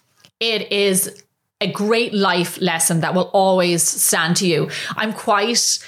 it 0.41 0.71
is 0.71 1.23
a 1.61 1.71
great 1.71 2.13
life 2.13 2.59
lesson 2.61 2.99
that 2.99 3.13
will 3.15 3.29
always 3.33 3.81
stand 3.81 4.35
to 4.37 4.45
you. 4.45 4.69
I'm 4.97 5.13
quite 5.13 5.79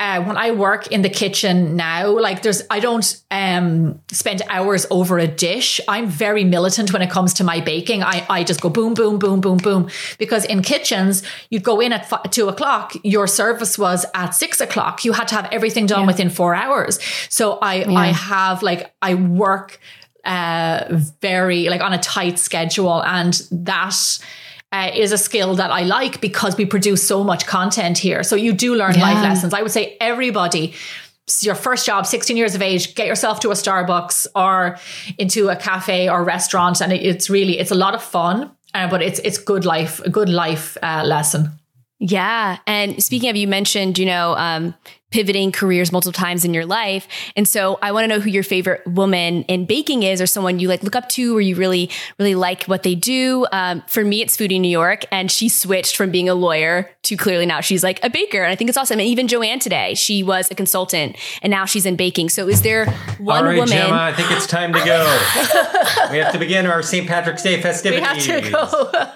uh, 0.00 0.22
when 0.22 0.36
I 0.36 0.52
work 0.52 0.88
in 0.88 1.02
the 1.02 1.08
kitchen 1.08 1.76
now, 1.76 2.08
like 2.18 2.42
there's, 2.42 2.62
I 2.70 2.80
don't 2.80 3.22
um, 3.30 4.00
spend 4.10 4.42
hours 4.48 4.86
over 4.90 5.18
a 5.18 5.26
dish. 5.26 5.80
I'm 5.88 6.06
very 6.06 6.44
militant 6.44 6.92
when 6.92 7.02
it 7.02 7.10
comes 7.10 7.34
to 7.34 7.44
my 7.44 7.60
baking. 7.60 8.02
I, 8.02 8.24
I 8.30 8.44
just 8.44 8.60
go 8.60 8.68
boom, 8.68 8.94
boom, 8.94 9.18
boom, 9.18 9.40
boom, 9.40 9.58
boom. 9.58 9.90
Because 10.18 10.44
in 10.44 10.62
kitchens, 10.62 11.22
you'd 11.50 11.64
go 11.64 11.80
in 11.80 11.92
at 11.92 12.08
fi- 12.08 12.22
two 12.30 12.48
o'clock. 12.48 12.94
Your 13.02 13.26
service 13.26 13.78
was 13.78 14.06
at 14.14 14.30
six 14.30 14.60
o'clock. 14.60 15.04
You 15.04 15.12
had 15.12 15.28
to 15.28 15.34
have 15.34 15.48
everything 15.52 15.86
done 15.86 16.06
within 16.06 16.30
four 16.30 16.54
hours. 16.54 17.00
So 17.28 17.58
I, 17.60 17.84
I 17.84 18.06
have 18.08 18.62
like, 18.62 18.94
I 19.02 19.14
work 19.14 19.80
uh, 20.24 20.84
very 21.20 21.68
like 21.68 21.80
on 21.80 21.92
a 21.92 21.98
tight 21.98 22.38
schedule, 22.38 23.02
and 23.02 23.34
that 23.50 24.18
uh, 24.72 24.90
is 24.94 25.12
a 25.12 25.18
skill 25.18 25.54
that 25.56 25.70
I 25.70 25.82
like 25.82 26.20
because 26.20 26.56
we 26.56 26.66
produce 26.66 27.06
so 27.06 27.24
much 27.24 27.46
content 27.46 27.98
here. 27.98 28.22
So 28.22 28.36
you 28.36 28.52
do 28.52 28.74
learn 28.74 28.98
life 29.00 29.22
lessons. 29.22 29.54
I 29.54 29.62
would 29.62 29.72
say 29.72 29.96
everybody. 30.00 30.74
Your 31.42 31.54
first 31.54 31.84
job, 31.84 32.06
16 32.06 32.36
years 32.38 32.54
of 32.54 32.62
age, 32.62 32.94
get 32.94 33.06
yourself 33.06 33.40
to 33.40 33.50
a 33.50 33.54
Starbucks 33.54 34.26
or 34.34 34.78
into 35.18 35.50
a 35.50 35.56
cafe 35.56 36.08
or 36.08 36.24
restaurant, 36.24 36.80
and 36.80 36.90
it- 36.92 37.02
it's 37.02 37.28
really 37.28 37.58
it's 37.58 37.70
a 37.70 37.74
lot 37.74 37.94
of 37.94 38.02
fun, 38.02 38.50
uh, 38.74 38.88
but 38.88 39.02
it's 39.02 39.18
it's 39.20 39.36
good 39.36 39.64
life, 39.66 40.00
a 40.06 40.10
good 40.10 40.30
life 40.30 40.78
uh, 40.82 41.02
lesson. 41.04 41.50
Yeah. 42.00 42.58
And 42.66 43.02
speaking 43.02 43.28
of, 43.28 43.36
you 43.36 43.46
mentioned, 43.48 43.98
you 43.98 44.06
know, 44.06 44.34
um, 44.38 44.74
pivoting 45.10 45.50
careers 45.52 45.90
multiple 45.90 46.12
times 46.12 46.44
in 46.44 46.52
your 46.52 46.66
life. 46.66 47.08
And 47.34 47.48
so 47.48 47.78
I 47.80 47.92
want 47.92 48.04
to 48.04 48.08
know 48.08 48.20
who 48.20 48.28
your 48.28 48.42
favorite 48.42 48.86
woman 48.86 49.42
in 49.44 49.64
baking 49.64 50.02
is 50.02 50.20
or 50.20 50.26
someone 50.26 50.58
you 50.58 50.68
like 50.68 50.82
look 50.82 50.94
up 50.94 51.08
to 51.10 51.36
or 51.36 51.40
you 51.40 51.54
really, 51.56 51.90
really 52.18 52.34
like 52.34 52.64
what 52.64 52.82
they 52.82 52.94
do. 52.94 53.46
Um, 53.50 53.82
for 53.86 54.04
me, 54.04 54.20
it's 54.20 54.36
Foodie 54.36 54.60
New 54.60 54.70
York. 54.70 55.04
And 55.10 55.30
she 55.30 55.48
switched 55.48 55.96
from 55.96 56.10
being 56.10 56.28
a 56.28 56.34
lawyer 56.34 56.90
to 57.04 57.16
clearly 57.16 57.46
now 57.46 57.60
she's 57.60 57.82
like 57.82 58.02
a 58.04 58.10
baker. 58.10 58.42
And 58.42 58.52
I 58.52 58.54
think 58.54 58.68
it's 58.68 58.76
awesome. 58.76 58.98
And 59.00 59.08
even 59.08 59.28
Joanne 59.28 59.58
today, 59.60 59.94
she 59.94 60.22
was 60.22 60.50
a 60.50 60.54
consultant 60.54 61.16
and 61.40 61.50
now 61.50 61.64
she's 61.64 61.86
in 61.86 61.96
baking. 61.96 62.28
So 62.28 62.48
is 62.48 62.60
there 62.62 62.86
one 63.18 63.38
All 63.38 63.44
right, 63.44 63.54
woman? 63.58 63.68
Gemma, 63.68 63.96
I 63.96 64.12
think 64.12 64.30
it's 64.30 64.46
time 64.46 64.72
to 64.74 64.84
go. 64.84 65.04
we 66.10 66.18
have 66.18 66.32
to 66.32 66.38
begin 66.38 66.66
our 66.66 66.82
St. 66.82 67.06
Patrick's 67.06 67.42
Day 67.42 67.60
festivities. 67.62 68.02
We 68.02 68.14
festivities. 68.14 68.52
have 68.52 68.70
to 68.70 68.76
go. 68.76 69.08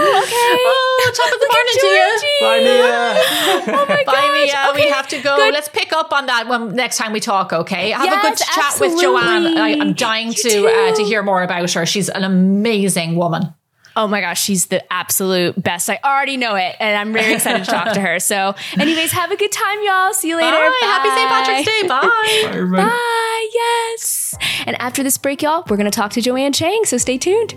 Oh, 0.00 0.22
okay. 0.22 0.62
Oh, 0.66 1.10
top 1.14 1.32
of 1.32 1.40
the 1.40 1.48
morning 1.50 1.76
to 1.80 1.86
you. 1.86 2.38
Bye, 2.40 2.60
Mia. 2.62 3.78
Oh 3.78 3.86
my 3.88 4.04
Bye, 4.04 4.12
gosh. 4.12 4.32
Mia. 4.32 4.66
Okay. 4.70 4.84
We 4.84 4.90
have 4.90 5.07
to 5.10 5.20
go. 5.20 5.36
Good. 5.36 5.54
Let's 5.54 5.68
pick 5.68 5.92
up 5.92 6.12
on 6.12 6.26
that 6.26 6.48
when 6.48 6.74
next 6.74 6.96
time 6.96 7.12
we 7.12 7.20
talk. 7.20 7.52
Okay. 7.52 7.90
Have 7.90 8.06
a 8.06 8.20
good 8.22 8.38
Yes, 8.38 8.54
chat 8.54 8.80
with 8.80 9.00
Joanne. 9.00 9.58
I, 9.58 9.78
I'm 9.78 9.94
dying 9.94 10.28
You 10.28 10.34
to 10.34 10.66
uh, 10.66 10.94
to 10.94 11.04
hear 11.04 11.22
more 11.22 11.42
about 11.42 11.70
her. 11.72 11.86
She's 11.86 12.08
an 12.08 12.24
amazing 12.24 13.16
woman. 13.16 13.54
Oh 13.96 14.06
my 14.06 14.20
gosh, 14.20 14.40
she's 14.40 14.66
the 14.66 14.92
absolute 14.92 15.60
best. 15.60 15.90
I 15.90 15.98
already 16.04 16.36
know 16.36 16.54
it, 16.54 16.76
and 16.78 16.96
I'm 16.96 17.12
very 17.12 17.34
excited 17.34 17.64
to 17.64 17.70
talk 17.70 17.94
to 17.94 18.00
her. 18.00 18.20
So, 18.20 18.54
anyways, 18.78 19.10
have 19.10 19.32
a 19.32 19.36
good 19.36 19.50
time, 19.50 19.78
y'all. 19.82 20.12
See 20.12 20.28
you 20.28 20.36
later. 20.36 20.50
Bye. 20.52 20.78
Happy 20.82 21.08
St. 21.08 21.28
Patrick's 21.28 21.66
Day. 21.66 21.88
Bye. 21.88 22.76
Bye. 22.76 22.86
Bye. 22.86 23.50
Yes. 23.52 24.36
And 24.66 24.80
after 24.80 25.02
this 25.02 25.18
break, 25.18 25.42
y'all, 25.42 25.64
we're 25.68 25.76
going 25.76 25.90
to 25.90 25.96
talk 25.96 26.12
to 26.12 26.20
Joanne 26.20 26.52
Chang. 26.52 26.84
So 26.84 26.96
stay 26.96 27.18
tuned. 27.18 27.56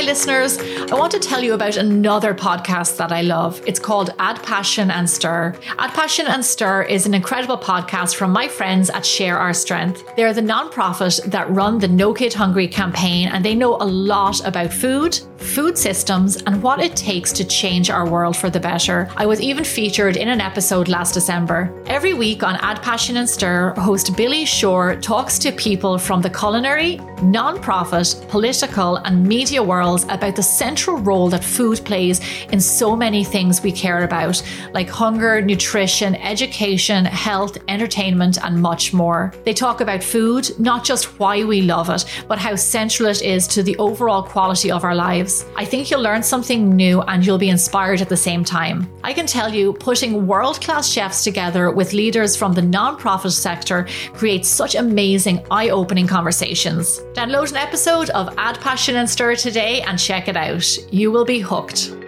Hi, 0.00 0.06
listeners. 0.06 0.56
I 0.90 0.94
want 0.94 1.12
to 1.12 1.18
tell 1.18 1.42
you 1.42 1.52
about 1.52 1.76
another 1.76 2.32
podcast 2.32 2.96
that 2.96 3.12
I 3.12 3.20
love. 3.20 3.60
It's 3.66 3.78
called 3.78 4.14
Add 4.18 4.42
Passion 4.42 4.90
and 4.90 5.08
Stir. 5.08 5.54
Add 5.76 5.92
Passion 5.92 6.26
and 6.26 6.42
Stir 6.42 6.84
is 6.84 7.04
an 7.04 7.12
incredible 7.12 7.58
podcast 7.58 8.14
from 8.14 8.30
my 8.30 8.48
friends 8.48 8.88
at 8.88 9.04
Share 9.04 9.36
Our 9.36 9.52
Strength. 9.52 10.02
They're 10.16 10.32
the 10.32 10.40
nonprofit 10.40 11.30
that 11.30 11.50
run 11.50 11.80
the 11.80 11.88
No 11.88 12.14
Kid 12.14 12.32
Hungry 12.32 12.66
campaign, 12.66 13.28
and 13.28 13.44
they 13.44 13.54
know 13.54 13.76
a 13.76 13.84
lot 13.84 14.42
about 14.46 14.72
food, 14.72 15.20
food 15.36 15.76
systems, 15.76 16.42
and 16.44 16.62
what 16.62 16.80
it 16.80 16.96
takes 16.96 17.30
to 17.32 17.44
change 17.44 17.90
our 17.90 18.08
world 18.08 18.38
for 18.38 18.48
the 18.48 18.60
better. 18.60 19.06
I 19.18 19.26
was 19.26 19.42
even 19.42 19.64
featured 19.64 20.16
in 20.16 20.28
an 20.28 20.40
episode 20.40 20.88
last 20.88 21.12
December. 21.12 21.70
Every 21.88 22.14
week 22.14 22.42
on 22.42 22.56
Add 22.56 22.80
Passion 22.80 23.18
and 23.18 23.28
Stir, 23.28 23.74
host 23.74 24.16
Billy 24.16 24.46
Shore 24.46 24.96
talks 24.96 25.38
to 25.40 25.52
people 25.52 25.98
from 25.98 26.22
the 26.22 26.30
culinary, 26.30 26.96
non-profit, 27.22 28.24
political, 28.30 28.96
and 28.96 29.22
media 29.22 29.62
worlds 29.90 30.04
about 30.08 30.36
the 30.36 30.42
central 30.42 30.98
role 30.98 31.28
that 31.28 31.42
food 31.42 31.84
plays 31.84 32.20
in 32.52 32.60
so 32.60 32.94
many 32.94 33.24
things 33.24 33.62
we 33.62 33.72
care 33.72 34.04
about, 34.04 34.42
like 34.72 34.88
hunger, 34.88 35.42
nutrition, 35.42 36.14
education, 36.16 37.04
health, 37.04 37.58
entertainment, 37.66 38.38
and 38.44 38.62
much 38.62 38.92
more. 38.92 39.32
They 39.44 39.52
talk 39.52 39.80
about 39.80 40.02
food, 40.02 40.48
not 40.58 40.84
just 40.84 41.18
why 41.18 41.44
we 41.44 41.62
love 41.62 41.90
it, 41.90 42.04
but 42.28 42.38
how 42.38 42.54
central 42.54 43.08
it 43.08 43.22
is 43.22 43.48
to 43.48 43.62
the 43.62 43.76
overall 43.78 44.22
quality 44.22 44.70
of 44.70 44.84
our 44.84 44.94
lives. 44.94 45.44
I 45.56 45.64
think 45.64 45.90
you'll 45.90 46.02
learn 46.02 46.22
something 46.22 46.76
new 46.76 47.02
and 47.02 47.26
you'll 47.26 47.38
be 47.38 47.50
inspired 47.50 48.00
at 48.00 48.08
the 48.08 48.16
same 48.16 48.44
time. 48.44 48.88
I 49.02 49.12
can 49.12 49.26
tell 49.26 49.52
you, 49.52 49.72
putting 49.72 50.26
world 50.26 50.60
class 50.60 50.88
chefs 50.88 51.24
together 51.24 51.70
with 51.70 51.92
leaders 51.92 52.36
from 52.36 52.52
the 52.52 52.62
non-profit 52.62 53.32
sector 53.32 53.88
creates 54.12 54.48
such 54.48 54.74
amazing, 54.74 55.44
eye 55.50 55.70
opening 55.70 56.06
conversations. 56.06 57.00
Download 57.14 57.50
an 57.50 57.56
episode 57.56 58.10
of 58.10 58.32
Add 58.38 58.60
Passion 58.60 58.96
and 58.96 59.10
Stir 59.10 59.34
today 59.34 59.79
and 59.82 59.98
check 59.98 60.28
it 60.28 60.36
out. 60.36 60.78
You 60.92 61.10
will 61.10 61.24
be 61.24 61.40
hooked. 61.40 61.99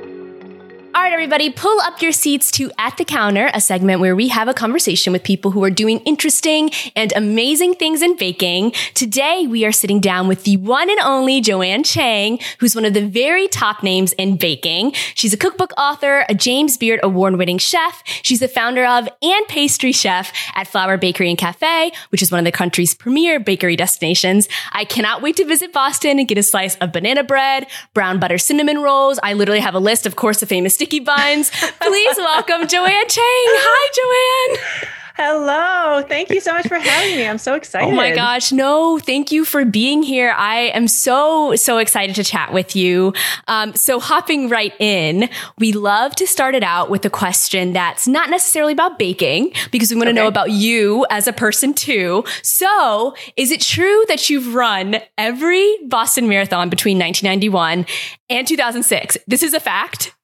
All 0.94 1.00
right, 1.00 1.12
everybody, 1.14 1.48
pull 1.48 1.80
up 1.80 2.02
your 2.02 2.12
seats 2.12 2.50
to 2.50 2.70
At 2.76 2.98
the 2.98 3.06
Counter, 3.06 3.50
a 3.54 3.62
segment 3.62 4.00
where 4.00 4.14
we 4.14 4.28
have 4.28 4.46
a 4.46 4.52
conversation 4.52 5.14
with 5.14 5.22
people 5.22 5.50
who 5.50 5.64
are 5.64 5.70
doing 5.70 6.00
interesting 6.00 6.70
and 6.94 7.14
amazing 7.16 7.76
things 7.76 8.02
in 8.02 8.14
baking. 8.14 8.72
Today, 8.92 9.46
we 9.48 9.64
are 9.64 9.72
sitting 9.72 10.00
down 10.00 10.28
with 10.28 10.44
the 10.44 10.58
one 10.58 10.90
and 10.90 10.98
only 11.00 11.40
Joanne 11.40 11.82
Chang, 11.82 12.38
who's 12.58 12.74
one 12.74 12.84
of 12.84 12.92
the 12.92 13.06
very 13.08 13.48
top 13.48 13.82
names 13.82 14.12
in 14.12 14.36
baking. 14.36 14.92
She's 15.14 15.32
a 15.32 15.38
cookbook 15.38 15.72
author, 15.78 16.26
a 16.28 16.34
James 16.34 16.76
Beard 16.76 17.00
award 17.02 17.36
winning 17.36 17.56
chef. 17.56 18.02
She's 18.20 18.40
the 18.40 18.46
founder 18.46 18.84
of 18.84 19.08
and 19.22 19.48
pastry 19.48 19.92
chef 19.92 20.30
at 20.54 20.68
Flour 20.68 20.98
Bakery 20.98 21.30
and 21.30 21.38
Cafe, 21.38 21.92
which 22.10 22.20
is 22.20 22.30
one 22.30 22.38
of 22.38 22.44
the 22.44 22.52
country's 22.52 22.94
premier 22.94 23.40
bakery 23.40 23.76
destinations. 23.76 24.46
I 24.72 24.84
cannot 24.84 25.22
wait 25.22 25.36
to 25.36 25.46
visit 25.46 25.72
Boston 25.72 26.18
and 26.18 26.28
get 26.28 26.36
a 26.36 26.42
slice 26.42 26.76
of 26.76 26.92
banana 26.92 27.24
bread, 27.24 27.66
brown 27.94 28.20
butter 28.20 28.36
cinnamon 28.36 28.82
rolls. 28.82 29.18
I 29.22 29.32
literally 29.32 29.60
have 29.60 29.74
a 29.74 29.80
list, 29.80 30.04
of 30.04 30.16
course, 30.16 30.40
the 30.40 30.46
famous 30.46 30.81
sticky 30.82 30.98
buns. 30.98 31.50
Please 31.80 32.16
welcome 32.16 32.66
Joanne 32.66 33.08
Chang. 33.08 33.22
Hi, 33.22 34.56
Joanne. 34.58 34.88
Hello. 35.14 36.02
Thank 36.02 36.30
you 36.30 36.40
so 36.40 36.52
much 36.52 36.66
for 36.66 36.74
having 36.76 37.16
me. 37.16 37.24
I'm 37.24 37.38
so 37.38 37.54
excited. 37.54 37.86
Oh 37.86 37.94
my 37.94 38.12
gosh. 38.12 38.50
No, 38.50 38.98
thank 38.98 39.30
you 39.30 39.44
for 39.44 39.64
being 39.64 40.02
here. 40.02 40.34
I 40.36 40.72
am 40.74 40.88
so, 40.88 41.54
so 41.54 41.78
excited 41.78 42.16
to 42.16 42.24
chat 42.24 42.52
with 42.52 42.74
you. 42.74 43.12
Um, 43.46 43.74
so 43.74 44.00
hopping 44.00 44.48
right 44.48 44.72
in, 44.80 45.28
we 45.58 45.70
love 45.70 46.16
to 46.16 46.26
start 46.26 46.56
it 46.56 46.64
out 46.64 46.90
with 46.90 47.04
a 47.04 47.10
question 47.10 47.74
that's 47.74 48.08
not 48.08 48.28
necessarily 48.28 48.72
about 48.72 48.98
baking 48.98 49.52
because 49.70 49.90
we 49.90 49.96
want 49.96 50.06
to 50.06 50.12
okay. 50.12 50.20
know 50.20 50.26
about 50.26 50.50
you 50.50 51.06
as 51.10 51.28
a 51.28 51.32
person 51.32 51.74
too. 51.74 52.24
So 52.42 53.14
is 53.36 53.52
it 53.52 53.60
true 53.60 54.04
that 54.08 54.28
you've 54.28 54.52
run 54.52 54.96
every 55.16 55.76
Boston 55.86 56.28
Marathon 56.28 56.70
between 56.70 56.98
1991 56.98 57.86
and 58.28 58.48
2006? 58.48 59.18
This 59.28 59.44
is 59.44 59.54
a 59.54 59.60
fact. 59.60 60.14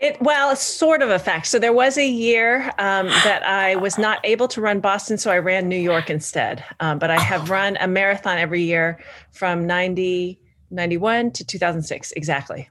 It, 0.00 0.20
well, 0.22 0.52
it's 0.52 0.62
sort 0.62 1.02
of 1.02 1.10
a 1.10 1.18
fact. 1.18 1.48
So 1.48 1.58
there 1.58 1.72
was 1.72 1.98
a 1.98 2.06
year 2.06 2.72
um, 2.78 3.08
that 3.08 3.42
I 3.44 3.74
was 3.74 3.98
not 3.98 4.20
able 4.22 4.46
to 4.48 4.60
run 4.60 4.78
Boston, 4.78 5.18
so 5.18 5.30
I 5.32 5.38
ran 5.38 5.68
New 5.68 5.78
York 5.78 6.08
instead. 6.08 6.64
Um, 6.78 7.00
but 7.00 7.10
I 7.10 7.18
have 7.18 7.50
run 7.50 7.76
a 7.80 7.88
marathon 7.88 8.38
every 8.38 8.62
year 8.62 9.00
from 9.32 9.66
90, 9.66 10.38
91 10.70 11.32
to 11.32 11.44
2006, 11.44 12.12
exactly. 12.12 12.68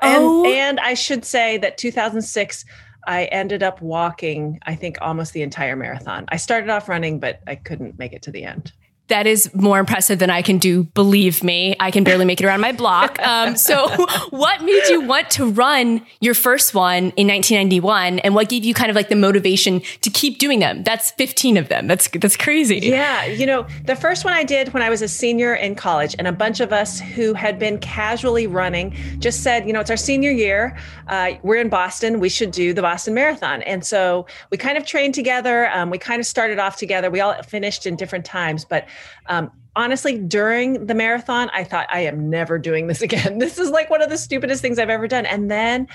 And, 0.00 0.22
oh. 0.22 0.46
and 0.46 0.80
I 0.80 0.94
should 0.94 1.26
say 1.26 1.58
that 1.58 1.76
2006, 1.76 2.64
I 3.06 3.24
ended 3.26 3.62
up 3.62 3.82
walking, 3.82 4.58
I 4.62 4.74
think, 4.74 4.96
almost 5.02 5.34
the 5.34 5.42
entire 5.42 5.76
marathon. 5.76 6.24
I 6.28 6.36
started 6.36 6.70
off 6.70 6.88
running, 6.88 7.20
but 7.20 7.40
I 7.46 7.56
couldn't 7.56 7.98
make 7.98 8.14
it 8.14 8.22
to 8.22 8.30
the 8.30 8.44
end 8.44 8.72
that 9.10 9.26
is 9.26 9.52
more 9.54 9.78
impressive 9.78 10.18
than 10.18 10.30
I 10.30 10.42
can 10.42 10.58
do. 10.58 10.84
Believe 10.84 11.44
me, 11.44 11.76
I 11.78 11.90
can 11.90 12.02
barely 12.02 12.24
make 12.24 12.40
it 12.40 12.46
around 12.46 12.60
my 12.60 12.72
block. 12.72 13.20
Um, 13.20 13.56
so, 13.56 13.88
what 14.30 14.62
made 14.62 14.88
you 14.88 15.02
want 15.02 15.30
to 15.30 15.50
run 15.50 16.04
your 16.20 16.34
first 16.34 16.74
one 16.74 17.12
in 17.16 17.28
1991, 17.28 18.20
and 18.20 18.34
what 18.34 18.48
gave 18.48 18.64
you 18.64 18.74
kind 18.74 18.90
of 18.90 18.96
like 18.96 19.08
the 19.08 19.16
motivation 19.16 19.82
to 20.00 20.10
keep 20.10 20.38
doing 20.38 20.58
them? 20.58 20.82
That's 20.82 21.10
15 21.12 21.56
of 21.56 21.68
them. 21.68 21.86
That's 21.86 22.08
that's 22.08 22.36
crazy. 22.36 22.78
Yeah, 22.78 23.26
you 23.26 23.46
know, 23.46 23.66
the 23.84 23.96
first 23.96 24.24
one 24.24 24.32
I 24.32 24.44
did 24.44 24.72
when 24.72 24.82
I 24.82 24.88
was 24.88 25.02
a 25.02 25.08
senior 25.08 25.54
in 25.54 25.74
college, 25.74 26.16
and 26.18 26.26
a 26.26 26.32
bunch 26.32 26.60
of 26.60 26.72
us 26.72 27.00
who 27.00 27.34
had 27.34 27.58
been 27.58 27.78
casually 27.78 28.46
running 28.46 28.96
just 29.18 29.42
said, 29.42 29.66
you 29.66 29.72
know, 29.72 29.80
it's 29.80 29.90
our 29.90 29.96
senior 29.96 30.30
year. 30.30 30.76
Uh, 31.08 31.32
we're 31.42 31.60
in 31.60 31.68
Boston. 31.68 32.20
We 32.20 32.28
should 32.28 32.50
do 32.50 32.72
the 32.72 32.82
Boston 32.82 33.14
Marathon, 33.14 33.62
and 33.62 33.84
so 33.84 34.26
we 34.50 34.56
kind 34.56 34.78
of 34.78 34.86
trained 34.86 35.14
together. 35.14 35.70
Um, 35.70 35.90
we 35.90 35.98
kind 35.98 36.20
of 36.20 36.26
started 36.26 36.58
off 36.58 36.76
together. 36.76 37.10
We 37.10 37.20
all 37.20 37.42
finished 37.42 37.86
in 37.86 37.96
different 37.96 38.24
times, 38.24 38.64
but 38.64 38.86
um, 39.26 39.50
honestly, 39.76 40.18
during 40.18 40.86
the 40.86 40.94
marathon, 40.94 41.50
I 41.52 41.64
thought, 41.64 41.86
I 41.90 42.00
am 42.00 42.28
never 42.30 42.58
doing 42.58 42.86
this 42.86 43.02
again. 43.08 43.38
This 43.38 43.58
is 43.58 43.70
like 43.70 43.90
one 43.90 44.02
of 44.02 44.10
the 44.10 44.18
stupidest 44.18 44.62
things 44.62 44.78
I've 44.78 44.90
ever 44.90 45.08
done. 45.08 45.26
And 45.26 45.50
then 45.50 45.88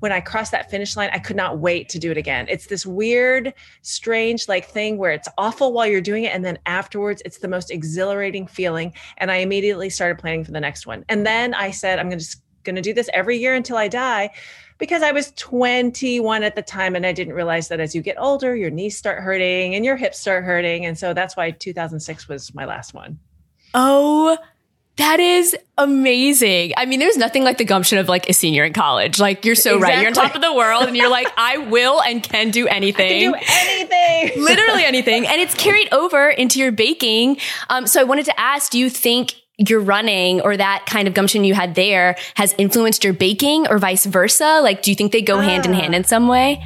when 0.00 0.10
I 0.10 0.20
crossed 0.20 0.50
that 0.50 0.68
finish 0.68 0.96
line, 0.96 1.10
I 1.12 1.20
could 1.20 1.36
not 1.36 1.58
wait 1.58 1.88
to 1.90 1.98
do 1.98 2.10
it 2.10 2.16
again. 2.16 2.46
It's 2.48 2.66
this 2.66 2.84
weird, 2.84 3.54
strange 3.82 4.48
like 4.48 4.66
thing 4.66 4.98
where 4.98 5.12
it's 5.12 5.28
awful 5.38 5.72
while 5.72 5.86
you're 5.86 6.00
doing 6.00 6.24
it. 6.24 6.34
And 6.34 6.44
then 6.44 6.58
afterwards, 6.66 7.22
it's 7.24 7.38
the 7.38 7.46
most 7.46 7.70
exhilarating 7.70 8.48
feeling. 8.48 8.92
And 9.18 9.30
I 9.30 9.36
immediately 9.36 9.90
started 9.90 10.18
planning 10.18 10.44
for 10.44 10.50
the 10.50 10.60
next 10.60 10.88
one. 10.88 11.04
And 11.08 11.24
then 11.24 11.54
I 11.54 11.70
said, 11.70 12.00
I'm 12.00 12.06
going 12.06 12.18
to 12.18 12.24
just 12.24 12.42
going 12.64 12.76
to 12.76 12.82
do 12.82 12.92
this 12.92 13.10
every 13.12 13.38
year 13.38 13.54
until 13.54 13.76
I 13.76 13.88
die 13.88 14.30
because 14.82 15.04
I 15.04 15.12
was 15.12 15.30
21 15.36 16.42
at 16.42 16.56
the 16.56 16.60
time 16.60 16.96
and 16.96 17.06
I 17.06 17.12
didn't 17.12 17.34
realize 17.34 17.68
that 17.68 17.78
as 17.78 17.94
you 17.94 18.02
get 18.02 18.16
older, 18.18 18.56
your 18.56 18.68
knees 18.68 18.98
start 18.98 19.22
hurting 19.22 19.76
and 19.76 19.84
your 19.84 19.94
hips 19.94 20.18
start 20.18 20.42
hurting. 20.42 20.84
And 20.84 20.98
so 20.98 21.14
that's 21.14 21.36
why 21.36 21.52
2006 21.52 22.26
was 22.26 22.52
my 22.52 22.64
last 22.64 22.92
one. 22.92 23.20
Oh, 23.74 24.36
that 24.96 25.20
is 25.20 25.56
amazing. 25.78 26.72
I 26.76 26.86
mean, 26.86 26.98
there's 26.98 27.16
nothing 27.16 27.44
like 27.44 27.58
the 27.58 27.64
gumption 27.64 27.98
of 27.98 28.08
like 28.08 28.28
a 28.28 28.32
senior 28.32 28.64
in 28.64 28.72
college. 28.72 29.20
Like 29.20 29.44
you're 29.44 29.54
so 29.54 29.76
exactly. 29.76 29.94
right. 29.94 30.00
You're 30.00 30.08
on 30.08 30.14
top 30.14 30.34
of 30.34 30.42
the 30.42 30.52
world 30.52 30.88
and 30.88 30.96
you're 30.96 31.08
like, 31.08 31.28
I 31.36 31.58
will 31.58 32.02
and 32.02 32.20
can 32.20 32.50
do 32.50 32.66
anything. 32.78 33.32
Can 33.32 33.34
do 33.34 33.38
anything. 33.38 34.42
Literally 34.42 34.82
anything. 34.82 35.28
And 35.28 35.40
it's 35.40 35.54
carried 35.54 35.92
over 35.92 36.28
into 36.28 36.58
your 36.58 36.72
baking. 36.72 37.36
Um, 37.70 37.86
so 37.86 38.00
I 38.00 38.04
wanted 38.04 38.24
to 38.24 38.40
ask, 38.40 38.72
do 38.72 38.80
you 38.80 38.90
think 38.90 39.41
your 39.70 39.80
running 39.80 40.40
or 40.40 40.56
that 40.56 40.84
kind 40.86 41.08
of 41.08 41.14
gumption 41.14 41.44
you 41.44 41.54
had 41.54 41.74
there 41.74 42.16
has 42.34 42.54
influenced 42.58 43.04
your 43.04 43.12
baking 43.12 43.66
or 43.68 43.78
vice 43.78 44.04
versa? 44.06 44.60
Like, 44.62 44.82
do 44.82 44.90
you 44.90 44.94
think 44.94 45.12
they 45.12 45.22
go 45.22 45.38
hand 45.38 45.66
in 45.66 45.72
hand 45.72 45.94
in 45.94 46.04
some 46.04 46.28
way? 46.28 46.64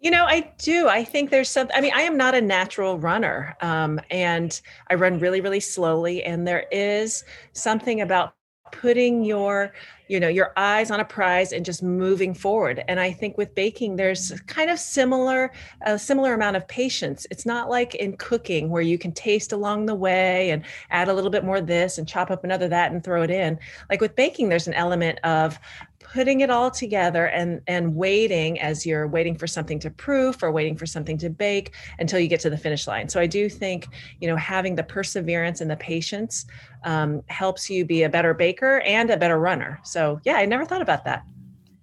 You 0.00 0.10
know, 0.10 0.24
I 0.24 0.50
do. 0.58 0.88
I 0.88 1.04
think 1.04 1.28
there's 1.30 1.50
something. 1.50 1.76
I 1.76 1.82
mean, 1.82 1.92
I 1.94 2.02
am 2.02 2.16
not 2.16 2.34
a 2.34 2.40
natural 2.40 2.98
runner, 2.98 3.54
um, 3.60 4.00
and 4.10 4.58
I 4.88 4.94
run 4.94 5.18
really, 5.18 5.42
really 5.42 5.60
slowly. 5.60 6.22
And 6.24 6.48
there 6.48 6.64
is 6.72 7.22
something 7.52 8.00
about 8.00 8.34
putting 8.72 9.24
your 9.24 9.72
you 10.10 10.18
know 10.18 10.28
your 10.28 10.52
eyes 10.56 10.90
on 10.90 10.98
a 10.98 11.04
prize 11.04 11.52
and 11.52 11.64
just 11.64 11.82
moving 11.84 12.34
forward. 12.34 12.82
And 12.88 12.98
i 12.98 13.12
think 13.12 13.38
with 13.38 13.54
baking 13.54 13.94
there's 13.94 14.32
kind 14.48 14.68
of 14.68 14.78
similar 14.78 15.52
a 15.82 15.98
similar 15.98 16.34
amount 16.34 16.56
of 16.56 16.66
patience. 16.66 17.26
It's 17.30 17.46
not 17.46 17.70
like 17.70 17.94
in 17.94 18.16
cooking 18.16 18.70
where 18.70 18.82
you 18.82 18.98
can 18.98 19.12
taste 19.12 19.52
along 19.52 19.86
the 19.86 19.94
way 19.94 20.50
and 20.50 20.64
add 20.90 21.08
a 21.08 21.14
little 21.14 21.30
bit 21.30 21.44
more 21.44 21.60
this 21.60 21.96
and 21.96 22.08
chop 22.08 22.30
up 22.30 22.42
another 22.42 22.66
that 22.68 22.90
and 22.90 23.04
throw 23.04 23.22
it 23.22 23.30
in. 23.30 23.58
Like 23.88 24.00
with 24.00 24.16
baking 24.16 24.48
there's 24.48 24.66
an 24.66 24.74
element 24.74 25.20
of 25.22 25.60
putting 26.00 26.40
it 26.40 26.50
all 26.50 26.70
together 26.70 27.26
and 27.26 27.60
and 27.68 27.94
waiting 27.94 28.60
as 28.60 28.84
you're 28.84 29.06
waiting 29.06 29.36
for 29.38 29.46
something 29.46 29.78
to 29.78 29.90
proof 29.90 30.42
or 30.42 30.50
waiting 30.50 30.76
for 30.76 30.86
something 30.86 31.18
to 31.18 31.30
bake 31.30 31.74
until 32.00 32.18
you 32.18 32.26
get 32.26 32.40
to 32.40 32.50
the 32.50 32.58
finish 32.58 32.88
line. 32.88 33.08
So 33.08 33.20
i 33.20 33.26
do 33.26 33.48
think 33.48 33.86
you 34.20 34.26
know 34.26 34.36
having 34.36 34.74
the 34.74 34.82
perseverance 34.82 35.60
and 35.60 35.70
the 35.70 35.76
patience 35.76 36.46
um, 36.84 37.22
helps 37.28 37.68
you 37.70 37.84
be 37.84 38.02
a 38.02 38.08
better 38.08 38.34
baker 38.34 38.80
and 38.80 39.10
a 39.10 39.16
better 39.16 39.38
runner 39.38 39.80
so 39.84 40.20
yeah 40.24 40.34
i 40.34 40.44
never 40.44 40.64
thought 40.64 40.82
about 40.82 41.04
that 41.04 41.24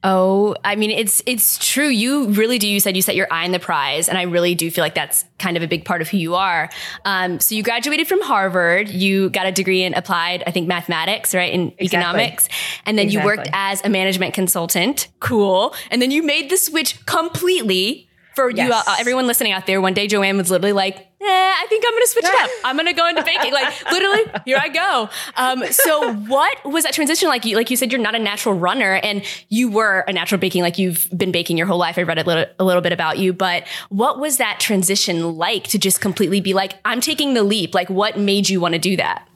Oh, 0.04 0.56
I 0.64 0.76
mean, 0.76 0.92
it's 0.92 1.24
it's 1.26 1.58
true. 1.58 1.88
You 1.88 2.30
really 2.30 2.60
do. 2.60 2.68
You 2.68 2.80
said 2.80 2.96
you 2.96 3.02
set 3.02 3.16
your 3.16 3.28
eye 3.32 3.46
on 3.46 3.52
the 3.52 3.60
prize, 3.60 4.08
and 4.08 4.18
I 4.18 4.22
really 4.22 4.54
do 4.54 4.70
feel 4.70 4.84
like 4.84 4.94
that's 4.94 5.26
kind 5.40 5.58
of 5.58 5.64
a 5.64 5.68
big 5.68 5.86
part 5.86 6.02
of 6.02 6.08
who 6.08 6.18
you 6.18 6.36
are. 6.36 6.70
Um, 7.04 7.40
so 7.40 7.56
you 7.56 7.64
graduated 7.64 8.08
from 8.08 8.22
Harvard. 8.22 8.90
You 8.90 9.32
got 9.32 9.48
a 9.48 9.52
degree 9.52 9.84
in 9.84 9.96
applied, 9.96 10.44
I 10.46 10.52
think, 10.52 10.68
mathematics, 10.68 11.34
right, 11.34 11.52
in 11.52 11.74
exactly. 11.78 11.88
economics, 11.88 12.48
and 12.86 12.98
then 12.98 13.08
exactly. 13.08 13.32
you 13.32 13.38
worked 13.38 13.50
as 13.54 13.84
a 13.84 13.90
management 13.90 14.36
consultant. 14.36 15.10
Cool. 15.20 15.74
And 15.90 16.00
then 16.00 16.12
you 16.12 16.22
made 16.22 16.52
the 16.52 16.58
switch 16.58 17.04
completely 17.08 18.07
for 18.38 18.52
yes. 18.52 18.67
you, 18.67 18.73
uh, 18.73 18.95
everyone 19.00 19.26
listening 19.26 19.52
out 19.52 19.65
there, 19.65 19.82
one 19.82 19.95
day 19.95 20.08
Joanne 20.08 20.38
was 20.38 20.52
literally 20.52 20.71
like, 20.71 20.95
eh, 20.95 21.26
I 21.26 21.65
think 21.69 21.84
I'm 21.88 21.91
going 21.91 22.04
to 22.04 22.08
switch 22.08 22.26
it 22.26 22.36
up. 22.36 22.50
I'm 22.63 22.76
going 22.76 22.86
to 22.86 22.93
go 22.93 23.10
into 23.10 23.23
baking. 23.23 23.52
Like 23.52 23.91
literally, 23.91 24.21
here 24.45 24.60
I 24.62 24.69
go. 24.69 25.10
Um, 25.36 25.65
so 25.71 26.13
what 26.13 26.63
was 26.63 26.84
that 26.84 26.93
transition 26.93 27.30
like? 27.30 27.45
You, 27.45 27.56
like 27.56 27.71
you 27.71 27.78
said, 27.78 27.91
you're 27.91 28.00
not 28.00 28.13
a 28.13 28.19
natural 28.19 28.54
runner 28.54 29.00
and 29.02 29.23
you 29.50 29.71
were 29.71 30.02
a 30.08 30.13
natural 30.13 30.39
baking. 30.39 30.62
Like 30.62 30.78
you've 30.78 31.10
been 31.17 31.32
baking 31.32 31.58
your 31.58 31.65
whole 31.65 31.80
life. 31.80 31.97
I 31.97 32.04
read 32.04 32.19
a 32.19 32.23
little, 32.23 32.45
a 32.60 32.63
little 32.63 32.84
bit 32.84 32.93
about 32.93 33.17
you, 33.17 33.34
but 33.34 33.67
what 33.89 34.19
was 34.19 34.38
that 34.38 34.60
transition 34.60 35.36
like 35.36 35.63
to 35.69 35.80
just 35.80 36.00
completely 36.00 36.39
be 36.39 36.54
like, 36.54 36.73
I'm 36.86 37.02
taking 37.02 37.34
the 37.34 37.43
leap? 37.43 37.73
Like 37.73 37.89
what 37.89 38.19
made 38.19 38.50
you 38.50 38.62
want 38.62 38.76
to 38.76 38.80
do 38.80 38.97
that? 38.97 39.28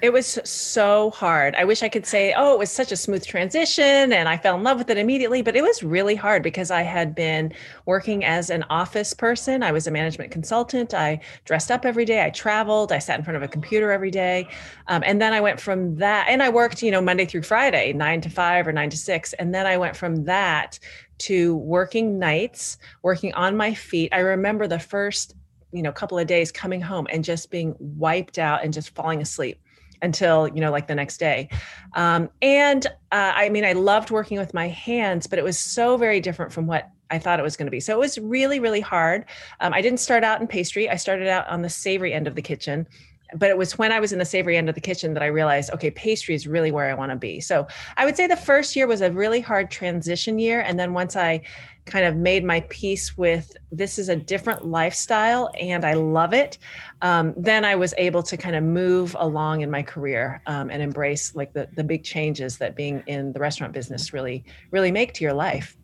It 0.00 0.12
was 0.12 0.38
so 0.44 1.10
hard. 1.10 1.56
I 1.56 1.64
wish 1.64 1.82
I 1.82 1.88
could 1.88 2.06
say, 2.06 2.32
oh, 2.36 2.52
it 2.52 2.58
was 2.60 2.70
such 2.70 2.92
a 2.92 2.96
smooth 2.96 3.26
transition 3.26 4.12
and 4.12 4.28
I 4.28 4.36
fell 4.36 4.54
in 4.54 4.62
love 4.62 4.78
with 4.78 4.90
it 4.90 4.96
immediately, 4.96 5.42
but 5.42 5.56
it 5.56 5.62
was 5.62 5.82
really 5.82 6.14
hard 6.14 6.44
because 6.44 6.70
I 6.70 6.82
had 6.82 7.16
been 7.16 7.52
working 7.84 8.24
as 8.24 8.48
an 8.48 8.64
office 8.70 9.12
person. 9.12 9.64
I 9.64 9.72
was 9.72 9.88
a 9.88 9.90
management 9.90 10.30
consultant. 10.30 10.94
I 10.94 11.18
dressed 11.44 11.72
up 11.72 11.84
every 11.84 12.04
day. 12.04 12.24
I 12.24 12.30
traveled. 12.30 12.92
I 12.92 13.00
sat 13.00 13.18
in 13.18 13.24
front 13.24 13.38
of 13.38 13.42
a 13.42 13.48
computer 13.48 13.90
every 13.90 14.12
day. 14.12 14.46
Um, 14.86 15.02
and 15.04 15.20
then 15.20 15.32
I 15.32 15.40
went 15.40 15.60
from 15.60 15.96
that, 15.96 16.28
and 16.28 16.44
I 16.44 16.48
worked, 16.48 16.80
you 16.80 16.92
know, 16.92 17.00
Monday 17.00 17.26
through 17.26 17.42
Friday, 17.42 17.92
nine 17.92 18.20
to 18.20 18.30
five 18.30 18.68
or 18.68 18.72
nine 18.72 18.90
to 18.90 18.96
six. 18.96 19.32
And 19.32 19.52
then 19.52 19.66
I 19.66 19.76
went 19.78 19.96
from 19.96 20.24
that 20.24 20.78
to 21.18 21.56
working 21.56 22.20
nights, 22.20 22.78
working 23.02 23.34
on 23.34 23.56
my 23.56 23.74
feet. 23.74 24.10
I 24.12 24.20
remember 24.20 24.68
the 24.68 24.78
first 24.78 25.34
you 25.70 25.82
know 25.82 25.92
couple 25.92 26.18
of 26.18 26.26
days 26.26 26.50
coming 26.50 26.80
home 26.80 27.06
and 27.10 27.22
just 27.22 27.50
being 27.50 27.76
wiped 27.78 28.38
out 28.38 28.64
and 28.64 28.72
just 28.72 28.94
falling 28.94 29.20
asleep 29.20 29.60
until 30.02 30.48
you 30.48 30.60
know 30.60 30.70
like 30.70 30.86
the 30.86 30.94
next 30.94 31.18
day. 31.18 31.48
Um, 31.94 32.30
and 32.42 32.86
uh, 33.10 33.32
i 33.34 33.48
mean 33.48 33.64
i 33.64 33.72
loved 33.72 34.10
working 34.10 34.38
with 34.38 34.52
my 34.52 34.68
hands 34.68 35.26
but 35.26 35.38
it 35.38 35.42
was 35.42 35.58
so 35.58 35.96
very 35.96 36.20
different 36.20 36.52
from 36.52 36.66
what 36.66 36.90
i 37.10 37.18
thought 37.18 37.40
it 37.40 37.42
was 37.42 37.56
going 37.56 37.66
to 37.66 37.70
be. 37.70 37.80
So 37.80 37.94
it 37.94 37.98
was 37.98 38.18
really 38.18 38.60
really 38.60 38.80
hard. 38.80 39.24
Um, 39.60 39.72
i 39.72 39.80
didn't 39.80 40.00
start 40.00 40.24
out 40.24 40.40
in 40.40 40.46
pastry. 40.46 40.88
I 40.90 40.96
started 40.96 41.28
out 41.28 41.48
on 41.48 41.62
the 41.62 41.70
savory 41.70 42.12
end 42.12 42.26
of 42.26 42.34
the 42.34 42.42
kitchen 42.42 42.86
but 43.34 43.50
it 43.50 43.58
was 43.58 43.76
when 43.78 43.92
I 43.92 44.00
was 44.00 44.12
in 44.12 44.18
the 44.18 44.24
savory 44.24 44.56
end 44.56 44.68
of 44.68 44.74
the 44.74 44.80
kitchen 44.80 45.14
that 45.14 45.22
I 45.22 45.26
realized, 45.26 45.70
okay, 45.72 45.90
pastry 45.90 46.34
is 46.34 46.46
really 46.46 46.70
where 46.70 46.90
I 46.90 46.94
want 46.94 47.10
to 47.10 47.16
be. 47.16 47.40
So 47.40 47.66
I 47.96 48.04
would 48.04 48.16
say 48.16 48.26
the 48.26 48.36
first 48.36 48.74
year 48.76 48.86
was 48.86 49.00
a 49.00 49.10
really 49.10 49.40
hard 49.40 49.70
transition 49.70 50.38
year. 50.38 50.60
And 50.60 50.78
then 50.78 50.92
once 50.94 51.16
I 51.16 51.42
kind 51.86 52.04
of 52.04 52.16
made 52.16 52.44
my 52.44 52.60
peace 52.68 53.16
with 53.16 53.56
this 53.72 53.98
is 53.98 54.10
a 54.10 54.16
different 54.16 54.66
lifestyle 54.66 55.50
and 55.58 55.84
I 55.84 55.94
love 55.94 56.34
it, 56.34 56.58
um, 57.00 57.32
then 57.36 57.64
I 57.64 57.76
was 57.76 57.94
able 57.96 58.22
to 58.24 58.36
kind 58.36 58.56
of 58.56 58.62
move 58.62 59.16
along 59.18 59.62
in 59.62 59.70
my 59.70 59.82
career 59.82 60.42
um, 60.46 60.70
and 60.70 60.82
embrace 60.82 61.34
like 61.34 61.52
the, 61.54 61.68
the 61.74 61.84
big 61.84 62.04
changes 62.04 62.58
that 62.58 62.76
being 62.76 63.02
in 63.06 63.32
the 63.32 63.40
restaurant 63.40 63.72
business 63.72 64.12
really, 64.12 64.44
really 64.70 64.92
make 64.92 65.14
to 65.14 65.24
your 65.24 65.32
life. 65.32 65.77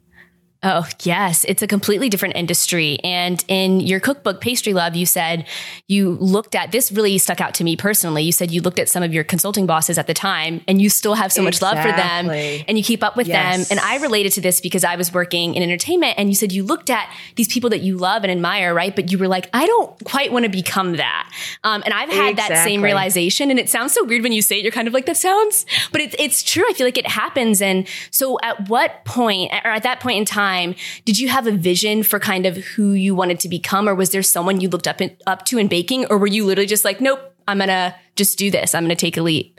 Oh, 0.67 0.89
yes. 1.03 1.45
It's 1.47 1.61
a 1.61 1.67
completely 1.67 2.09
different 2.09 2.37
industry. 2.37 2.99
And 3.05 3.45
in 3.49 3.81
your 3.81 4.01
cookbook, 4.01 4.41
Pastry 4.41 4.73
Love, 4.73 4.97
you 4.97 5.05
said 5.05 5.47
you 5.89 6.13
looked 6.13 6.55
at 6.55 6.73
this 6.73 6.91
really 6.91 7.19
stuck 7.19 7.39
out 7.43 7.53
to 7.55 7.65
me 7.65 7.77
personally. 7.77 8.23
You 8.23 8.33
said 8.33 8.51
you 8.51 8.63
looked 8.63 8.79
at 8.79 8.89
some 8.89 9.03
of 9.03 9.13
your 9.13 9.25
consulting 9.25 9.67
bosses 9.67 9.99
at 9.99 10.07
the 10.07 10.15
time 10.15 10.63
and 10.67 10.81
you 10.81 10.89
still 10.89 11.15
have 11.15 11.33
so 11.33 11.43
much 11.43 11.61
love 11.61 11.77
for 11.77 11.93
them 11.93 12.31
and 12.31 12.79
you 12.79 12.83
keep 12.83 13.05
up 13.05 13.15
with 13.15 13.29
yes. 13.29 13.69
them. 13.69 13.77
And 13.77 13.87
I 13.87 13.99
related 13.99 14.33
to 14.33 14.41
this 14.41 14.63
because 14.63 14.85
I 14.85 14.97
was 14.97 15.13
working 15.13 15.55
in 15.55 15.63
entertainment 15.63 16.15
and 16.17 16.31
you 16.31 16.35
said 16.35 16.51
you 16.51 16.65
looked 16.65 16.89
at 16.89 17.13
these 17.37 17.49
people 17.49 17.69
that 17.69 17.83
you 17.83 17.99
love 17.99 18.25
and 18.25 18.33
admire, 18.33 18.73
right? 18.73 18.97
But 18.97 19.13
you 19.13 19.19
were 19.19 19.29
like, 19.29 19.51
I 19.53 19.67
don't 19.67 20.03
quite 20.05 20.33
want 20.33 20.47
to 20.47 20.51
become 20.51 20.97
that. 20.97 21.31
Um, 21.63 21.83
and 21.85 21.93
I've 21.93 22.09
had 22.09 22.31
exactly. 22.31 22.55
that 22.55 22.65
same 22.65 22.83
realization. 22.83 23.51
And 23.51 23.59
it 23.59 23.69
sounds 23.69 23.93
so 23.93 24.03
weird 24.05 24.23
when 24.23 24.33
you 24.33 24.41
say 24.41 24.61
it. 24.61 24.63
You're 24.63 24.73
kind 24.73 24.89
of 24.89 24.95
like, 24.95 25.05
that 25.05 25.19
sounds, 25.19 25.67
but 25.93 26.01
it's, 26.01 26.17
it's 26.19 26.43
true. 26.43 26.65
I 26.67 26.73
feel 26.73 26.87
like 26.87 26.97
it 26.97 27.07
happens. 27.07 27.61
And 27.61 27.87
so 28.11 28.39
at 28.43 28.71
what 28.71 29.05
point, 29.05 29.53
or 29.53 29.71
at 29.71 29.83
that 29.83 30.01
point 30.01 30.17
in 30.17 30.25
time, 30.25 30.54
time, 30.55 30.75
did 31.05 31.19
you 31.19 31.29
have 31.29 31.47
a 31.47 31.53
vision 31.53 32.03
for 32.03 32.19
kind 32.19 32.47
of 32.47 32.57
who 32.57 32.93
you 32.93 33.15
wanted 33.15 33.41
to 33.41 33.49
become? 33.49 33.89
Or 33.89 33.95
was 33.95 34.11
there 34.11 34.23
someone 34.23 34.61
you 34.61 34.69
looked 34.69 34.89
up, 34.89 35.01
in, 35.01 35.17
up 35.27 35.45
to 35.47 35.59
in 35.59 35.69
baking? 35.69 36.07
Or 36.07 36.19
were 36.19 36.27
you 36.27 36.45
literally 36.45 36.67
just 36.67 36.85
like, 36.85 37.01
nope, 37.01 37.21
I'm 37.47 37.59
going 37.59 37.69
to 37.69 37.95
just 38.17 38.39
do 38.39 38.51
this. 38.51 38.75
I'm 38.75 38.85
going 38.85 38.97
to 38.97 39.07
take 39.07 39.17
a 39.17 39.23
leap? 39.23 39.54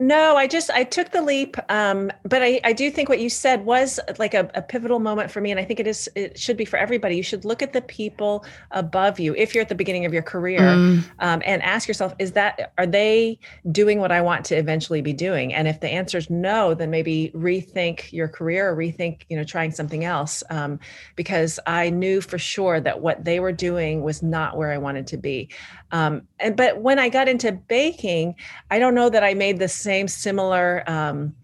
No, 0.00 0.36
I 0.36 0.46
just 0.46 0.70
I 0.70 0.84
took 0.84 1.10
the 1.10 1.22
leap, 1.22 1.56
um, 1.68 2.12
but 2.22 2.40
I, 2.40 2.60
I 2.62 2.72
do 2.72 2.88
think 2.88 3.08
what 3.08 3.18
you 3.18 3.28
said 3.28 3.64
was 3.64 3.98
like 4.18 4.32
a, 4.32 4.48
a, 4.54 4.62
pivotal 4.62 5.00
moment 5.00 5.28
for 5.28 5.40
me, 5.40 5.50
and 5.50 5.58
I 5.58 5.64
think 5.64 5.80
it 5.80 5.88
is 5.88 6.08
it 6.14 6.38
should 6.38 6.56
be 6.56 6.64
for 6.64 6.76
everybody. 6.76 7.16
You 7.16 7.24
should 7.24 7.44
look 7.44 7.62
at 7.62 7.72
the 7.72 7.80
people 7.80 8.44
above 8.70 9.18
you 9.18 9.34
if 9.34 9.54
you're 9.54 9.62
at 9.62 9.68
the 9.68 9.74
beginning 9.74 10.04
of 10.04 10.12
your 10.12 10.22
career, 10.22 10.60
mm. 10.60 11.04
um, 11.18 11.42
and 11.44 11.60
ask 11.62 11.88
yourself: 11.88 12.14
Is 12.20 12.32
that 12.32 12.72
are 12.78 12.86
they 12.86 13.40
doing 13.72 13.98
what 13.98 14.12
I 14.12 14.20
want 14.20 14.44
to 14.46 14.56
eventually 14.56 15.02
be 15.02 15.12
doing? 15.12 15.52
And 15.52 15.66
if 15.66 15.80
the 15.80 15.88
answer 15.88 16.18
is 16.18 16.30
no, 16.30 16.74
then 16.74 16.90
maybe 16.90 17.32
rethink 17.34 18.12
your 18.12 18.28
career 18.28 18.70
or 18.70 18.76
rethink 18.76 19.22
you 19.28 19.36
know 19.36 19.42
trying 19.42 19.72
something 19.72 20.04
else, 20.04 20.44
um, 20.50 20.78
because 21.16 21.58
I 21.66 21.90
knew 21.90 22.20
for 22.20 22.38
sure 22.38 22.80
that 22.80 23.00
what 23.00 23.24
they 23.24 23.40
were 23.40 23.52
doing 23.52 24.02
was 24.02 24.22
not 24.22 24.56
where 24.56 24.70
I 24.70 24.78
wanted 24.78 25.08
to 25.08 25.16
be. 25.16 25.48
Um, 25.90 26.22
and 26.38 26.56
but 26.56 26.82
when 26.82 27.00
I 27.00 27.08
got 27.08 27.28
into 27.28 27.50
baking, 27.50 28.36
I 28.70 28.78
don't 28.78 28.94
know 28.94 29.08
that 29.08 29.24
I 29.24 29.34
made 29.34 29.58
the 29.58 29.68
same 29.88 30.06
similar 30.06 30.84
um, 30.86 31.34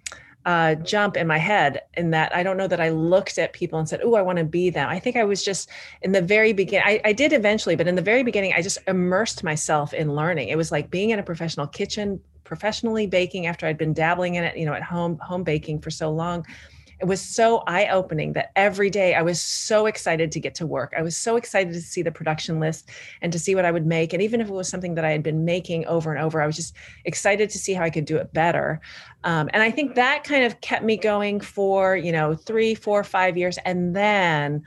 uh, 0.44 0.74
jump 0.74 1.16
in 1.16 1.26
my 1.26 1.38
head. 1.38 1.80
In 1.94 2.10
that 2.10 2.34
I 2.36 2.42
don't 2.42 2.58
know 2.58 2.68
that 2.68 2.80
I 2.80 2.90
looked 2.90 3.38
at 3.38 3.54
people 3.54 3.78
and 3.78 3.88
said, 3.88 4.00
"Oh, 4.04 4.14
I 4.14 4.22
want 4.22 4.38
to 4.38 4.44
be 4.44 4.68
them." 4.68 4.86
I 4.90 4.98
think 5.00 5.16
I 5.16 5.24
was 5.24 5.42
just 5.42 5.70
in 6.02 6.12
the 6.12 6.20
very 6.20 6.52
beginning. 6.52 6.86
I, 6.86 7.00
I 7.10 7.12
did 7.14 7.32
eventually, 7.32 7.74
but 7.74 7.88
in 7.88 7.94
the 7.94 8.02
very 8.02 8.22
beginning, 8.22 8.52
I 8.52 8.60
just 8.60 8.78
immersed 8.86 9.42
myself 9.42 9.94
in 9.94 10.14
learning. 10.14 10.50
It 10.50 10.58
was 10.58 10.70
like 10.70 10.90
being 10.90 11.10
in 11.10 11.18
a 11.18 11.22
professional 11.22 11.66
kitchen, 11.66 12.20
professionally 12.44 13.06
baking 13.06 13.46
after 13.46 13.66
I'd 13.66 13.78
been 13.78 13.94
dabbling 13.94 14.34
in 14.34 14.44
it, 14.44 14.58
you 14.58 14.66
know, 14.66 14.74
at 14.74 14.82
home 14.82 15.16
home 15.18 15.42
baking 15.42 15.80
for 15.80 15.90
so 15.90 16.10
long 16.10 16.44
it 17.00 17.06
was 17.06 17.20
so 17.20 17.62
eye 17.66 17.88
opening 17.88 18.32
that 18.34 18.52
every 18.56 18.90
day 18.90 19.14
I 19.14 19.22
was 19.22 19.40
so 19.40 19.86
excited 19.86 20.30
to 20.32 20.40
get 20.40 20.54
to 20.56 20.66
work. 20.66 20.92
I 20.96 21.02
was 21.02 21.16
so 21.16 21.36
excited 21.36 21.72
to 21.72 21.80
see 21.80 22.02
the 22.02 22.12
production 22.12 22.60
list 22.60 22.90
and 23.20 23.32
to 23.32 23.38
see 23.38 23.54
what 23.54 23.64
I 23.64 23.70
would 23.70 23.86
make. 23.86 24.12
And 24.12 24.22
even 24.22 24.40
if 24.40 24.48
it 24.48 24.52
was 24.52 24.68
something 24.68 24.94
that 24.94 25.04
I 25.04 25.10
had 25.10 25.22
been 25.22 25.44
making 25.44 25.86
over 25.86 26.12
and 26.12 26.22
over, 26.22 26.40
I 26.40 26.46
was 26.46 26.56
just 26.56 26.74
excited 27.04 27.50
to 27.50 27.58
see 27.58 27.74
how 27.74 27.84
I 27.84 27.90
could 27.90 28.04
do 28.04 28.16
it 28.16 28.32
better. 28.32 28.80
Um, 29.24 29.48
and 29.52 29.62
I 29.62 29.70
think 29.70 29.94
that 29.94 30.24
kind 30.24 30.44
of 30.44 30.60
kept 30.60 30.84
me 30.84 30.96
going 30.96 31.40
for, 31.40 31.96
you 31.96 32.12
know, 32.12 32.34
three, 32.34 32.74
four, 32.74 33.02
five 33.04 33.36
years. 33.36 33.58
And 33.64 33.94
then 33.94 34.62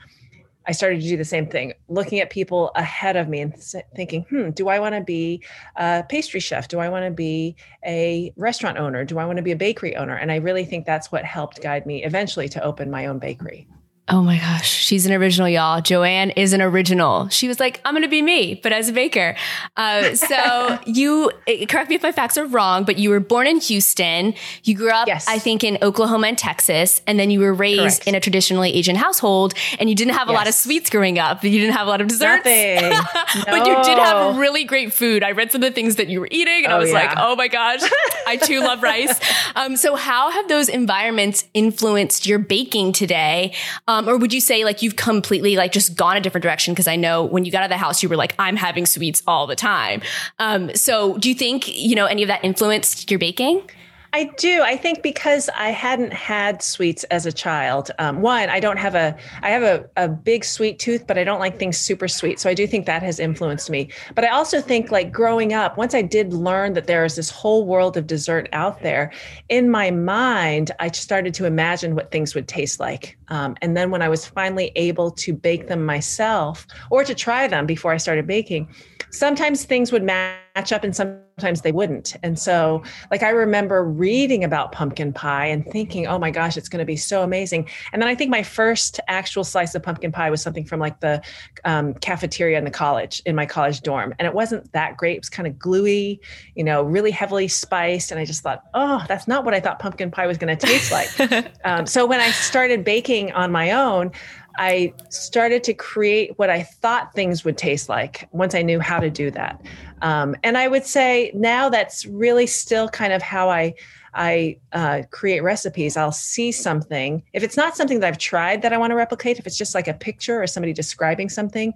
I 0.68 0.72
started 0.72 1.00
to 1.00 1.08
do 1.08 1.16
the 1.16 1.24
same 1.24 1.46
thing, 1.46 1.72
looking 1.88 2.20
at 2.20 2.28
people 2.28 2.70
ahead 2.74 3.16
of 3.16 3.26
me 3.26 3.40
and 3.40 3.54
thinking, 3.96 4.26
hmm, 4.28 4.50
do 4.50 4.68
I 4.68 4.78
want 4.78 4.94
to 4.94 5.00
be 5.00 5.42
a 5.76 6.04
pastry 6.06 6.40
chef? 6.40 6.68
Do 6.68 6.78
I 6.78 6.90
want 6.90 7.06
to 7.06 7.10
be 7.10 7.56
a 7.86 8.34
restaurant 8.36 8.76
owner? 8.76 9.02
Do 9.06 9.18
I 9.18 9.24
want 9.24 9.38
to 9.38 9.42
be 9.42 9.52
a 9.52 9.56
bakery 9.56 9.96
owner? 9.96 10.14
And 10.14 10.30
I 10.30 10.36
really 10.36 10.66
think 10.66 10.84
that's 10.84 11.10
what 11.10 11.24
helped 11.24 11.62
guide 11.62 11.86
me 11.86 12.04
eventually 12.04 12.50
to 12.50 12.62
open 12.62 12.90
my 12.90 13.06
own 13.06 13.18
bakery. 13.18 13.66
Oh 14.10 14.22
my 14.22 14.38
gosh, 14.38 14.70
she's 14.70 15.04
an 15.04 15.12
original, 15.12 15.48
y'all. 15.48 15.82
Joanne 15.82 16.30
is 16.30 16.54
an 16.54 16.62
original. 16.62 17.28
She 17.28 17.46
was 17.46 17.60
like, 17.60 17.78
I'm 17.84 17.92
going 17.92 18.04
to 18.04 18.08
be 18.08 18.22
me, 18.22 18.54
but 18.54 18.72
as 18.72 18.88
a 18.88 18.92
baker. 18.92 19.36
Uh, 19.76 20.14
so 20.14 20.78
you, 20.86 21.30
correct 21.68 21.90
me 21.90 21.96
if 21.96 22.02
my 22.02 22.12
facts 22.12 22.38
are 22.38 22.46
wrong, 22.46 22.84
but 22.84 22.98
you 22.98 23.10
were 23.10 23.20
born 23.20 23.46
in 23.46 23.60
Houston. 23.60 24.32
You 24.64 24.74
grew 24.74 24.90
up, 24.90 25.08
yes. 25.08 25.26
I 25.28 25.38
think, 25.38 25.62
in 25.62 25.76
Oklahoma 25.82 26.28
and 26.28 26.38
Texas, 26.38 27.02
and 27.06 27.20
then 27.20 27.30
you 27.30 27.40
were 27.40 27.52
raised 27.52 27.78
Correct. 28.00 28.06
in 28.06 28.14
a 28.14 28.20
traditionally 28.20 28.72
Asian 28.72 28.96
household, 28.96 29.52
and 29.78 29.90
you 29.90 29.94
didn't 29.94 30.14
have 30.14 30.28
a 30.28 30.32
lot 30.32 30.48
of 30.48 30.54
sweets 30.54 30.88
growing 30.88 31.18
up. 31.18 31.44
You 31.44 31.50
didn't 31.50 31.74
have 31.74 31.86
a 31.86 31.90
lot 31.90 32.00
of 32.00 32.08
desserts. 32.08 32.46
No. 32.46 33.00
but 33.46 33.66
you 33.66 33.74
did 33.84 33.98
have 33.98 34.38
really 34.38 34.64
great 34.64 34.94
food. 34.94 35.22
I 35.22 35.32
read 35.32 35.52
some 35.52 35.62
of 35.62 35.68
the 35.68 35.74
things 35.74 35.96
that 35.96 36.08
you 36.08 36.20
were 36.20 36.28
eating, 36.30 36.64
and 36.64 36.72
oh, 36.72 36.76
I 36.76 36.78
was 36.78 36.90
yeah. 36.90 36.94
like, 36.94 37.18
oh 37.18 37.36
my 37.36 37.48
gosh, 37.48 37.80
I 38.26 38.36
too 38.36 38.60
love 38.68 38.82
rice. 38.82 39.20
Um, 39.54 39.76
so 39.76 39.96
how 39.96 40.30
have 40.30 40.48
those 40.48 40.70
environments 40.70 41.44
influenced 41.52 42.26
your 42.26 42.38
baking 42.38 42.92
today? 42.92 43.54
Um, 43.86 43.97
um, 43.98 44.08
or 44.08 44.16
would 44.16 44.32
you 44.32 44.40
say 44.40 44.64
like 44.64 44.80
you've 44.80 44.96
completely 44.96 45.56
like 45.56 45.72
just 45.72 45.96
gone 45.96 46.16
a 46.16 46.20
different 46.20 46.42
direction? 46.42 46.72
Because 46.72 46.86
I 46.86 46.96
know 46.96 47.24
when 47.24 47.44
you 47.44 47.50
got 47.50 47.62
out 47.62 47.64
of 47.64 47.70
the 47.70 47.76
house, 47.76 48.02
you 48.02 48.08
were 48.08 48.16
like, 48.16 48.34
I'm 48.38 48.56
having 48.56 48.86
sweets 48.86 49.22
all 49.26 49.46
the 49.46 49.56
time. 49.56 50.02
Um, 50.38 50.74
so 50.74 51.18
do 51.18 51.28
you 51.28 51.34
think, 51.34 51.66
you 51.68 51.96
know, 51.96 52.06
any 52.06 52.22
of 52.22 52.28
that 52.28 52.44
influenced 52.44 53.10
your 53.10 53.18
baking? 53.18 53.68
I 54.12 54.24
do. 54.38 54.62
I 54.62 54.76
think 54.76 55.02
because 55.02 55.50
I 55.54 55.68
hadn't 55.68 56.14
had 56.14 56.62
sweets 56.62 57.04
as 57.04 57.26
a 57.26 57.32
child. 57.32 57.90
Um, 57.98 58.22
one, 58.22 58.48
I 58.48 58.58
don't 58.58 58.78
have 58.78 58.94
a, 58.94 59.14
I 59.42 59.50
have 59.50 59.62
a, 59.62 59.88
a 59.96 60.08
big 60.08 60.44
sweet 60.44 60.78
tooth, 60.78 61.06
but 61.06 61.18
I 61.18 61.24
don't 61.24 61.40
like 61.40 61.58
things 61.58 61.76
super 61.76 62.08
sweet. 62.08 62.40
So 62.40 62.48
I 62.48 62.54
do 62.54 62.66
think 62.66 62.86
that 62.86 63.02
has 63.02 63.20
influenced 63.20 63.68
me. 63.68 63.90
But 64.14 64.24
I 64.24 64.28
also 64.28 64.62
think 64.62 64.90
like 64.90 65.12
growing 65.12 65.52
up, 65.52 65.76
once 65.76 65.94
I 65.94 66.00
did 66.00 66.32
learn 66.32 66.72
that 66.72 66.86
there 66.86 67.04
is 67.04 67.16
this 67.16 67.30
whole 67.30 67.66
world 67.66 67.98
of 67.98 68.06
dessert 68.06 68.48
out 68.52 68.80
there, 68.80 69.12
in 69.50 69.70
my 69.70 69.90
mind, 69.90 70.70
I 70.80 70.90
started 70.90 71.34
to 71.34 71.44
imagine 71.44 71.94
what 71.94 72.10
things 72.10 72.34
would 72.34 72.48
taste 72.48 72.80
like. 72.80 73.18
Um, 73.28 73.56
and 73.60 73.76
then 73.76 73.90
when 73.90 74.00
I 74.00 74.08
was 74.08 74.26
finally 74.26 74.72
able 74.74 75.10
to 75.10 75.34
bake 75.34 75.68
them 75.68 75.84
myself 75.84 76.66
or 76.90 77.04
to 77.04 77.14
try 77.14 77.46
them 77.46 77.66
before 77.66 77.92
I 77.92 77.98
started 77.98 78.26
baking, 78.26 78.68
sometimes 79.10 79.64
things 79.64 79.92
would 79.92 80.02
match 80.02 80.72
up 80.72 80.84
and 80.84 80.94
sometimes 80.94 81.62
they 81.62 81.72
wouldn't. 81.72 82.16
And 82.22 82.38
so, 82.38 82.82
like, 83.10 83.22
I 83.22 83.30
remember 83.30 83.84
reading 83.84 84.44
about 84.44 84.72
pumpkin 84.72 85.12
pie 85.12 85.46
and 85.46 85.64
thinking, 85.66 86.06
oh 86.06 86.18
my 86.18 86.30
gosh, 86.30 86.56
it's 86.56 86.68
going 86.68 86.80
to 86.80 86.86
be 86.86 86.96
so 86.96 87.22
amazing. 87.22 87.68
And 87.92 88.02
then 88.02 88.08
I 88.08 88.14
think 88.14 88.30
my 88.30 88.42
first 88.42 89.00
actual 89.08 89.44
slice 89.44 89.74
of 89.74 89.82
pumpkin 89.82 90.10
pie 90.10 90.30
was 90.30 90.42
something 90.42 90.64
from 90.64 90.80
like 90.80 91.00
the 91.00 91.22
um, 91.64 91.94
cafeteria 91.94 92.58
in 92.58 92.64
the 92.64 92.70
college, 92.70 93.22
in 93.24 93.36
my 93.36 93.46
college 93.46 93.82
dorm. 93.82 94.14
And 94.18 94.26
it 94.26 94.34
wasn't 94.34 94.70
that 94.72 94.96
great. 94.96 95.16
It 95.16 95.20
was 95.20 95.28
kind 95.28 95.46
of 95.46 95.58
gluey, 95.58 96.20
you 96.54 96.64
know, 96.64 96.82
really 96.82 97.10
heavily 97.10 97.48
spiced. 97.48 98.10
And 98.10 98.18
I 98.20 98.24
just 98.24 98.42
thought, 98.42 98.64
oh, 98.74 99.04
that's 99.06 99.28
not 99.28 99.44
what 99.44 99.54
I 99.54 99.60
thought 99.60 99.78
pumpkin 99.78 100.10
pie 100.10 100.26
was 100.26 100.38
going 100.38 100.56
to 100.56 100.66
taste 100.66 100.90
like. 100.90 101.52
um, 101.64 101.86
so 101.86 102.04
when 102.04 102.20
I 102.20 102.30
started 102.30 102.84
baking 102.84 103.32
on 103.32 103.52
my 103.52 103.70
own, 103.70 104.10
I 104.58 104.92
started 105.08 105.62
to 105.64 105.74
create 105.74 106.36
what 106.36 106.50
I 106.50 106.64
thought 106.64 107.14
things 107.14 107.44
would 107.44 107.56
taste 107.56 107.88
like 107.88 108.28
once 108.32 108.54
I 108.54 108.62
knew 108.62 108.80
how 108.80 108.98
to 108.98 109.08
do 109.08 109.30
that. 109.30 109.62
Um, 110.02 110.34
and 110.42 110.58
I 110.58 110.68
would 110.68 110.84
say 110.84 111.30
now 111.34 111.68
that's 111.68 112.04
really 112.06 112.46
still 112.46 112.88
kind 112.88 113.12
of 113.12 113.22
how 113.22 113.48
I 113.48 113.74
I 114.14 114.58
uh, 114.72 115.02
create 115.10 115.40
recipes. 115.40 115.96
I'll 115.96 116.10
see 116.10 116.50
something. 116.50 117.22
If 117.34 117.44
it's 117.44 117.56
not 117.56 117.76
something 117.76 118.00
that 118.00 118.08
I've 118.08 118.18
tried 118.18 118.62
that 118.62 118.72
I 118.72 118.78
want 118.78 118.90
to 118.90 118.96
replicate, 118.96 119.38
if 119.38 119.46
it's 119.46 119.56
just 119.56 119.74
like 119.74 119.86
a 119.86 119.94
picture 119.94 120.42
or 120.42 120.46
somebody 120.46 120.72
describing 120.72 121.28
something, 121.28 121.72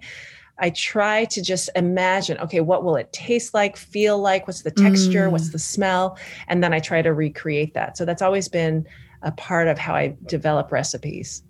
I 0.59 0.71
try 0.71 1.25
to 1.25 1.41
just 1.41 1.69
imagine, 1.75 2.37
okay, 2.39 2.59
what 2.59 2.83
will 2.83 2.95
it 2.95 3.13
taste 3.13 3.53
like, 3.53 3.77
feel 3.77 4.19
like? 4.19 4.45
What's 4.45 4.63
the 4.63 4.71
texture? 4.71 5.27
Mm. 5.27 5.31
What's 5.31 5.49
the 5.49 5.59
smell? 5.59 6.17
And 6.47 6.63
then 6.63 6.73
I 6.73 6.79
try 6.79 7.01
to 7.01 7.13
recreate 7.13 7.73
that. 7.75 7.97
So 7.97 8.03
that's 8.03 8.21
always 8.21 8.49
been 8.49 8.85
a 9.21 9.31
part 9.31 9.67
of 9.67 9.77
how 9.77 9.95
I 9.95 10.17
develop 10.25 10.71
recipes. 10.71 11.43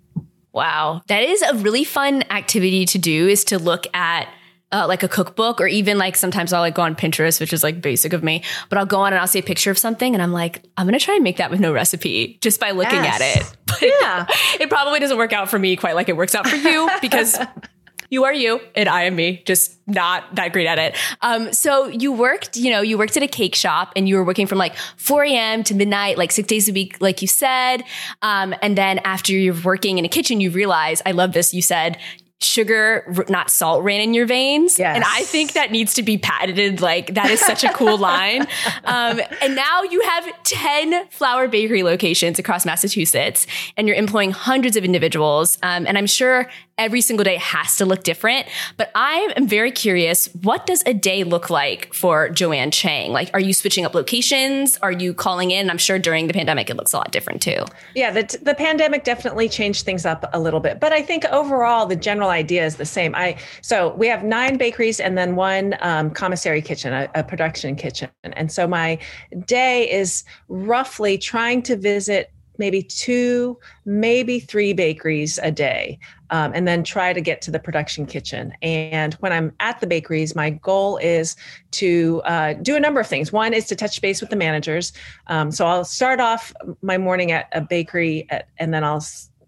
Wow. 0.54 1.02
That 1.08 1.24
is 1.24 1.42
a 1.42 1.54
really 1.56 1.84
fun 1.84 2.22
activity 2.30 2.86
to 2.86 2.98
do 2.98 3.28
is 3.28 3.44
to 3.46 3.58
look 3.58 3.86
at 3.92 4.28
uh, 4.72 4.86
like 4.88 5.02
a 5.02 5.08
cookbook 5.08 5.60
or 5.60 5.66
even 5.66 5.98
like 5.98 6.16
sometimes 6.16 6.52
I'll 6.52 6.60
like 6.60 6.74
go 6.74 6.82
on 6.82 6.94
Pinterest, 6.96 7.40
which 7.40 7.52
is 7.52 7.62
like 7.62 7.80
basic 7.80 8.12
of 8.12 8.22
me, 8.24 8.42
but 8.68 8.78
I'll 8.78 8.86
go 8.86 9.00
on 9.00 9.12
and 9.12 9.20
I'll 9.20 9.26
see 9.26 9.38
a 9.38 9.42
picture 9.42 9.70
of 9.70 9.78
something 9.78 10.14
and 10.14 10.22
I'm 10.22 10.32
like, 10.32 10.64
I'm 10.76 10.86
going 10.86 10.98
to 10.98 11.04
try 11.04 11.14
and 11.14 11.22
make 11.24 11.36
that 11.36 11.50
with 11.50 11.60
no 11.60 11.72
recipe 11.72 12.38
just 12.40 12.60
by 12.60 12.70
looking 12.70 13.02
yes. 13.04 13.20
at 13.20 13.40
it. 13.40 13.56
But 13.74 13.82
yeah. 13.82 14.26
it 14.60 14.70
probably 14.70 15.00
doesn't 15.00 15.18
work 15.18 15.32
out 15.32 15.50
for 15.50 15.58
me 15.58 15.74
quite 15.74 15.96
like 15.96 16.08
it 16.08 16.16
works 16.16 16.36
out 16.36 16.46
for 16.46 16.54
you 16.54 16.88
because 17.00 17.36
you 18.14 18.24
are 18.24 18.32
you 18.32 18.60
and 18.74 18.88
I 18.88 19.02
am 19.02 19.16
me, 19.16 19.42
just 19.44 19.76
not 19.86 20.34
that 20.36 20.52
great 20.52 20.66
at 20.66 20.78
it. 20.78 20.96
Um, 21.20 21.52
so 21.52 21.86
you 21.88 22.12
worked, 22.12 22.56
you 22.56 22.70
know, 22.70 22.80
you 22.80 22.96
worked 22.96 23.16
at 23.16 23.22
a 23.22 23.28
cake 23.28 23.54
shop 23.54 23.92
and 23.96 24.08
you 24.08 24.16
were 24.16 24.24
working 24.24 24.46
from 24.46 24.56
like 24.56 24.74
4 24.96 25.24
a.m. 25.24 25.62
to 25.64 25.74
midnight, 25.74 26.16
like 26.16 26.32
six 26.32 26.48
days 26.48 26.68
a 26.68 26.72
week, 26.72 26.96
like 27.00 27.20
you 27.20 27.28
said. 27.28 27.82
Um, 28.22 28.54
and 28.62 28.78
then 28.78 29.00
after 29.00 29.32
you're 29.32 29.60
working 29.62 29.98
in 29.98 30.04
a 30.04 30.08
kitchen, 30.08 30.40
you 30.40 30.50
realize, 30.50 31.02
I 31.04 31.10
love 31.10 31.32
this. 31.32 31.52
You 31.52 31.60
said, 31.60 31.98
sugar, 32.44 33.24
not 33.28 33.50
salt, 33.50 33.82
ran 33.82 34.00
in 34.00 34.14
your 34.14 34.26
veins. 34.26 34.78
Yes. 34.78 34.94
And 34.94 35.04
I 35.04 35.22
think 35.24 35.52
that 35.54 35.72
needs 35.72 35.94
to 35.94 36.02
be 36.02 36.18
patented. 36.18 36.80
Like 36.80 37.14
that 37.14 37.30
is 37.30 37.40
such 37.40 37.64
a 37.64 37.72
cool 37.72 37.98
line. 38.10 38.42
Um, 38.84 39.20
and 39.40 39.54
now 39.54 39.82
you 39.82 40.00
have 40.02 40.42
10 40.44 41.08
flour 41.08 41.48
bakery 41.48 41.82
locations 41.82 42.38
across 42.38 42.66
Massachusetts 42.66 43.46
and 43.76 43.88
you're 43.88 43.96
employing 43.96 44.30
hundreds 44.30 44.76
of 44.76 44.84
individuals. 44.84 45.58
Um, 45.62 45.86
and 45.86 45.96
I'm 45.98 46.06
sure 46.06 46.48
every 46.78 47.00
single 47.00 47.24
day 47.24 47.36
has 47.36 47.76
to 47.76 47.84
look 47.84 48.02
different. 48.02 48.46
But 48.76 48.90
I 48.94 49.32
am 49.36 49.46
very 49.46 49.70
curious, 49.70 50.26
what 50.42 50.66
does 50.66 50.82
a 50.86 50.94
day 50.94 51.24
look 51.24 51.50
like 51.50 51.92
for 51.94 52.28
Joanne 52.28 52.70
Chang? 52.70 53.12
Like, 53.12 53.30
are 53.32 53.40
you 53.40 53.52
switching 53.52 53.84
up 53.84 53.94
locations? 53.94 54.76
Are 54.78 54.92
you 54.92 55.14
calling 55.14 55.50
in? 55.50 55.70
I'm 55.70 55.78
sure 55.78 55.98
during 55.98 56.26
the 56.26 56.34
pandemic, 56.34 56.70
it 56.70 56.76
looks 56.76 56.92
a 56.92 56.96
lot 56.96 57.12
different 57.12 57.40
too. 57.40 57.64
Yeah, 57.94 58.10
the, 58.10 58.38
the 58.42 58.54
pandemic 58.54 59.04
definitely 59.04 59.48
changed 59.48 59.84
things 59.84 60.04
up 60.04 60.24
a 60.32 60.40
little 60.40 60.60
bit, 60.60 60.80
but 60.80 60.92
I 60.92 61.02
think 61.02 61.24
overall 61.26 61.86
the 61.86 61.96
general 61.96 62.30
idea 62.30 62.64
is 62.66 62.76
the 62.76 62.84
same. 62.84 63.14
I 63.14 63.36
so 63.60 63.94
we 63.94 64.08
have 64.08 64.24
nine 64.24 64.56
bakeries 64.56 65.00
and 65.00 65.16
then 65.16 65.36
one 65.36 65.76
um, 65.80 66.10
commissary 66.10 66.60
kitchen, 66.60 66.92
a, 66.92 67.08
a 67.14 67.22
production 67.22 67.76
kitchen, 67.76 68.10
and 68.24 68.50
so 68.50 68.66
my 68.66 68.98
day 69.46 69.90
is 69.90 70.24
roughly 70.48 71.18
trying 71.18 71.62
to 71.62 71.76
visit 71.76 72.30
maybe 72.58 72.82
two, 72.82 73.58
maybe 73.84 74.40
three 74.40 74.72
bakeries 74.72 75.38
a 75.42 75.50
day, 75.50 75.98
um, 76.30 76.52
and 76.54 76.66
then 76.66 76.84
try 76.84 77.12
to 77.12 77.20
get 77.20 77.42
to 77.42 77.50
the 77.50 77.58
production 77.58 78.06
kitchen. 78.06 78.52
And 78.62 79.14
when 79.14 79.32
I'm 79.32 79.52
at 79.60 79.80
the 79.80 79.86
bakeries, 79.86 80.34
my 80.34 80.50
goal 80.50 80.96
is 80.98 81.36
to 81.72 82.22
uh, 82.24 82.54
do 82.54 82.76
a 82.76 82.80
number 82.80 83.00
of 83.00 83.06
things. 83.06 83.32
One 83.32 83.54
is 83.54 83.66
to 83.66 83.76
touch 83.76 84.00
base 84.00 84.20
with 84.20 84.30
the 84.30 84.36
managers. 84.36 84.92
Um, 85.26 85.50
so 85.50 85.66
I'll 85.66 85.84
start 85.84 86.20
off 86.20 86.52
my 86.82 86.98
morning 86.98 87.32
at 87.32 87.48
a 87.52 87.60
bakery, 87.60 88.26
at, 88.30 88.48
and 88.58 88.72
then 88.72 88.84
I'll 88.84 89.04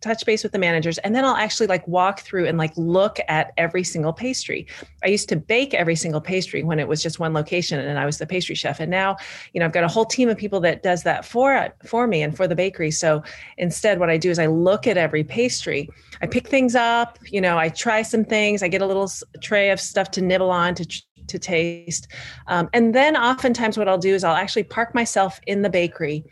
touch 0.07 0.25
base 0.25 0.43
with 0.43 0.53
the 0.53 0.59
managers 0.59 0.99
and 0.99 1.15
then 1.15 1.25
I'll 1.25 1.37
actually 1.37 1.67
like 1.67 1.87
walk 1.89 2.21
through 2.21 2.47
and 2.47 2.57
like 2.57 2.73
look 2.77 3.19
at 3.29 3.53
every 3.57 3.85
single 3.85 4.13
pastry. 4.13 4.67
I 5.05 5.09
used 5.09 5.29
to 5.31 5.37
bake 5.37 5.75
every 5.75 5.97
single 5.97 6.21
pastry 6.21 6.63
when 6.63 6.79
it 6.79 6.89
was 6.89 7.03
just 7.03 7.19
one 7.19 7.33
location 7.33 7.79
and 7.81 7.99
I 7.99 8.07
was 8.07 8.19
the 8.19 8.27
pastry 8.27 8.55
chef 8.55 8.81
and 8.81 8.91
now, 8.91 9.17
you 9.53 9.61
know, 9.61 9.67
I've 9.67 9.73
got 9.73 9.85
a 9.85 9.89
whole 9.89 10.05
team 10.05 10.29
of 10.29 10.37
people 10.37 10.61
that 10.61 10.83
does 10.83 11.03
that 11.03 11.25
for 11.25 11.69
for 11.85 12.07
me 12.07 12.23
and 12.23 12.37
for 12.37 12.47
the 12.47 12.55
bakery. 12.55 12.91
So 12.91 13.23
instead 13.59 13.99
what 13.99 14.11
I 14.11 14.17
do 14.17 14.31
is 14.31 14.39
I 14.39 14.47
look 14.47 14.87
at 14.87 14.97
every 14.97 15.25
pastry. 15.25 15.89
I 16.23 16.27
pick 16.27 16.49
things 16.49 16.75
up, 16.75 17.19
you 17.27 17.41
know, 17.41 17.59
I 17.59 17.69
try 17.69 18.03
some 18.03 18.25
things, 18.25 18.63
I 18.63 18.69
get 18.69 18.83
a 18.83 18.87
little 18.87 19.11
tray 19.41 19.71
of 19.71 19.81
stuff 19.81 20.11
to 20.13 20.23
nibble 20.23 20.51
on 20.51 20.75
to 20.77 21.03
to 21.29 21.39
taste. 21.39 22.09
Um, 22.47 22.69
and 22.73 22.95
then 22.95 23.17
oftentimes 23.17 23.77
what 23.77 23.89
I'll 23.89 23.99
do 23.99 24.15
is 24.15 24.23
I'll 24.23 24.37
actually 24.37 24.63
park 24.63 24.95
myself 24.95 25.41
in 25.47 25.63
the 25.63 25.71
bakery 25.71 26.25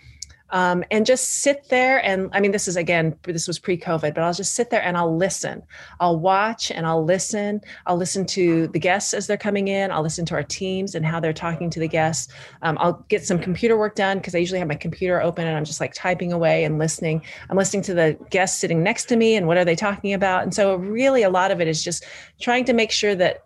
um, 0.54 0.84
and 0.92 1.04
just 1.04 1.42
sit 1.42 1.68
there 1.68 2.02
and 2.04 2.30
i 2.32 2.40
mean 2.40 2.52
this 2.52 2.68
is 2.68 2.76
again 2.76 3.14
this 3.24 3.46
was 3.46 3.58
pre-covid 3.58 4.14
but 4.14 4.22
i'll 4.22 4.32
just 4.32 4.54
sit 4.54 4.70
there 4.70 4.82
and 4.82 4.96
i'll 4.96 5.14
listen. 5.14 5.62
I'll 6.00 6.18
watch 6.18 6.70
and 6.70 6.86
i'll 6.86 7.04
listen. 7.04 7.60
I'll 7.86 7.96
listen 7.96 8.24
to 8.26 8.68
the 8.68 8.78
guests 8.78 9.12
as 9.12 9.26
they're 9.26 9.36
coming 9.36 9.68
in. 9.68 9.90
I'll 9.90 10.02
listen 10.02 10.24
to 10.26 10.34
our 10.34 10.42
teams 10.42 10.94
and 10.94 11.04
how 11.04 11.20
they're 11.20 11.32
talking 11.32 11.68
to 11.70 11.80
the 11.80 11.88
guests. 11.88 12.32
Um, 12.62 12.78
i'll 12.80 13.04
get 13.08 13.24
some 13.24 13.38
computer 13.38 13.76
work 13.76 13.96
done 13.96 14.18
because 14.18 14.34
i 14.34 14.38
usually 14.38 14.60
have 14.60 14.68
my 14.68 14.74
computer 14.76 15.20
open 15.20 15.46
and 15.46 15.56
i'm 15.56 15.64
just 15.64 15.80
like 15.80 15.92
typing 15.92 16.32
away 16.32 16.64
and 16.64 16.78
listening. 16.78 17.22
I'm 17.50 17.56
listening 17.56 17.82
to 17.84 17.94
the 17.94 18.16
guests 18.30 18.60
sitting 18.60 18.82
next 18.82 19.06
to 19.06 19.16
me 19.16 19.34
and 19.34 19.46
what 19.46 19.56
are 19.56 19.64
they 19.64 19.76
talking 19.76 20.12
about? 20.12 20.44
And 20.44 20.54
so 20.54 20.76
really 20.76 21.24
a 21.24 21.30
lot 21.30 21.50
of 21.50 21.60
it 21.60 21.68
is 21.68 21.82
just 21.82 22.04
trying 22.40 22.64
to 22.66 22.72
make 22.72 22.92
sure 22.92 23.14
that 23.16 23.44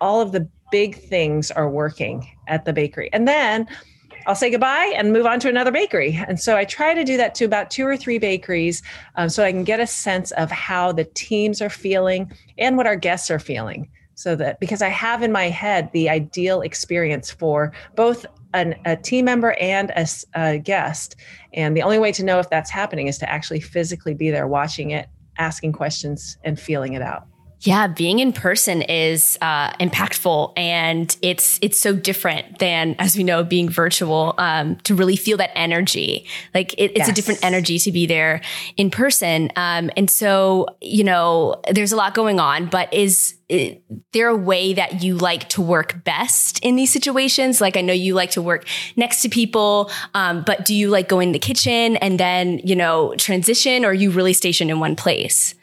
all 0.00 0.20
of 0.20 0.32
the 0.32 0.48
big 0.70 0.96
things 0.96 1.50
are 1.50 1.68
working 1.68 2.26
at 2.46 2.64
the 2.64 2.72
bakery. 2.72 3.10
And 3.12 3.28
then 3.28 3.66
I'll 4.26 4.34
say 4.34 4.50
goodbye 4.50 4.92
and 4.96 5.12
move 5.12 5.26
on 5.26 5.40
to 5.40 5.48
another 5.48 5.70
bakery. 5.70 6.22
And 6.28 6.38
so 6.38 6.56
I 6.56 6.64
try 6.64 6.94
to 6.94 7.04
do 7.04 7.16
that 7.16 7.34
to 7.36 7.44
about 7.44 7.70
two 7.70 7.86
or 7.86 7.96
three 7.96 8.18
bakeries 8.18 8.82
um, 9.16 9.28
so 9.28 9.42
I 9.42 9.50
can 9.50 9.64
get 9.64 9.80
a 9.80 9.86
sense 9.86 10.30
of 10.32 10.50
how 10.50 10.92
the 10.92 11.04
teams 11.04 11.62
are 11.62 11.70
feeling 11.70 12.30
and 12.58 12.76
what 12.76 12.86
our 12.86 12.96
guests 12.96 13.30
are 13.30 13.38
feeling. 13.38 13.88
So 14.14 14.36
that 14.36 14.60
because 14.60 14.82
I 14.82 14.88
have 14.88 15.22
in 15.22 15.32
my 15.32 15.48
head 15.48 15.90
the 15.92 16.10
ideal 16.10 16.60
experience 16.60 17.30
for 17.30 17.72
both 17.96 18.26
an, 18.52 18.74
a 18.84 18.94
team 18.94 19.24
member 19.24 19.52
and 19.52 19.90
a, 19.90 20.06
a 20.34 20.58
guest. 20.58 21.16
And 21.54 21.74
the 21.74 21.82
only 21.82 21.98
way 21.98 22.12
to 22.12 22.24
know 22.24 22.38
if 22.38 22.50
that's 22.50 22.70
happening 22.70 23.06
is 23.06 23.16
to 23.18 23.30
actually 23.30 23.60
physically 23.60 24.12
be 24.12 24.30
there 24.30 24.46
watching 24.46 24.90
it, 24.90 25.08
asking 25.38 25.72
questions, 25.72 26.36
and 26.44 26.60
feeling 26.60 26.92
it 26.92 27.02
out. 27.02 27.29
Yeah, 27.62 27.88
being 27.88 28.20
in 28.20 28.32
person 28.32 28.80
is 28.80 29.36
uh, 29.42 29.70
impactful, 29.74 30.54
and 30.56 31.14
it's 31.20 31.58
it's 31.60 31.78
so 31.78 31.94
different 31.94 32.58
than, 32.58 32.96
as 32.98 33.18
we 33.18 33.22
know, 33.22 33.44
being 33.44 33.68
virtual. 33.68 34.34
Um, 34.38 34.76
to 34.84 34.94
really 34.94 35.16
feel 35.16 35.36
that 35.36 35.50
energy, 35.54 36.26
like 36.54 36.72
it, 36.74 36.92
it's 36.92 36.98
yes. 36.98 37.08
a 37.10 37.12
different 37.12 37.44
energy 37.44 37.78
to 37.80 37.92
be 37.92 38.06
there 38.06 38.40
in 38.78 38.90
person. 38.90 39.50
Um, 39.56 39.90
and 39.94 40.10
so, 40.10 40.68
you 40.80 41.04
know, 41.04 41.60
there's 41.70 41.92
a 41.92 41.96
lot 41.96 42.14
going 42.14 42.40
on. 42.40 42.66
But 42.66 42.92
is, 42.94 43.36
is 43.50 43.76
there 44.12 44.28
a 44.28 44.36
way 44.36 44.72
that 44.72 45.02
you 45.02 45.18
like 45.18 45.50
to 45.50 45.60
work 45.60 46.02
best 46.02 46.60
in 46.60 46.76
these 46.76 46.90
situations? 46.90 47.60
Like, 47.60 47.76
I 47.76 47.82
know 47.82 47.92
you 47.92 48.14
like 48.14 48.30
to 48.32 48.42
work 48.42 48.66
next 48.96 49.20
to 49.22 49.28
people, 49.28 49.90
um, 50.14 50.44
but 50.46 50.64
do 50.64 50.74
you 50.74 50.88
like 50.88 51.10
go 51.10 51.20
in 51.20 51.32
the 51.32 51.38
kitchen 51.38 51.96
and 51.98 52.18
then 52.18 52.58
you 52.64 52.74
know 52.74 53.14
transition, 53.16 53.84
or 53.84 53.88
are 53.88 53.94
you 53.94 54.10
really 54.10 54.32
stationed 54.32 54.70
in 54.70 54.80
one 54.80 54.96
place? 54.96 55.54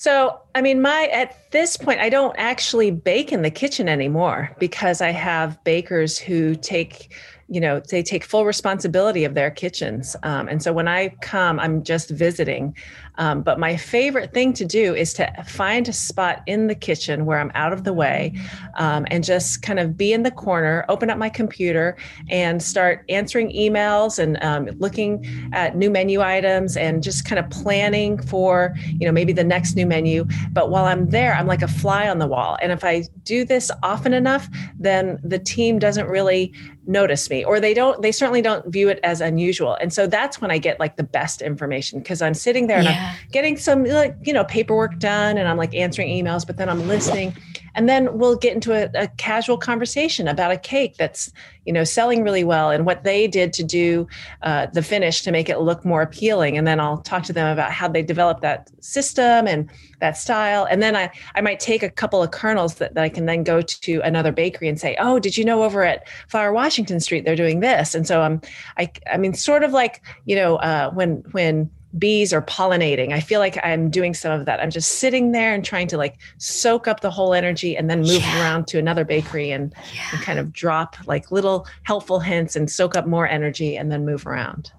So, 0.00 0.40
I 0.54 0.62
mean, 0.62 0.80
my 0.80 1.10
at 1.12 1.50
this 1.50 1.76
point, 1.76 2.00
I 2.00 2.08
don't 2.08 2.34
actually 2.38 2.90
bake 2.90 3.32
in 3.32 3.42
the 3.42 3.50
kitchen 3.50 3.86
anymore 3.86 4.50
because 4.58 5.02
I 5.02 5.10
have 5.10 5.62
bakers 5.62 6.18
who 6.18 6.54
take 6.54 7.12
you 7.50 7.60
know 7.60 7.82
they 7.90 8.02
take 8.02 8.24
full 8.24 8.46
responsibility 8.46 9.24
of 9.24 9.34
their 9.34 9.50
kitchens. 9.50 10.16
Um, 10.22 10.48
and 10.48 10.62
so 10.62 10.72
when 10.72 10.86
i 10.88 11.08
come 11.20 11.58
i'm 11.58 11.82
just 11.82 12.08
visiting 12.10 12.74
um, 13.20 13.42
but 13.42 13.60
my 13.60 13.76
favorite 13.76 14.32
thing 14.32 14.52
to 14.54 14.64
do 14.64 14.94
is 14.94 15.12
to 15.14 15.30
find 15.46 15.88
a 15.88 15.92
spot 15.92 16.42
in 16.46 16.66
the 16.66 16.74
kitchen 16.74 17.26
where 17.26 17.38
i'm 17.38 17.52
out 17.54 17.72
of 17.72 17.84
the 17.84 17.92
way 17.92 18.34
um, 18.74 19.06
and 19.10 19.22
just 19.22 19.62
kind 19.62 19.78
of 19.78 19.96
be 19.96 20.12
in 20.12 20.22
the 20.22 20.30
corner 20.30 20.84
open 20.88 21.10
up 21.10 21.18
my 21.18 21.28
computer 21.28 21.96
and 22.28 22.62
start 22.62 23.04
answering 23.08 23.52
emails 23.52 24.18
and 24.18 24.42
um, 24.42 24.66
looking 24.78 25.24
at 25.52 25.76
new 25.76 25.90
menu 25.90 26.20
items 26.20 26.76
and 26.76 27.02
just 27.02 27.24
kind 27.24 27.38
of 27.38 27.48
planning 27.50 28.20
for 28.20 28.74
you 28.86 29.06
know 29.06 29.12
maybe 29.12 29.32
the 29.32 29.44
next 29.44 29.76
new 29.76 29.86
menu. 29.86 30.26
But 30.52 30.70
while 30.70 30.86
i'm 30.86 31.10
there 31.10 31.34
i'm 31.34 31.46
like 31.46 31.62
a 31.62 31.68
fly 31.68 32.08
on 32.08 32.18
the 32.18 32.26
wall. 32.26 32.56
And 32.62 32.72
if 32.72 32.84
i 32.84 33.04
do 33.24 33.44
this 33.44 33.70
often 33.82 34.14
enough 34.14 34.48
then 34.78 35.18
the 35.22 35.38
team 35.38 35.78
doesn't 35.78 36.08
really 36.08 36.52
notice 36.86 37.28
me 37.30 37.44
or 37.44 37.60
they 37.60 37.74
don't 37.74 38.00
they 38.02 38.10
certainly 38.10 38.42
don't 38.42 38.66
view 38.72 38.88
it 38.88 38.98
as 39.02 39.20
unusual. 39.20 39.74
And 39.80 39.92
so 39.92 40.06
that's 40.06 40.40
when 40.40 40.50
i 40.50 40.58
get 40.58 40.80
like 40.80 40.96
the 40.96 41.02
best 41.02 41.42
information 41.42 42.00
because 42.00 42.22
i'm 42.22 42.34
sitting 42.34 42.66
there 42.66 42.78
and 42.78 42.86
yeah. 42.86 43.09
i'm 43.09 43.09
getting 43.32 43.56
some 43.56 43.84
like 43.84 44.16
you 44.22 44.32
know 44.32 44.44
paperwork 44.44 44.98
done 44.98 45.38
and 45.38 45.48
i'm 45.48 45.56
like 45.56 45.74
answering 45.74 46.08
emails 46.08 46.46
but 46.46 46.56
then 46.56 46.68
i'm 46.68 46.86
listening. 46.86 47.34
And 47.74 47.88
then 47.88 48.18
we'll 48.18 48.36
get 48.36 48.54
into 48.54 48.72
a, 48.72 48.90
a, 49.00 49.08
casual 49.16 49.58
conversation 49.58 50.26
about 50.28 50.50
a 50.50 50.56
cake 50.56 50.96
that's 50.96 51.32
you 51.64 51.72
know 51.72 51.84
selling 51.84 52.22
really 52.22 52.42
well 52.42 52.70
and 52.70 52.86
what 52.86 53.04
they 53.04 53.28
did 53.28 53.52
to 53.54 53.62
do 53.62 54.08
uh, 54.42 54.66
the 54.72 54.82
finish 54.82 55.22
to 55.22 55.30
make 55.30 55.48
it 55.48 55.60
look 55.60 55.84
more 55.84 56.02
appealing. 56.02 56.56
And 56.56 56.66
then 56.66 56.80
i'll 56.80 56.98
talk 56.98 57.22
to 57.24 57.32
them 57.32 57.52
about 57.52 57.72
how 57.72 57.88
they 57.88 58.02
developed 58.02 58.42
that 58.42 58.70
system 58.82 59.46
and 59.46 59.70
that 60.00 60.16
style. 60.16 60.66
And 60.70 60.82
then 60.82 60.96
i 60.96 61.10
i 61.34 61.40
might 61.40 61.60
take 61.60 61.82
a 61.82 61.90
couple 61.90 62.22
of 62.22 62.30
kernels 62.30 62.74
that, 62.76 62.94
that 62.94 63.04
i 63.04 63.08
can 63.08 63.26
then 63.26 63.44
go 63.44 63.62
to 63.62 64.00
another 64.00 64.32
bakery 64.32 64.68
and 64.68 64.80
say 64.80 64.96
oh 64.98 65.18
did 65.18 65.36
you 65.36 65.44
know 65.44 65.62
over 65.62 65.84
at 65.84 66.08
flour 66.28 66.52
washington 66.52 67.00
street 67.00 67.24
they're 67.24 67.36
doing 67.36 67.60
this? 67.60 67.94
And 67.94 68.06
so 68.06 68.22
i'm 68.22 68.40
i 68.78 68.90
i 69.10 69.16
mean 69.16 69.34
sort 69.34 69.62
of 69.62 69.72
like 69.72 70.02
you 70.24 70.36
know 70.36 70.56
uh, 70.56 70.90
when 70.90 71.22
when 71.32 71.70
bees 71.98 72.32
are 72.32 72.42
pollinating. 72.42 73.12
I 73.12 73.20
feel 73.20 73.40
like 73.40 73.58
I'm 73.64 73.90
doing 73.90 74.14
some 74.14 74.32
of 74.32 74.46
that. 74.46 74.60
I'm 74.60 74.70
just 74.70 74.98
sitting 74.98 75.32
there 75.32 75.52
and 75.52 75.64
trying 75.64 75.88
to 75.88 75.96
like 75.96 76.18
soak 76.38 76.86
up 76.86 77.00
the 77.00 77.10
whole 77.10 77.34
energy 77.34 77.76
and 77.76 77.90
then 77.90 78.00
move 78.00 78.22
yeah. 78.22 78.40
around 78.40 78.68
to 78.68 78.78
another 78.78 79.04
bakery 79.04 79.50
and, 79.50 79.74
yeah. 79.94 80.08
and, 80.12 80.20
kind 80.20 80.38
of 80.38 80.52
drop 80.52 80.96
like 81.06 81.32
little 81.32 81.66
helpful 81.82 82.20
hints 82.20 82.54
and 82.54 82.70
soak 82.70 82.94
up 82.94 83.06
more 83.06 83.26
energy 83.26 83.76
and 83.76 83.90
then 83.90 84.04
move 84.04 84.26
around. 84.26 84.70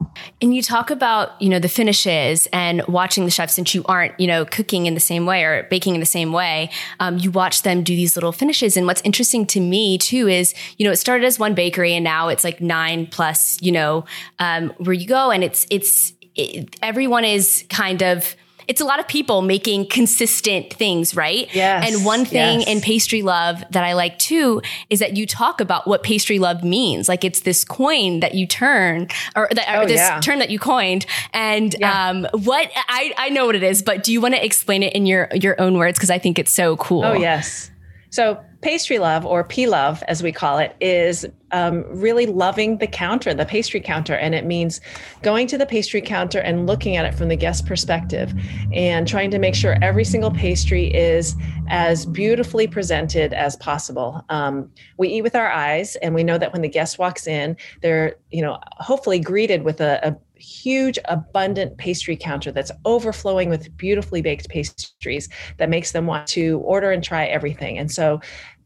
And 0.41 0.55
you 0.55 0.61
talk 0.61 0.89
about, 0.89 1.41
you 1.41 1.49
know, 1.49 1.59
the 1.59 1.69
finishes 1.69 2.47
and 2.53 2.85
watching 2.87 3.25
the 3.25 3.31
chefs 3.31 3.55
since 3.55 3.75
you 3.75 3.83
aren't, 3.85 4.17
you 4.19 4.27
know, 4.27 4.45
cooking 4.45 4.85
in 4.85 4.93
the 4.93 4.99
same 4.99 5.25
way 5.25 5.43
or 5.43 5.63
baking 5.69 5.95
in 5.95 5.99
the 5.99 6.05
same 6.05 6.31
way. 6.31 6.69
Um, 6.99 7.17
you 7.17 7.31
watch 7.31 7.63
them 7.63 7.83
do 7.83 7.95
these 7.95 8.15
little 8.15 8.31
finishes. 8.31 8.77
And 8.77 8.87
what's 8.87 9.01
interesting 9.01 9.45
to 9.47 9.59
me 9.59 9.97
too 9.97 10.27
is, 10.27 10.53
you 10.77 10.85
know, 10.85 10.91
it 10.91 10.97
started 10.97 11.25
as 11.25 11.39
one 11.39 11.55
bakery 11.55 11.93
and 11.93 12.03
now 12.03 12.29
it's 12.29 12.43
like 12.43 12.61
nine 12.61 13.07
plus, 13.07 13.61
you 13.61 13.71
know, 13.71 14.05
um, 14.39 14.73
where 14.77 14.93
you 14.93 15.07
go 15.07 15.31
and 15.31 15.43
it's, 15.43 15.65
it's, 15.69 16.13
it, 16.35 16.77
everyone 16.81 17.25
is 17.25 17.65
kind 17.69 18.01
of 18.01 18.35
it's 18.67 18.79
a 18.79 18.85
lot 18.85 18.99
of 18.99 19.07
people 19.07 19.41
making 19.41 19.87
consistent 19.87 20.71
things, 20.71 21.15
right? 21.15 21.53
Yes. 21.53 21.91
And 21.91 22.05
one 22.05 22.23
thing 22.23 22.61
yes. 22.61 22.69
in 22.69 22.79
pastry 22.79 23.21
love 23.21 23.61
that 23.71 23.83
I 23.83 23.93
like 23.93 24.17
too 24.17 24.61
is 24.89 24.99
that 24.99 25.17
you 25.17 25.25
talk 25.25 25.59
about 25.59 25.87
what 25.87 26.03
pastry 26.03 26.39
love 26.39 26.63
means. 26.63 27.09
Like 27.09 27.25
it's 27.25 27.41
this 27.41 27.65
coin 27.65 28.21
that 28.21 28.33
you 28.33 28.47
turn 28.47 29.07
or, 29.35 29.49
that, 29.51 29.65
oh, 29.75 29.81
or 29.81 29.85
this 29.87 29.97
yeah. 29.97 30.21
term 30.21 30.39
that 30.39 30.49
you 30.49 30.59
coined. 30.59 31.05
And 31.33 31.75
yeah. 31.79 32.09
um, 32.09 32.27
what 32.31 32.71
I, 32.87 33.13
I 33.17 33.29
know 33.29 33.45
what 33.45 33.55
it 33.55 33.63
is, 33.63 33.81
but 33.81 34.03
do 34.03 34.13
you 34.13 34.21
want 34.21 34.35
to 34.35 34.45
explain 34.45 34.83
it 34.83 34.93
in 34.93 35.05
your, 35.05 35.27
your 35.33 35.59
own 35.59 35.77
words? 35.77 35.99
Cause 35.99 36.09
I 36.09 36.19
think 36.19 36.39
it's 36.39 36.51
so 36.51 36.77
cool. 36.77 37.03
Oh, 37.03 37.13
yes. 37.13 37.71
So 38.09 38.41
pastry 38.61 38.99
love 38.99 39.25
or 39.25 39.43
P 39.43 39.67
love, 39.67 40.03
as 40.07 40.21
we 40.21 40.31
call 40.31 40.59
it, 40.59 40.75
is 40.79 41.25
um, 41.51 41.83
really 41.89 42.25
loving 42.25 42.77
the 42.77 42.87
counter, 42.87 43.33
the 43.33 43.45
pastry 43.45 43.81
counter. 43.81 44.15
And 44.15 44.33
it 44.33 44.45
means 44.45 44.79
going 45.21 45.47
to 45.47 45.57
the 45.57 45.65
pastry 45.65 46.01
counter 46.01 46.39
and 46.39 46.67
looking 46.67 46.95
at 46.95 47.05
it 47.05 47.13
from 47.13 47.27
the 47.27 47.35
guest 47.35 47.65
perspective 47.65 48.33
and 48.71 49.07
trying 49.07 49.31
to 49.31 49.39
make 49.39 49.55
sure 49.55 49.77
every 49.81 50.05
single 50.05 50.31
pastry 50.31 50.93
is 50.93 51.35
as 51.69 52.05
beautifully 52.05 52.67
presented 52.67 53.33
as 53.33 53.55
possible. 53.57 54.23
Um, 54.29 54.71
we 54.97 55.09
eat 55.09 55.23
with 55.23 55.35
our 55.35 55.51
eyes, 55.51 55.95
and 55.97 56.13
we 56.13 56.23
know 56.23 56.37
that 56.37 56.53
when 56.53 56.61
the 56.61 56.69
guest 56.69 56.99
walks 56.99 57.27
in, 57.27 57.57
they're, 57.81 58.15
you 58.29 58.41
know, 58.41 58.59
hopefully 58.77 59.19
greeted 59.19 59.63
with 59.63 59.81
a, 59.81 59.99
a 60.07 60.15
huge, 60.41 60.97
abundant 61.05 61.77
pastry 61.77 62.15
counter 62.15 62.51
that's 62.51 62.71
overflowing 62.85 63.49
with 63.49 63.75
beautifully 63.77 64.21
baked 64.21 64.49
pastries 64.49 65.29
that 65.57 65.69
makes 65.69 65.91
them 65.91 66.07
want 66.07 66.27
to 66.27 66.59
order 66.59 66.91
and 66.91 67.03
try 67.03 67.25
everything. 67.25 67.77
And 67.77 67.91
so, 67.91 68.19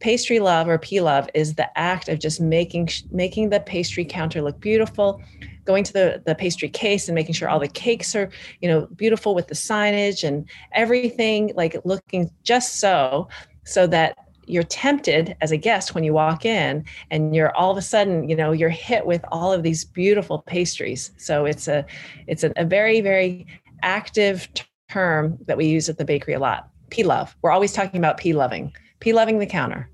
pastry 0.06 0.38
love 0.38 0.68
or 0.68 0.78
P 0.78 1.02
love 1.02 1.28
is 1.34 1.56
the 1.56 1.68
act 1.76 2.10
of 2.10 2.20
just 2.20 2.40
making 2.40 2.88
making 3.10 3.50
the 3.50 3.60
pastry 3.60 4.06
counter 4.06 4.40
look 4.40 4.60
beautiful 4.60 5.20
going 5.64 5.84
to 5.84 5.92
the, 5.92 6.22
the 6.28 6.36
pastry 6.36 6.70
case 6.70 7.08
and 7.08 7.16
making 7.16 7.34
sure 7.34 7.50
all 7.50 7.58
the 7.60 7.68
cakes 7.68 8.16
are 8.16 8.30
you 8.62 8.70
know 8.70 8.86
beautiful 8.96 9.34
with 9.34 9.48
the 9.48 9.56
signage 9.56 10.24
and 10.24 10.48
everything 10.74 11.52
like 11.56 11.76
looking 11.86 12.30
just 12.44 12.80
so 12.80 13.28
so 13.64 13.88
that 13.88 14.16
you're 14.46 14.62
tempted 14.62 15.36
as 15.42 15.52
a 15.52 15.58
guest 15.58 15.96
when 15.96 16.04
you 16.04 16.14
walk 16.14 16.46
in 16.46 16.86
and 17.10 17.34
you're 17.34 17.52
all 17.58 17.72
of 17.72 17.78
a 17.78 17.82
sudden 17.82 18.30
you 18.30 18.36
know 18.36 18.52
you're 18.52 18.70
hit 18.70 19.08
with 19.08 19.26
all 19.32 19.52
of 19.52 19.64
these 19.64 19.84
beautiful 19.84 20.38
pastries. 20.38 21.10
So 21.18 21.46
it's 21.46 21.68
a 21.68 21.84
it's 22.28 22.44
a, 22.44 22.54
a 22.58 22.64
very 22.64 23.02
very 23.02 23.48
active 23.82 24.48
term 24.88 25.40
that 25.48 25.58
we 25.58 25.66
use 25.66 25.90
at 25.90 25.98
the 25.98 26.06
bakery 26.06 26.36
a 26.36 26.40
lot. 26.40 26.70
P 26.92 27.02
love. 27.02 27.36
We're 27.42 27.50
always 27.50 27.74
talking 27.74 28.00
about 28.00 28.18
p 28.18 28.34
loving 28.34 28.72
p 29.00 29.12
loving 29.12 29.40
the 29.40 29.48
counter 29.48 29.90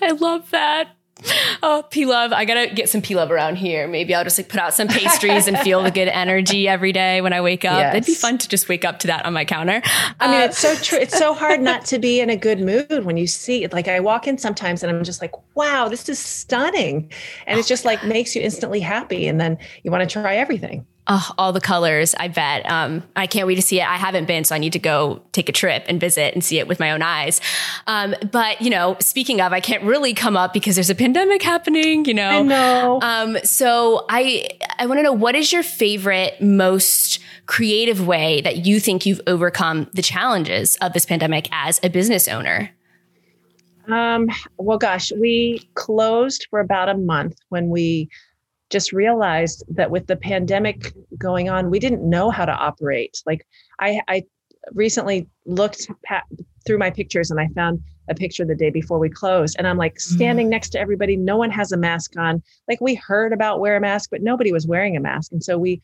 i 0.00 0.10
love 0.18 0.50
that 0.50 0.96
Oh, 1.62 1.84
P 1.88 2.04
Love. 2.04 2.32
I 2.32 2.44
gotta 2.44 2.72
get 2.74 2.88
some 2.88 3.02
P 3.02 3.14
Love 3.14 3.30
around 3.30 3.56
here. 3.56 3.86
Maybe 3.86 4.14
I'll 4.14 4.24
just 4.24 4.38
like 4.38 4.48
put 4.48 4.60
out 4.60 4.74
some 4.74 4.88
pastries 4.88 5.46
and 5.46 5.58
feel 5.58 5.82
the 5.82 5.90
good 5.90 6.08
energy 6.12 6.66
every 6.66 6.92
day 6.92 7.20
when 7.20 7.32
I 7.32 7.40
wake 7.40 7.64
up. 7.64 7.78
Yes. 7.78 7.94
It'd 7.94 8.06
be 8.06 8.14
fun 8.14 8.38
to 8.38 8.48
just 8.48 8.68
wake 8.68 8.84
up 8.84 8.98
to 9.00 9.06
that 9.08 9.24
on 9.24 9.32
my 9.32 9.44
counter. 9.44 9.82
I 10.18 10.28
mean, 10.28 10.40
uh, 10.40 10.44
it's 10.46 10.58
so 10.58 10.74
true. 10.74 10.98
It's 10.98 11.16
so 11.16 11.34
hard 11.34 11.60
not 11.60 11.84
to 11.86 11.98
be 11.98 12.20
in 12.20 12.30
a 12.30 12.36
good 12.36 12.60
mood 12.60 13.04
when 13.04 13.16
you 13.16 13.26
see 13.26 13.62
it. 13.62 13.72
Like 13.72 13.88
I 13.88 14.00
walk 14.00 14.26
in 14.26 14.38
sometimes 14.38 14.82
and 14.82 14.94
I'm 14.94 15.04
just 15.04 15.22
like, 15.22 15.32
wow, 15.54 15.88
this 15.88 16.08
is 16.08 16.18
stunning. 16.18 17.10
And 17.46 17.56
oh 17.56 17.60
it 17.60 17.66
just 17.66 17.84
like 17.84 18.04
makes 18.04 18.34
you 18.34 18.42
instantly 18.42 18.80
happy. 18.80 19.28
And 19.28 19.40
then 19.40 19.58
you 19.84 19.90
want 19.90 20.08
to 20.08 20.12
try 20.12 20.36
everything. 20.36 20.86
Oh, 21.08 21.32
all 21.36 21.52
the 21.52 21.60
colors, 21.60 22.14
I 22.16 22.28
bet. 22.28 22.64
Um, 22.70 23.02
I 23.16 23.26
can't 23.26 23.48
wait 23.48 23.56
to 23.56 23.62
see 23.62 23.80
it. 23.80 23.88
I 23.88 23.96
haven't 23.96 24.26
been, 24.26 24.44
so 24.44 24.54
I 24.54 24.58
need 24.58 24.72
to 24.74 24.78
go 24.78 25.20
take 25.32 25.48
a 25.48 25.52
trip 25.52 25.84
and 25.88 25.98
visit 25.98 26.32
and 26.32 26.44
see 26.44 26.60
it 26.60 26.68
with 26.68 26.78
my 26.78 26.92
own 26.92 27.02
eyes. 27.02 27.40
Um, 27.88 28.14
but, 28.30 28.62
you 28.62 28.70
know, 28.70 28.96
speaking 29.00 29.40
of, 29.40 29.52
I 29.52 29.58
can't 29.58 29.82
really 29.82 30.14
come 30.14 30.36
up 30.36 30.52
because 30.52 30.76
there's 30.76 30.90
a 30.90 30.94
pandemic 30.94 31.42
happening, 31.42 32.04
you 32.04 32.14
know. 32.14 32.28
I 32.28 32.42
know. 32.42 33.00
Um, 33.02 33.38
so 33.42 34.06
I, 34.08 34.48
I 34.78 34.86
want 34.86 35.00
to 35.00 35.02
know 35.02 35.12
what 35.12 35.34
is 35.34 35.52
your 35.52 35.64
favorite, 35.64 36.40
most 36.40 37.18
creative 37.46 38.06
way 38.06 38.40
that 38.40 38.64
you 38.64 38.78
think 38.78 39.04
you've 39.04 39.20
overcome 39.26 39.90
the 39.94 40.02
challenges 40.02 40.76
of 40.76 40.92
this 40.92 41.04
pandemic 41.04 41.48
as 41.50 41.80
a 41.82 41.88
business 41.88 42.28
owner? 42.28 42.70
Um, 43.88 44.28
well, 44.56 44.78
gosh, 44.78 45.10
we 45.10 45.68
closed 45.74 46.46
for 46.48 46.60
about 46.60 46.88
a 46.88 46.96
month 46.96 47.38
when 47.48 47.68
we 47.68 48.08
just 48.72 48.92
realized 48.92 49.64
that 49.68 49.90
with 49.90 50.06
the 50.06 50.16
pandemic 50.16 50.92
going 51.18 51.48
on, 51.48 51.70
we 51.70 51.78
didn't 51.78 52.08
know 52.08 52.30
how 52.30 52.44
to 52.44 52.52
operate. 52.52 53.22
Like 53.26 53.46
I, 53.78 54.00
I 54.08 54.24
recently 54.72 55.28
looked 55.46 55.88
pat, 56.04 56.24
through 56.64 56.78
my 56.78 56.90
pictures 56.90 57.30
and 57.30 57.40
I 57.40 57.48
found 57.48 57.82
a 58.08 58.14
picture 58.14 58.44
the 58.44 58.54
day 58.54 58.70
before 58.70 58.98
we 58.98 59.08
closed. 59.08 59.56
And 59.58 59.66
I'm 59.66 59.78
like 59.78 60.00
standing 60.00 60.46
mm. 60.46 60.50
next 60.50 60.70
to 60.70 60.80
everybody. 60.80 61.16
No 61.16 61.36
one 61.36 61.50
has 61.50 61.72
a 61.72 61.76
mask 61.76 62.16
on. 62.16 62.42
Like 62.68 62.80
we 62.80 62.94
heard 62.94 63.32
about 63.32 63.60
wear 63.60 63.76
a 63.76 63.80
mask, 63.80 64.10
but 64.10 64.22
nobody 64.22 64.52
was 64.52 64.66
wearing 64.66 64.96
a 64.96 65.00
mask. 65.00 65.32
And 65.32 65.42
so 65.42 65.58
we 65.58 65.80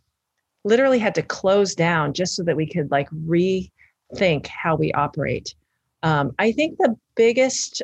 literally 0.65 0.99
had 0.99 1.15
to 1.15 1.23
close 1.23 1.75
down 1.75 2.13
just 2.13 2.35
so 2.35 2.43
that 2.45 2.57
we 2.57 2.67
could 2.67 2.91
like 2.91 3.09
rethink 3.11 4.47
how 4.47 4.77
we 4.77 4.93
operate. 4.93 5.55
Um, 6.03 6.33
I 6.39 6.53
think 6.53 6.79
the 6.79 6.97
biggest, 7.17 7.83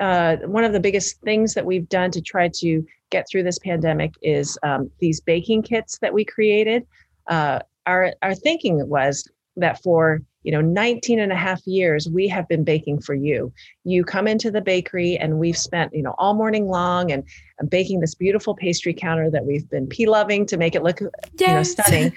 uh, 0.00 0.36
one 0.44 0.64
of 0.64 0.72
the 0.72 0.80
biggest 0.80 1.20
things 1.22 1.54
that 1.54 1.66
we've 1.66 1.88
done 1.88 2.10
to 2.12 2.20
try 2.20 2.48
to 2.54 2.84
get 3.10 3.26
through 3.30 3.42
this 3.42 3.58
pandemic 3.58 4.14
is 4.22 4.58
um, 4.62 4.90
these 5.00 5.20
baking 5.20 5.62
kits 5.62 5.98
that 6.00 6.12
we 6.12 6.24
created. 6.24 6.86
Uh, 7.28 7.60
our, 7.86 8.12
our 8.22 8.34
thinking 8.34 8.88
was 8.88 9.28
that 9.56 9.82
for 9.82 10.20
you 10.42 10.52
know 10.52 10.60
19 10.60 11.18
and 11.18 11.32
a 11.32 11.36
half 11.36 11.66
years 11.66 12.08
we 12.08 12.28
have 12.28 12.48
been 12.48 12.64
baking 12.64 13.00
for 13.00 13.14
you 13.14 13.52
you 13.84 14.04
come 14.04 14.28
into 14.28 14.50
the 14.50 14.60
bakery 14.60 15.16
and 15.18 15.38
we've 15.38 15.58
spent 15.58 15.92
you 15.92 16.02
know 16.02 16.14
all 16.16 16.32
morning 16.32 16.68
long 16.68 17.10
and 17.10 17.24
baking 17.68 18.00
this 18.00 18.14
beautiful 18.14 18.54
pastry 18.54 18.94
counter 18.94 19.30
that 19.30 19.44
we've 19.44 19.68
been 19.68 19.86
p 19.86 20.06
loving 20.06 20.46
to 20.46 20.56
make 20.56 20.74
it 20.74 20.82
look 20.82 21.00
yes. 21.00 21.10
you 21.40 21.46
know 21.48 21.62
stunning 21.62 22.12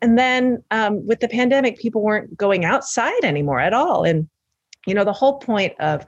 and 0.00 0.16
then 0.16 0.62
um, 0.70 1.04
with 1.06 1.18
the 1.20 1.28
pandemic 1.28 1.78
people 1.78 2.00
weren't 2.00 2.36
going 2.36 2.64
outside 2.64 3.24
anymore 3.24 3.60
at 3.60 3.74
all 3.74 4.04
and 4.04 4.28
you 4.86 4.94
know 4.94 5.04
the 5.04 5.12
whole 5.12 5.38
point 5.38 5.74
of 5.80 6.06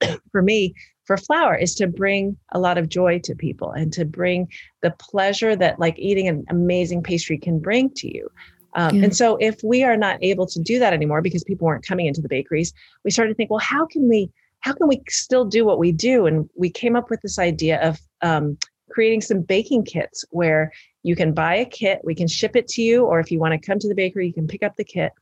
for 0.32 0.40
me 0.40 0.74
for 1.16 1.24
flour 1.24 1.54
is 1.54 1.74
to 1.74 1.86
bring 1.86 2.36
a 2.52 2.58
lot 2.58 2.78
of 2.78 2.88
joy 2.88 3.18
to 3.18 3.34
people 3.34 3.70
and 3.70 3.92
to 3.92 4.04
bring 4.04 4.48
the 4.80 4.90
pleasure 4.98 5.54
that 5.54 5.78
like 5.78 5.98
eating 5.98 6.26
an 6.26 6.44
amazing 6.48 7.02
pastry 7.02 7.36
can 7.36 7.58
bring 7.58 7.90
to 7.90 8.12
you. 8.12 8.30
Um, 8.74 8.96
yeah. 8.96 9.04
And 9.04 9.16
so, 9.16 9.36
if 9.36 9.62
we 9.62 9.84
are 9.84 9.96
not 9.96 10.18
able 10.22 10.46
to 10.46 10.58
do 10.58 10.78
that 10.78 10.94
anymore 10.94 11.20
because 11.20 11.44
people 11.44 11.66
weren't 11.66 11.86
coming 11.86 12.06
into 12.06 12.22
the 12.22 12.28
bakeries, 12.28 12.72
we 13.04 13.10
started 13.10 13.32
to 13.32 13.34
think, 13.34 13.50
well, 13.50 13.58
how 13.58 13.84
can 13.84 14.08
we, 14.08 14.30
how 14.60 14.72
can 14.72 14.88
we 14.88 15.02
still 15.08 15.44
do 15.44 15.66
what 15.66 15.78
we 15.78 15.92
do? 15.92 16.24
And 16.24 16.48
we 16.54 16.70
came 16.70 16.96
up 16.96 17.10
with 17.10 17.20
this 17.20 17.38
idea 17.38 17.86
of 17.86 18.00
um, 18.22 18.56
creating 18.90 19.20
some 19.20 19.42
baking 19.42 19.84
kits 19.84 20.24
where 20.30 20.72
you 21.02 21.14
can 21.14 21.34
buy 21.34 21.56
a 21.56 21.66
kit, 21.66 22.00
we 22.04 22.14
can 22.14 22.28
ship 22.28 22.56
it 22.56 22.68
to 22.68 22.82
you, 22.82 23.04
or 23.04 23.20
if 23.20 23.30
you 23.30 23.38
want 23.38 23.52
to 23.52 23.66
come 23.66 23.78
to 23.78 23.88
the 23.88 23.94
bakery, 23.94 24.26
you 24.26 24.32
can 24.32 24.46
pick 24.46 24.62
up 24.62 24.76
the 24.76 24.84
kit. 24.84 25.12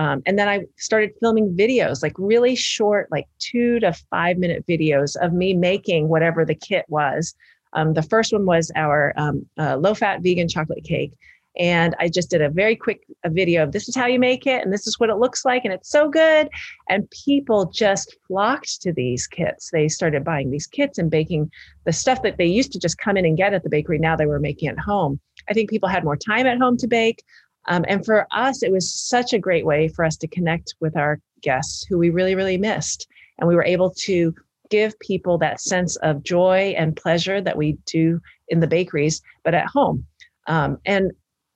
Um, 0.00 0.22
and 0.24 0.38
then 0.38 0.48
I 0.48 0.64
started 0.78 1.12
filming 1.20 1.54
videos, 1.54 2.02
like 2.02 2.14
really 2.16 2.56
short, 2.56 3.08
like 3.10 3.26
two 3.38 3.78
to 3.80 3.92
five 4.08 4.38
minute 4.38 4.64
videos 4.66 5.14
of 5.20 5.34
me 5.34 5.52
making 5.52 6.08
whatever 6.08 6.42
the 6.42 6.54
kit 6.54 6.86
was. 6.88 7.34
Um, 7.74 7.92
the 7.92 8.02
first 8.02 8.32
one 8.32 8.46
was 8.46 8.72
our 8.76 9.12
um, 9.18 9.44
uh, 9.58 9.76
low 9.76 9.92
fat 9.92 10.22
vegan 10.22 10.48
chocolate 10.48 10.84
cake. 10.84 11.12
And 11.58 11.94
I 11.98 12.08
just 12.08 12.30
did 12.30 12.40
a 12.40 12.48
very 12.48 12.76
quick 12.76 13.02
video 13.26 13.62
of 13.62 13.72
this 13.72 13.90
is 13.90 13.94
how 13.94 14.06
you 14.06 14.18
make 14.18 14.46
it 14.46 14.62
and 14.62 14.72
this 14.72 14.86
is 14.86 14.98
what 14.98 15.10
it 15.10 15.16
looks 15.16 15.44
like. 15.44 15.66
And 15.66 15.74
it's 15.74 15.90
so 15.90 16.08
good. 16.08 16.48
And 16.88 17.10
people 17.10 17.66
just 17.66 18.16
flocked 18.26 18.80
to 18.80 18.94
these 18.94 19.26
kits. 19.26 19.68
They 19.70 19.88
started 19.88 20.24
buying 20.24 20.50
these 20.50 20.66
kits 20.66 20.96
and 20.96 21.10
baking 21.10 21.50
the 21.84 21.92
stuff 21.92 22.22
that 22.22 22.38
they 22.38 22.46
used 22.46 22.72
to 22.72 22.78
just 22.78 22.96
come 22.96 23.18
in 23.18 23.26
and 23.26 23.36
get 23.36 23.52
at 23.52 23.64
the 23.64 23.68
bakery. 23.68 23.98
Now 23.98 24.16
they 24.16 24.24
were 24.24 24.40
making 24.40 24.70
at 24.70 24.78
home. 24.78 25.20
I 25.50 25.52
think 25.52 25.68
people 25.68 25.90
had 25.90 26.04
more 26.04 26.16
time 26.16 26.46
at 26.46 26.58
home 26.58 26.78
to 26.78 26.86
bake. 26.86 27.22
Um, 27.66 27.84
and 27.88 28.04
for 28.04 28.26
us, 28.30 28.62
it 28.62 28.72
was 28.72 28.92
such 28.92 29.32
a 29.32 29.38
great 29.38 29.66
way 29.66 29.88
for 29.88 30.04
us 30.04 30.16
to 30.18 30.28
connect 30.28 30.74
with 30.80 30.96
our 30.96 31.20
guests 31.42 31.84
who 31.88 31.98
we 31.98 32.10
really, 32.10 32.34
really 32.34 32.58
missed. 32.58 33.06
And 33.38 33.48
we 33.48 33.54
were 33.54 33.64
able 33.64 33.90
to 33.90 34.34
give 34.70 34.98
people 35.00 35.36
that 35.38 35.60
sense 35.60 35.96
of 35.96 36.22
joy 36.22 36.74
and 36.76 36.96
pleasure 36.96 37.40
that 37.40 37.56
we 37.56 37.76
do 37.86 38.20
in 38.48 38.60
the 38.60 38.66
bakeries, 38.66 39.20
but 39.44 39.54
at 39.54 39.66
home. 39.66 40.06
Um, 40.46 40.78
and 40.86 41.12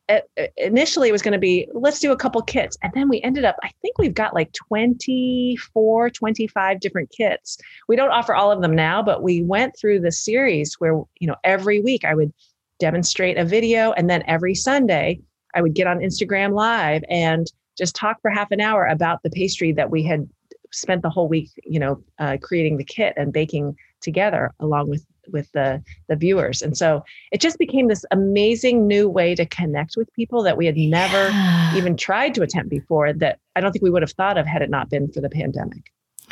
it, 0.09 0.29
initially, 0.57 1.09
it 1.09 1.13
was 1.13 1.23
going 1.23 1.33
to 1.33 1.39
be 1.39 1.67
let's 1.73 2.01
do 2.01 2.13
a 2.13 2.17
couple 2.17 2.43
kits. 2.43 2.77
And 2.83 2.93
then 2.95 3.09
we 3.09 3.23
ended 3.23 3.45
up, 3.45 3.57
I 3.63 3.71
think 3.81 3.97
we've 3.99 4.13
got 4.13 4.35
like 4.35 4.53
24, 4.53 6.11
25 6.11 6.81
different 6.81 7.11
kits. 7.11 7.57
We 7.89 7.97
don't 7.97 8.11
offer 8.11 8.35
all 8.35 8.53
of 8.53 8.61
them 8.61 8.75
now, 8.75 9.03
but 9.03 9.23
we 9.23 9.43
went 9.43 9.77
through 9.79 10.01
the 10.01 10.13
series 10.13 10.75
where, 10.75 11.01
you 11.19 11.27
know, 11.27 11.37
every 11.43 11.81
week 11.81 12.05
I 12.05 12.15
would 12.15 12.33
demonstrate 12.79 13.39
a 13.39 13.45
video. 13.45 13.93
And 13.93 14.11
then 14.11 14.23
every 14.27 14.55
Sunday, 14.55 15.21
I 15.55 15.63
would 15.63 15.75
get 15.75 15.87
on 15.87 15.99
Instagram 15.99 16.55
Live 16.55 17.03
and 17.09 17.47
just 17.77 17.95
talk 17.95 18.21
for 18.23 18.31
half 18.31 18.51
an 18.51 18.61
hour 18.61 18.87
about 18.87 19.23
the 19.23 19.31
pastry 19.31 19.73
that 19.73 19.91
we 19.91 20.03
had 20.03 20.29
spent 20.73 21.03
the 21.03 21.11
whole 21.11 21.29
week, 21.29 21.51
you 21.65 21.79
know, 21.79 22.03
uh, 22.19 22.37
creating 22.43 22.77
the 22.77 22.85
kit 22.85 23.15
and 23.17 23.33
baking 23.33 23.77
together 24.01 24.53
along 24.61 24.89
with 24.89 25.07
with 25.29 25.51
the 25.53 25.83
the 26.09 26.17
viewers. 26.17 26.61
And 26.63 26.77
so 26.77 27.03
it 27.33 27.41
just 27.41 27.59
became 27.59 27.89
this 27.89 28.05
amazing 28.11 28.87
new 28.87 29.09
way 29.09 29.35
to 29.35 29.47
connect 29.47 29.97
with 29.97 30.13
people 30.13 30.43
that 30.43 30.57
we 30.57 30.67
had 30.67 30.77
never 30.77 31.29
yeah. 31.29 31.77
even 31.77 31.97
tried 31.97 32.35
to 32.35 32.43
attempt 32.43 32.71
before. 32.71 33.13
That 33.13 33.39
I 33.57 33.61
don't 33.61 33.73
think 33.73 33.83
we 33.83 33.91
would 33.91 34.03
have 34.03 34.13
thought 34.13 34.39
of 34.39 34.47
had 34.47 34.63
it 34.63 34.71
not 34.71 34.91
been 34.91 35.11
for 35.11 35.21
the 35.21 35.31
pandemic. 35.31 35.91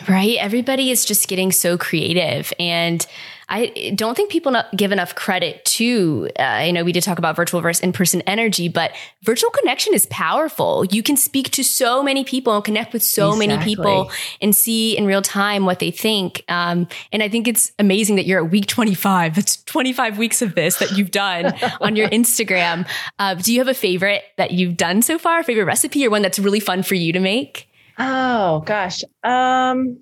Right. 0.08 0.36
Everybody 0.38 0.90
is 0.90 1.04
just 1.04 1.28
getting 1.28 1.52
so 1.52 1.78
creative. 1.78 2.52
And 2.58 3.06
I 3.52 3.92
don't 3.94 4.14
think 4.16 4.30
people 4.30 4.56
give 4.74 4.92
enough 4.92 5.14
credit 5.14 5.62
to, 5.66 6.30
uh, 6.38 6.42
I 6.42 6.70
know 6.70 6.84
we 6.84 6.92
did 6.92 7.02
talk 7.02 7.18
about 7.18 7.36
virtual 7.36 7.60
versus 7.60 7.82
in 7.82 7.92
person 7.92 8.22
energy, 8.22 8.68
but 8.68 8.92
virtual 9.22 9.50
connection 9.50 9.92
is 9.92 10.06
powerful. 10.06 10.86
You 10.86 11.02
can 11.02 11.18
speak 11.18 11.50
to 11.50 11.62
so 11.62 12.02
many 12.02 12.24
people 12.24 12.54
and 12.54 12.64
connect 12.64 12.94
with 12.94 13.02
so 13.02 13.28
exactly. 13.28 13.46
many 13.46 13.62
people 13.62 14.10
and 14.40 14.56
see 14.56 14.96
in 14.96 15.04
real 15.04 15.20
time 15.20 15.66
what 15.66 15.80
they 15.80 15.90
think. 15.90 16.44
Um, 16.48 16.88
and 17.12 17.22
I 17.22 17.28
think 17.28 17.46
it's 17.46 17.72
amazing 17.78 18.16
that 18.16 18.24
you're 18.24 18.42
at 18.42 18.50
week 18.50 18.66
25. 18.68 19.34
That's 19.34 19.62
25 19.64 20.16
weeks 20.16 20.40
of 20.40 20.54
this 20.54 20.78
that 20.78 20.96
you've 20.96 21.10
done 21.10 21.52
on 21.82 21.94
your 21.94 22.08
Instagram. 22.08 22.88
Uh, 23.18 23.34
do 23.34 23.52
you 23.52 23.58
have 23.58 23.68
a 23.68 23.74
favorite 23.74 24.22
that 24.38 24.52
you've 24.52 24.78
done 24.78 25.02
so 25.02 25.18
far? 25.18 25.40
A 25.40 25.44
favorite 25.44 25.66
recipe 25.66 26.06
or 26.06 26.10
one 26.10 26.22
that's 26.22 26.38
really 26.38 26.60
fun 26.60 26.82
for 26.82 26.94
you 26.94 27.12
to 27.12 27.20
make? 27.20 27.68
Oh 28.04 28.60
gosh. 28.66 29.02
Um, 29.22 29.98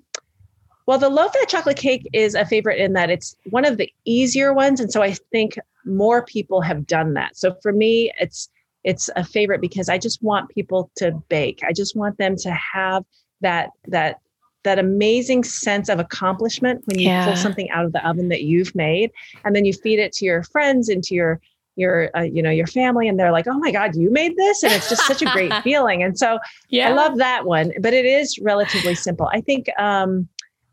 Well, 0.87 0.97
the 0.97 1.09
low 1.09 1.27
fat 1.29 1.47
chocolate 1.47 1.77
cake 1.77 2.07
is 2.11 2.33
a 2.33 2.45
favorite 2.45 2.79
in 2.79 2.93
that 2.93 3.09
it's 3.11 3.35
one 3.51 3.63
of 3.63 3.77
the 3.77 3.91
easier 4.05 4.53
ones. 4.53 4.79
And 4.79 4.91
so 4.91 5.01
I 5.01 5.13
think 5.31 5.57
more 5.85 6.25
people 6.25 6.61
have 6.61 6.87
done 6.87 7.13
that. 7.13 7.37
So 7.37 7.55
for 7.61 7.71
me, 7.71 8.11
it's 8.19 8.49
it's 8.83 9.09
a 9.15 9.23
favorite 9.23 9.61
because 9.61 9.89
I 9.89 9.99
just 9.99 10.23
want 10.23 10.49
people 10.49 10.89
to 10.95 11.11
bake. 11.29 11.59
I 11.67 11.71
just 11.71 11.95
want 11.95 12.17
them 12.17 12.35
to 12.37 12.51
have 12.51 13.05
that 13.41 13.69
that 13.87 14.19
that 14.63 14.79
amazing 14.79 15.43
sense 15.43 15.89
of 15.89 15.99
accomplishment 15.99 16.81
when 16.85 16.99
you 16.99 17.07
yeah. 17.07 17.25
pull 17.25 17.35
something 17.35 17.69
out 17.71 17.85
of 17.85 17.93
the 17.93 18.07
oven 18.07 18.29
that 18.29 18.43
you've 18.43 18.73
made 18.75 19.11
and 19.43 19.55
then 19.55 19.65
you 19.65 19.73
feed 19.73 19.99
it 19.99 20.13
to 20.13 20.25
your 20.25 20.43
friends 20.43 20.89
and 20.89 21.03
to 21.03 21.15
your 21.15 21.41
your 21.81 22.09
uh, 22.15 22.21
you 22.21 22.41
know 22.41 22.49
your 22.49 22.67
family 22.67 23.07
and 23.07 23.19
they're 23.19 23.31
like 23.31 23.47
oh 23.47 23.57
my 23.57 23.71
god 23.71 23.95
you 23.95 24.09
made 24.11 24.35
this 24.37 24.63
and 24.63 24.71
it's 24.71 24.89
just 24.89 25.05
such 25.05 25.21
a 25.21 25.25
great 25.25 25.53
feeling 25.63 26.03
and 26.03 26.17
so 26.17 26.39
yeah. 26.69 26.87
i 26.87 26.93
love 26.93 27.17
that 27.17 27.45
one 27.45 27.71
but 27.81 27.93
it 27.93 28.05
is 28.05 28.37
relatively 28.39 28.95
simple 28.95 29.29
i 29.33 29.41
think 29.41 29.67
um, 29.79 30.27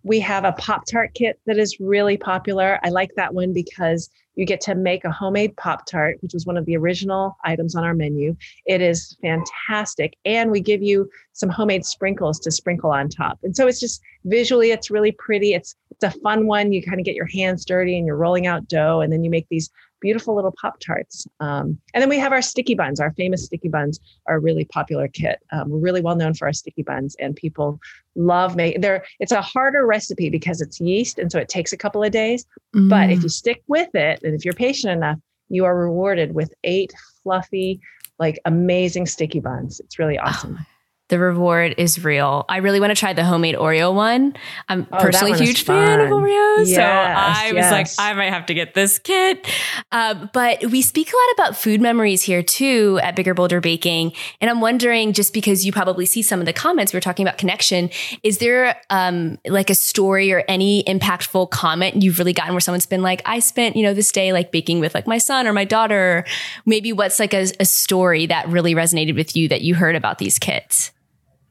we 0.04 0.20
have 0.20 0.44
a 0.44 0.52
pop 0.52 0.84
tart 0.86 1.12
kit 1.14 1.40
that 1.46 1.58
is 1.58 1.80
really 1.80 2.16
popular 2.16 2.78
i 2.84 2.88
like 2.88 3.10
that 3.16 3.34
one 3.34 3.52
because 3.52 4.10
you 4.38 4.44
get 4.44 4.60
to 4.60 4.76
make 4.76 5.04
a 5.04 5.10
homemade 5.10 5.56
Pop 5.56 5.84
Tart, 5.84 6.16
which 6.20 6.32
was 6.32 6.46
one 6.46 6.56
of 6.56 6.64
the 6.64 6.76
original 6.76 7.36
items 7.44 7.74
on 7.74 7.82
our 7.82 7.92
menu. 7.92 8.36
It 8.66 8.80
is 8.80 9.16
fantastic. 9.20 10.16
And 10.24 10.52
we 10.52 10.60
give 10.60 10.80
you 10.80 11.10
some 11.32 11.48
homemade 11.48 11.84
sprinkles 11.84 12.38
to 12.40 12.52
sprinkle 12.52 12.92
on 12.92 13.08
top. 13.08 13.40
And 13.42 13.56
so 13.56 13.66
it's 13.66 13.80
just 13.80 14.00
visually, 14.26 14.70
it's 14.70 14.92
really 14.92 15.10
pretty. 15.10 15.54
It's 15.54 15.74
it's 15.90 16.04
a 16.04 16.20
fun 16.20 16.46
one. 16.46 16.72
You 16.72 16.84
kind 16.84 17.00
of 17.00 17.04
get 17.04 17.16
your 17.16 17.26
hands 17.26 17.64
dirty 17.64 17.98
and 17.98 18.06
you're 18.06 18.16
rolling 18.16 18.46
out 18.46 18.68
dough, 18.68 19.00
and 19.00 19.12
then 19.12 19.24
you 19.24 19.30
make 19.30 19.48
these 19.50 19.70
beautiful 20.00 20.34
little 20.34 20.54
Pop 20.60 20.78
Tarts. 20.80 21.26
Um, 21.40 21.78
and 21.94 22.02
then 22.02 22.08
we 22.08 22.18
have 22.18 22.32
our 22.32 22.42
sticky 22.42 22.74
buns. 22.74 23.00
Our 23.00 23.12
famous 23.12 23.44
sticky 23.44 23.68
buns 23.68 24.00
are 24.26 24.36
a 24.36 24.40
really 24.40 24.64
popular 24.64 25.08
kit. 25.08 25.40
Um, 25.52 25.70
we're 25.70 25.78
really 25.78 26.00
well 26.00 26.16
known 26.16 26.34
for 26.34 26.46
our 26.46 26.52
sticky 26.52 26.82
buns, 26.82 27.16
and 27.18 27.34
people 27.36 27.80
love 28.14 28.56
making. 28.56 28.80
They're 28.80 29.04
it's 29.20 29.32
a 29.32 29.42
harder 29.42 29.86
recipe 29.86 30.30
because 30.30 30.60
it's 30.60 30.80
yeast, 30.80 31.18
and 31.18 31.30
so 31.30 31.38
it 31.38 31.48
takes 31.48 31.72
a 31.72 31.76
couple 31.76 32.02
of 32.02 32.10
days. 32.10 32.46
Mm. 32.74 32.88
But 32.88 33.10
if 33.10 33.20
mm. 33.20 33.22
you 33.24 33.28
stick 33.28 33.62
with 33.66 33.94
it, 33.94 34.20
and 34.22 34.34
if 34.34 34.44
you're 34.44 34.54
patient 34.54 34.92
enough, 34.92 35.18
you 35.48 35.64
are 35.64 35.76
rewarded 35.76 36.34
with 36.34 36.52
eight 36.64 36.92
fluffy, 37.22 37.80
like 38.18 38.38
amazing 38.44 39.06
sticky 39.06 39.40
buns. 39.40 39.80
It's 39.80 39.98
really 39.98 40.18
awesome. 40.18 40.56
Oh 40.58 40.64
the 41.08 41.18
reward 41.18 41.74
is 41.78 42.04
real. 42.04 42.44
I 42.48 42.58
really 42.58 42.80
want 42.80 42.90
to 42.90 42.94
try 42.94 43.14
the 43.14 43.24
homemade 43.24 43.54
Oreo 43.54 43.94
one. 43.94 44.36
I'm 44.68 44.86
oh, 44.92 44.98
personally 44.98 45.32
a 45.32 45.36
huge 45.36 45.64
fan 45.64 46.00
of 46.00 46.10
Oreos. 46.10 46.68
Yes, 46.68 46.76
so 46.76 46.82
I 46.82 47.52
was 47.52 47.70
like, 47.70 47.86
I 47.98 48.12
might 48.12 48.30
have 48.30 48.46
to 48.46 48.54
get 48.54 48.74
this 48.74 48.98
kit. 48.98 49.48
Um, 49.90 50.28
but 50.34 50.66
we 50.66 50.82
speak 50.82 51.10
a 51.10 51.16
lot 51.16 51.46
about 51.46 51.56
food 51.56 51.80
memories 51.80 52.22
here 52.22 52.42
too 52.42 53.00
at 53.02 53.16
Bigger 53.16 53.32
Bolder 53.32 53.60
Baking. 53.60 54.12
And 54.42 54.50
I'm 54.50 54.60
wondering, 54.60 55.14
just 55.14 55.32
because 55.32 55.64
you 55.64 55.72
probably 55.72 56.04
see 56.04 56.20
some 56.20 56.40
of 56.40 56.46
the 56.46 56.52
comments, 56.52 56.92
we 56.92 56.98
are 56.98 57.00
talking 57.00 57.26
about 57.26 57.38
connection. 57.38 57.88
Is 58.22 58.38
there 58.38 58.76
um, 58.90 59.38
like 59.46 59.70
a 59.70 59.74
story 59.74 60.30
or 60.30 60.44
any 60.46 60.84
impactful 60.84 61.50
comment 61.50 62.02
you've 62.02 62.18
really 62.18 62.34
gotten 62.34 62.52
where 62.52 62.60
someone's 62.60 62.86
been 62.86 63.02
like, 63.02 63.22
I 63.24 63.38
spent, 63.38 63.76
you 63.76 63.82
know, 63.82 63.94
this 63.94 64.12
day 64.12 64.34
like 64.34 64.52
baking 64.52 64.80
with 64.80 64.94
like 64.94 65.06
my 65.06 65.18
son 65.18 65.46
or 65.46 65.54
my 65.54 65.64
daughter? 65.64 66.26
Maybe 66.66 66.92
what's 66.92 67.18
like 67.18 67.32
a, 67.32 67.46
a 67.58 67.64
story 67.64 68.26
that 68.26 68.46
really 68.48 68.74
resonated 68.74 69.14
with 69.14 69.34
you 69.34 69.48
that 69.48 69.62
you 69.62 69.74
heard 69.74 69.96
about 69.96 70.18
these 70.18 70.38
kits? 70.38 70.92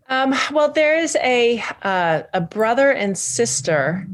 Um, 0.09 0.33
well, 0.53 0.71
there 0.71 0.97
is 0.97 1.17
a 1.21 1.61
uh, 1.83 2.23
a 2.33 2.41
brother 2.41 2.91
and 2.91 3.17
sister, 3.17 4.07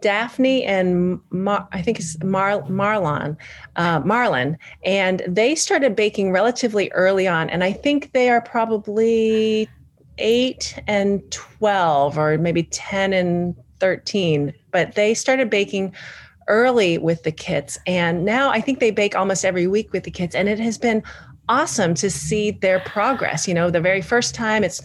Daphne 0.00 0.64
and 0.64 1.20
Mar- 1.30 1.68
I 1.72 1.82
think 1.82 1.98
it's 1.98 2.22
Mar- 2.22 2.62
Marlon, 2.62 3.36
uh, 3.76 4.00
Marlon, 4.00 4.56
and 4.84 5.22
they 5.28 5.54
started 5.54 5.94
baking 5.94 6.32
relatively 6.32 6.90
early 6.92 7.28
on, 7.28 7.50
and 7.50 7.62
I 7.62 7.72
think 7.72 8.12
they 8.12 8.30
are 8.30 8.40
probably 8.40 9.68
eight 10.18 10.78
and 10.86 11.22
twelve, 11.30 12.16
or 12.16 12.38
maybe 12.38 12.62
ten 12.62 13.12
and 13.12 13.54
thirteen, 13.78 14.54
but 14.70 14.94
they 14.94 15.12
started 15.12 15.50
baking 15.50 15.94
early 16.48 16.96
with 16.96 17.24
the 17.24 17.32
kits 17.32 17.76
and 17.88 18.24
now 18.24 18.50
i 18.50 18.60
think 18.60 18.78
they 18.78 18.92
bake 18.92 19.16
almost 19.16 19.44
every 19.44 19.66
week 19.66 19.92
with 19.92 20.04
the 20.04 20.12
kids 20.12 20.32
and 20.32 20.48
it 20.48 20.60
has 20.60 20.78
been 20.78 21.02
awesome 21.48 21.94
to 21.94 22.10
see 22.10 22.50
their 22.50 22.80
progress. 22.80 23.46
You 23.46 23.54
know 23.54 23.70
the 23.70 23.80
very 23.80 24.02
first 24.02 24.34
time 24.34 24.64
it's 24.64 24.84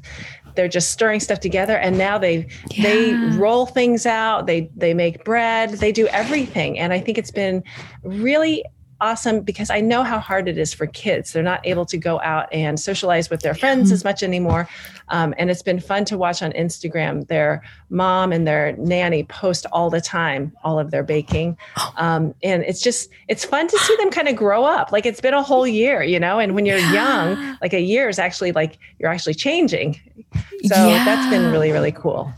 they're 0.55 0.67
just 0.67 0.91
stirring 0.91 1.19
stuff 1.19 1.39
together 1.39 1.77
and 1.77 1.97
now 1.97 2.17
they 2.17 2.47
yeah. 2.71 2.83
they 2.83 3.13
roll 3.37 3.65
things 3.65 4.05
out 4.05 4.47
they 4.47 4.69
they 4.75 4.93
make 4.93 5.23
bread 5.23 5.71
they 5.71 5.91
do 5.91 6.07
everything 6.07 6.77
and 6.79 6.93
i 6.93 6.99
think 6.99 7.17
it's 7.17 7.31
been 7.31 7.63
really 8.03 8.63
awesome 9.01 9.41
because 9.41 9.69
I 9.69 9.81
know 9.81 10.03
how 10.03 10.19
hard 10.19 10.47
it 10.47 10.57
is 10.57 10.73
for 10.73 10.87
kids. 10.87 11.33
They're 11.33 11.43
not 11.43 11.65
able 11.65 11.85
to 11.87 11.97
go 11.97 12.21
out 12.21 12.47
and 12.53 12.79
socialize 12.79 13.29
with 13.29 13.41
their 13.41 13.53
friends 13.53 13.91
as 13.91 14.03
much 14.03 14.23
anymore. 14.23 14.69
Um, 15.09 15.33
and 15.37 15.49
it's 15.49 15.61
been 15.61 15.79
fun 15.79 16.05
to 16.05 16.17
watch 16.17 16.41
on 16.41 16.51
Instagram. 16.53 17.27
Their 17.27 17.63
mom 17.89 18.31
and 18.31 18.47
their 18.47 18.73
nanny 18.77 19.23
post 19.23 19.65
all 19.71 19.89
the 19.89 19.99
time, 19.99 20.55
all 20.63 20.79
of 20.79 20.91
their 20.91 21.03
baking. 21.03 21.57
Um, 21.97 22.33
and 22.43 22.63
it's 22.63 22.81
just, 22.81 23.09
it's 23.27 23.43
fun 23.43 23.67
to 23.67 23.77
see 23.77 23.95
them 23.97 24.11
kind 24.11 24.29
of 24.29 24.35
grow 24.35 24.63
up. 24.63 24.91
Like 24.91 25.05
it's 25.05 25.19
been 25.19 25.33
a 25.33 25.43
whole 25.43 25.67
year, 25.67 26.01
you 26.03 26.19
know, 26.19 26.39
and 26.39 26.55
when 26.55 26.65
you're 26.65 26.77
young, 26.77 27.57
like 27.61 27.73
a 27.73 27.81
year 27.81 28.07
is 28.07 28.19
actually 28.19 28.51
like 28.53 28.77
you're 28.99 29.11
actually 29.11 29.33
changing. 29.33 29.99
So 30.63 30.87
yeah. 30.87 31.03
that's 31.03 31.29
been 31.29 31.51
really, 31.51 31.71
really 31.71 31.91
cool. 31.91 32.31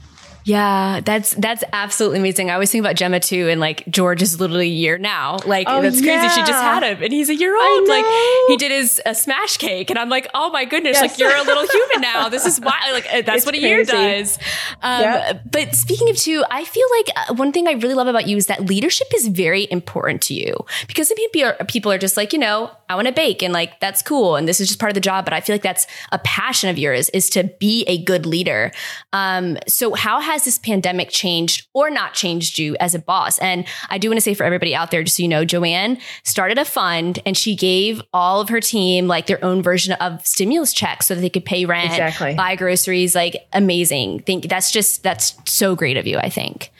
Yeah, 0.45 0.99
that's 0.99 1.33
that's 1.35 1.63
absolutely 1.71 2.19
amazing. 2.19 2.49
I 2.49 2.53
always 2.53 2.69
think 2.69 2.83
about 2.83 2.95
Gemma 2.95 3.21
too, 3.21 3.47
and 3.47 3.61
like 3.61 3.87
George 3.87 4.21
is 4.21 4.41
literally 4.41 4.67
a 4.67 4.73
year 4.73 4.97
now. 4.97 5.37
Like 5.45 5.67
oh, 5.69 5.81
that's 5.81 6.01
yeah. 6.01 6.19
crazy. 6.19 6.35
She 6.35 6.41
just 6.41 6.61
had 6.61 6.83
him, 6.83 7.01
and 7.01 7.13
he's 7.13 7.29
a 7.29 7.35
year 7.35 7.55
old. 7.55 7.87
Like 7.87 8.05
he 8.47 8.57
did 8.57 8.71
his 8.71 9.01
a 9.05 9.15
smash 9.15 9.57
cake, 9.57 9.89
and 9.89 9.97
I'm 9.97 10.09
like, 10.09 10.29
oh 10.33 10.49
my 10.49 10.65
goodness, 10.65 10.99
yes. 10.99 11.11
like 11.11 11.19
you're 11.19 11.35
a 11.35 11.43
little 11.43 11.65
human 11.71 12.01
now. 12.01 12.27
This 12.27 12.45
is 12.45 12.59
why, 12.59 12.89
like 12.91 13.05
uh, 13.05 13.21
that's 13.21 13.37
it's 13.37 13.45
what 13.45 13.55
a 13.55 13.59
crazy. 13.59 13.67
year 13.67 13.85
does. 13.85 14.37
Um, 14.81 15.01
yeah. 15.01 15.39
But 15.49 15.75
speaking 15.75 16.09
of 16.09 16.17
two, 16.17 16.43
I 16.51 16.65
feel 16.65 16.87
like 16.97 17.29
uh, 17.29 17.35
one 17.35 17.53
thing 17.53 17.67
I 17.69 17.73
really 17.73 17.95
love 17.95 18.07
about 18.07 18.27
you 18.27 18.35
is 18.35 18.47
that 18.47 18.65
leadership 18.65 19.07
is 19.15 19.29
very 19.29 19.67
important 19.71 20.21
to 20.23 20.33
you 20.33 20.57
because 20.87 21.07
some 21.07 21.15
people 21.15 21.43
are, 21.43 21.53
people 21.65 21.91
are 21.91 21.97
just 21.97 22.17
like, 22.17 22.33
you 22.33 22.39
know, 22.39 22.69
I 22.89 22.95
want 22.95 23.07
to 23.07 23.13
bake, 23.13 23.41
and 23.41 23.53
like 23.53 23.79
that's 23.79 24.01
cool, 24.01 24.35
and 24.35 24.45
this 24.45 24.59
is 24.59 24.67
just 24.67 24.79
part 24.79 24.89
of 24.89 24.95
the 24.95 25.01
job. 25.01 25.23
But 25.23 25.33
I 25.33 25.39
feel 25.39 25.53
like 25.53 25.63
that's 25.63 25.87
a 26.11 26.19
passion 26.19 26.69
of 26.69 26.77
yours 26.77 27.09
is 27.11 27.29
to 27.31 27.45
be 27.59 27.83
a 27.87 28.03
good 28.03 28.25
leader. 28.25 28.73
Um, 29.13 29.57
so 29.67 29.93
how 29.93 30.19
has 30.19 30.32
has 30.33 30.45
this 30.45 30.57
pandemic 30.57 31.09
changed 31.09 31.67
or 31.73 31.89
not 31.89 32.13
changed 32.13 32.57
you 32.59 32.75
as 32.79 32.93
a 32.93 32.99
boss? 32.99 33.37
And 33.39 33.65
I 33.89 33.97
do 33.97 34.09
want 34.09 34.17
to 34.17 34.21
say 34.21 34.33
for 34.33 34.43
everybody 34.43 34.75
out 34.75 34.91
there, 34.91 35.03
just 35.03 35.17
so 35.17 35.23
you 35.23 35.29
know, 35.29 35.45
Joanne 35.45 35.99
started 36.23 36.57
a 36.57 36.65
fund 36.65 37.19
and 37.25 37.37
she 37.37 37.55
gave 37.55 38.01
all 38.13 38.41
of 38.41 38.49
her 38.49 38.59
team 38.59 39.07
like 39.07 39.27
their 39.27 39.43
own 39.43 39.61
version 39.61 39.93
of 39.93 40.25
stimulus 40.25 40.73
checks 40.73 41.07
so 41.07 41.15
that 41.15 41.21
they 41.21 41.29
could 41.29 41.45
pay 41.45 41.65
rent, 41.65 41.91
exactly. 41.91 42.33
buy 42.35 42.55
groceries. 42.55 43.15
Like 43.15 43.47
amazing. 43.53 44.19
Think 44.21 44.49
that's 44.49 44.71
just 44.71 45.03
that's 45.03 45.35
so 45.45 45.75
great 45.75 45.97
of 45.97 46.07
you. 46.07 46.17
I 46.17 46.29
think. 46.29 46.71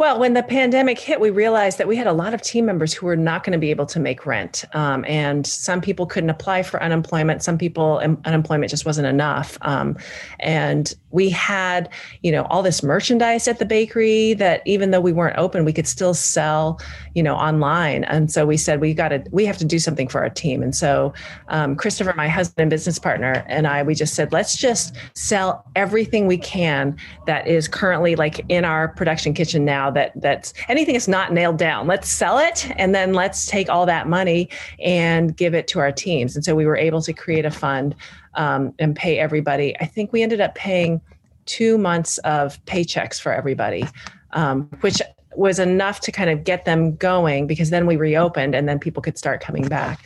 Well, 0.00 0.18
when 0.18 0.32
the 0.32 0.42
pandemic 0.42 0.98
hit, 0.98 1.20
we 1.20 1.28
realized 1.28 1.76
that 1.76 1.86
we 1.86 1.94
had 1.94 2.06
a 2.06 2.12
lot 2.14 2.32
of 2.32 2.40
team 2.40 2.64
members 2.64 2.94
who 2.94 3.04
were 3.04 3.18
not 3.18 3.44
going 3.44 3.52
to 3.52 3.58
be 3.58 3.68
able 3.68 3.84
to 3.84 4.00
make 4.00 4.24
rent. 4.24 4.64
Um, 4.72 5.04
and 5.06 5.46
some 5.46 5.82
people 5.82 6.06
couldn't 6.06 6.30
apply 6.30 6.62
for 6.62 6.82
unemployment. 6.82 7.42
Some 7.42 7.58
people, 7.58 8.00
um, 8.02 8.18
unemployment 8.24 8.70
just 8.70 8.86
wasn't 8.86 9.08
enough. 9.08 9.58
Um, 9.60 9.98
and 10.38 10.94
we 11.10 11.28
had, 11.28 11.90
you 12.22 12.32
know, 12.32 12.44
all 12.44 12.62
this 12.62 12.82
merchandise 12.82 13.46
at 13.46 13.58
the 13.58 13.66
bakery 13.66 14.32
that 14.34 14.62
even 14.64 14.90
though 14.90 15.02
we 15.02 15.12
weren't 15.12 15.36
open, 15.36 15.66
we 15.66 15.72
could 15.74 15.86
still 15.86 16.14
sell, 16.14 16.80
you 17.14 17.22
know, 17.22 17.34
online. 17.34 18.04
And 18.04 18.32
so 18.32 18.46
we 18.46 18.56
said, 18.56 18.80
we 18.80 18.94
got 18.94 19.08
to, 19.08 19.22
we 19.32 19.44
have 19.44 19.58
to 19.58 19.66
do 19.66 19.78
something 19.78 20.08
for 20.08 20.22
our 20.22 20.30
team. 20.30 20.62
And 20.62 20.74
so 20.74 21.12
um, 21.48 21.76
Christopher, 21.76 22.14
my 22.16 22.28
husband 22.28 22.62
and 22.62 22.70
business 22.70 22.98
partner, 22.98 23.44
and 23.48 23.66
I, 23.66 23.82
we 23.82 23.94
just 23.94 24.14
said, 24.14 24.32
let's 24.32 24.56
just 24.56 24.96
sell 25.12 25.66
everything 25.76 26.26
we 26.26 26.38
can 26.38 26.96
that 27.26 27.46
is 27.46 27.68
currently 27.68 28.16
like 28.16 28.42
in 28.48 28.64
our 28.64 28.88
production 28.88 29.34
kitchen 29.34 29.66
now 29.66 29.89
that 29.92 30.12
that's 30.16 30.52
anything 30.68 30.94
that's 30.94 31.08
not 31.08 31.32
nailed 31.32 31.58
down. 31.58 31.86
Let's 31.86 32.08
sell 32.08 32.38
it 32.38 32.70
and 32.76 32.94
then 32.94 33.14
let's 33.14 33.46
take 33.46 33.68
all 33.68 33.86
that 33.86 34.08
money 34.08 34.48
and 34.82 35.36
give 35.36 35.54
it 35.54 35.66
to 35.68 35.78
our 35.78 35.92
teams. 35.92 36.36
And 36.36 36.44
so 36.44 36.54
we 36.54 36.66
were 36.66 36.76
able 36.76 37.02
to 37.02 37.12
create 37.12 37.44
a 37.44 37.50
fund 37.50 37.94
um, 38.34 38.74
and 38.78 38.94
pay 38.94 39.18
everybody. 39.18 39.76
I 39.80 39.86
think 39.86 40.12
we 40.12 40.22
ended 40.22 40.40
up 40.40 40.54
paying 40.54 41.00
two 41.46 41.78
months 41.78 42.18
of 42.18 42.64
paychecks 42.66 43.20
for 43.20 43.32
everybody, 43.32 43.84
um, 44.32 44.68
which 44.80 45.00
was 45.36 45.58
enough 45.58 46.00
to 46.00 46.12
kind 46.12 46.30
of 46.30 46.44
get 46.44 46.64
them 46.64 46.96
going 46.96 47.46
because 47.46 47.70
then 47.70 47.86
we 47.86 47.96
reopened 47.96 48.54
and 48.54 48.68
then 48.68 48.78
people 48.78 49.02
could 49.02 49.18
start 49.18 49.40
coming 49.40 49.66
back. 49.68 50.00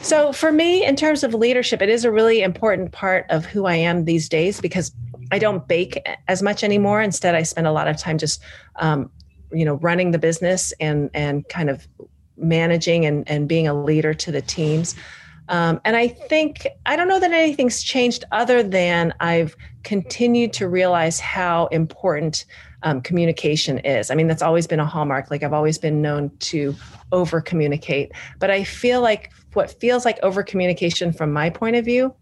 So 0.00 0.32
for 0.32 0.52
me, 0.52 0.84
in 0.84 0.96
terms 0.96 1.24
of 1.24 1.34
leadership, 1.34 1.82
it 1.82 1.88
is 1.88 2.04
a 2.04 2.12
really 2.12 2.42
important 2.42 2.92
part 2.92 3.26
of 3.30 3.44
who 3.44 3.66
I 3.66 3.74
am 3.74 4.04
these 4.04 4.28
days 4.28 4.60
because 4.60 4.92
I 5.30 5.38
don't 5.38 5.66
bake 5.66 6.00
as 6.28 6.42
much 6.42 6.62
anymore. 6.62 7.02
Instead, 7.02 7.34
I 7.34 7.42
spend 7.42 7.66
a 7.66 7.72
lot 7.72 7.88
of 7.88 7.96
time 7.96 8.16
just 8.16 8.40
um, 8.76 9.10
you 9.52 9.64
know 9.64 9.74
running 9.74 10.10
the 10.10 10.18
business 10.18 10.72
and 10.80 11.10
and 11.14 11.48
kind 11.48 11.70
of 11.70 11.86
managing 12.36 13.04
and, 13.04 13.28
and 13.28 13.48
being 13.48 13.66
a 13.66 13.74
leader 13.74 14.14
to 14.14 14.30
the 14.30 14.42
teams. 14.42 14.94
Um, 15.50 15.80
and 15.86 15.96
i 15.96 16.08
think 16.08 16.66
i 16.84 16.94
don't 16.94 17.08
know 17.08 17.18
that 17.18 17.32
anything's 17.32 17.82
changed 17.82 18.22
other 18.32 18.62
than 18.62 19.14
i've 19.20 19.56
continued 19.82 20.52
to 20.52 20.68
realize 20.68 21.20
how 21.20 21.68
important 21.68 22.44
um, 22.82 23.00
communication 23.00 23.78
is. 23.78 24.10
I 24.10 24.14
mean 24.14 24.26
that's 24.26 24.42
always 24.42 24.66
been 24.66 24.78
a 24.78 24.84
hallmark. 24.84 25.30
Like 25.30 25.42
i've 25.42 25.54
always 25.54 25.78
been 25.78 26.02
known 26.02 26.30
to 26.40 26.76
over 27.12 27.40
communicate 27.40 28.12
but 28.38 28.50
i 28.50 28.62
feel 28.64 29.00
like 29.00 29.32
what 29.54 29.70
feels 29.80 30.04
like 30.04 30.18
over 30.22 30.42
communication 30.42 31.12
from 31.12 31.32
my 31.32 31.48
point 31.48 31.76
of 31.76 31.84
view 31.84 32.14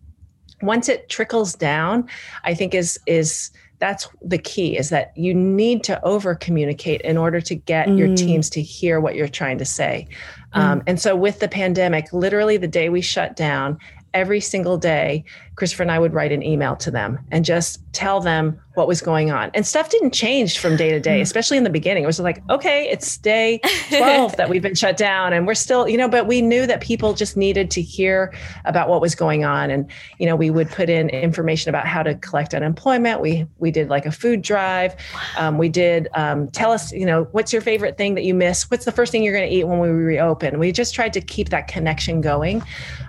once 0.63 0.89
it 0.89 1.09
trickles 1.09 1.55
down 1.55 2.09
i 2.45 2.55
think 2.55 2.75
is 2.75 2.99
is 3.07 3.51
that's 3.79 4.09
the 4.23 4.39
key 4.39 4.77
is 4.77 4.91
that 4.91 5.13
you 5.17 5.35
need 5.35 5.85
to 5.85 6.03
over 6.05 6.35
communicate 6.35 7.01
in 7.03 7.17
order 7.17 7.41
to 7.41 7.55
get 7.55 7.89
mm. 7.89 7.99
your 7.99 8.17
teams 8.17 8.49
to 8.51 8.63
hear 8.63 9.01
what 9.01 9.15
you're 9.15 9.29
trying 9.29 9.59
to 9.59 9.65
say. 9.65 10.09
Mm. 10.55 10.61
Um, 10.61 10.83
and 10.87 11.01
so 11.01 11.15
with 11.15 11.41
the 11.41 11.49
pandemic, 11.49 12.13
literally 12.13 12.57
the 12.57 12.69
day 12.69 12.89
we 12.89 13.01
shut 13.01 13.37
down, 13.37 13.79
every 14.15 14.41
single 14.41 14.79
day, 14.79 15.25
Christopher 15.57 15.83
and 15.83 15.93
I 15.93 15.99
would 15.99 16.13
write 16.13 16.33
an 16.33 16.43
email 16.43 16.77
to 16.77 16.91
them 16.91 17.19
and 17.31 17.45
just 17.45 17.81
tell 17.93 18.21
them 18.21 18.61
what 18.75 18.87
was 18.87 19.01
going 19.01 19.31
on. 19.31 19.51
And 19.55 19.67
stuff 19.67 19.89
didn't 19.89 20.11
change 20.13 20.59
from 20.59 20.77
day 20.77 20.91
to 20.91 21.01
day, 21.01 21.19
mm. 21.19 21.23
especially 21.23 21.57
in 21.57 21.65
the 21.65 21.71
beginning. 21.71 22.03
It 22.03 22.07
was 22.07 22.21
like, 22.21 22.43
okay, 22.51 22.87
it's 22.91 23.17
day 23.17 23.61
12 23.89 24.37
that 24.37 24.51
we've 24.51 24.61
been 24.61 24.75
shut 24.75 24.99
down 24.99 25.33
and 25.33 25.47
we're 25.47 25.55
still, 25.55 25.89
you 25.89 25.97
know, 25.97 26.09
but 26.09 26.27
we 26.27 26.43
knew 26.43 26.67
that 26.67 26.83
people 26.83 27.15
just 27.15 27.39
needed 27.39 27.71
to 27.71 27.81
hear 27.81 28.35
about 28.67 28.91
what 28.91 29.01
was 29.01 29.15
going 29.15 29.47
on. 29.47 29.71
And, 29.71 29.91
you 30.19 30.27
know, 30.27 30.37
we 30.37 30.51
would 30.51 30.69
put 30.69 30.91
in 30.91 31.09
information 31.09 31.71
about 31.71 31.87
how 31.87 32.03
to 32.03 32.15
collect 32.17 32.53
unemployment. 32.53 33.23
We, 33.23 33.47
we 33.59 33.71
did 33.71 33.89
like 33.89 34.05
a 34.05 34.13
food 34.13 34.43
drive. 34.43 34.95
Um, 35.39 35.57
we 35.57 35.71
did 35.71 36.09
um, 36.13 36.49
tell 36.49 36.71
us, 36.71 36.93
you 36.93 37.07
know, 37.07 37.25
what's 37.33 37.55
your 37.55 37.63
favorite 37.63 37.97
thing 37.97 38.15
that 38.17 38.25
you 38.25 38.35
miss? 38.35 38.71
What's 38.71 38.85
the 38.85 38.93
first 38.93 39.11
thing 39.11 39.23
you're 39.23 39.35
going 39.35 39.49
to 39.49 39.55
eat 39.55 39.65
when 39.65 39.79
we 39.79 39.89
reopen? 39.89 40.59
We 40.59 40.71
just 40.71 40.95
tried 40.95 41.15
to 41.15 41.23
keep 41.23 41.49
that 41.49 41.67
connection 41.67 42.21
going. 42.21 42.63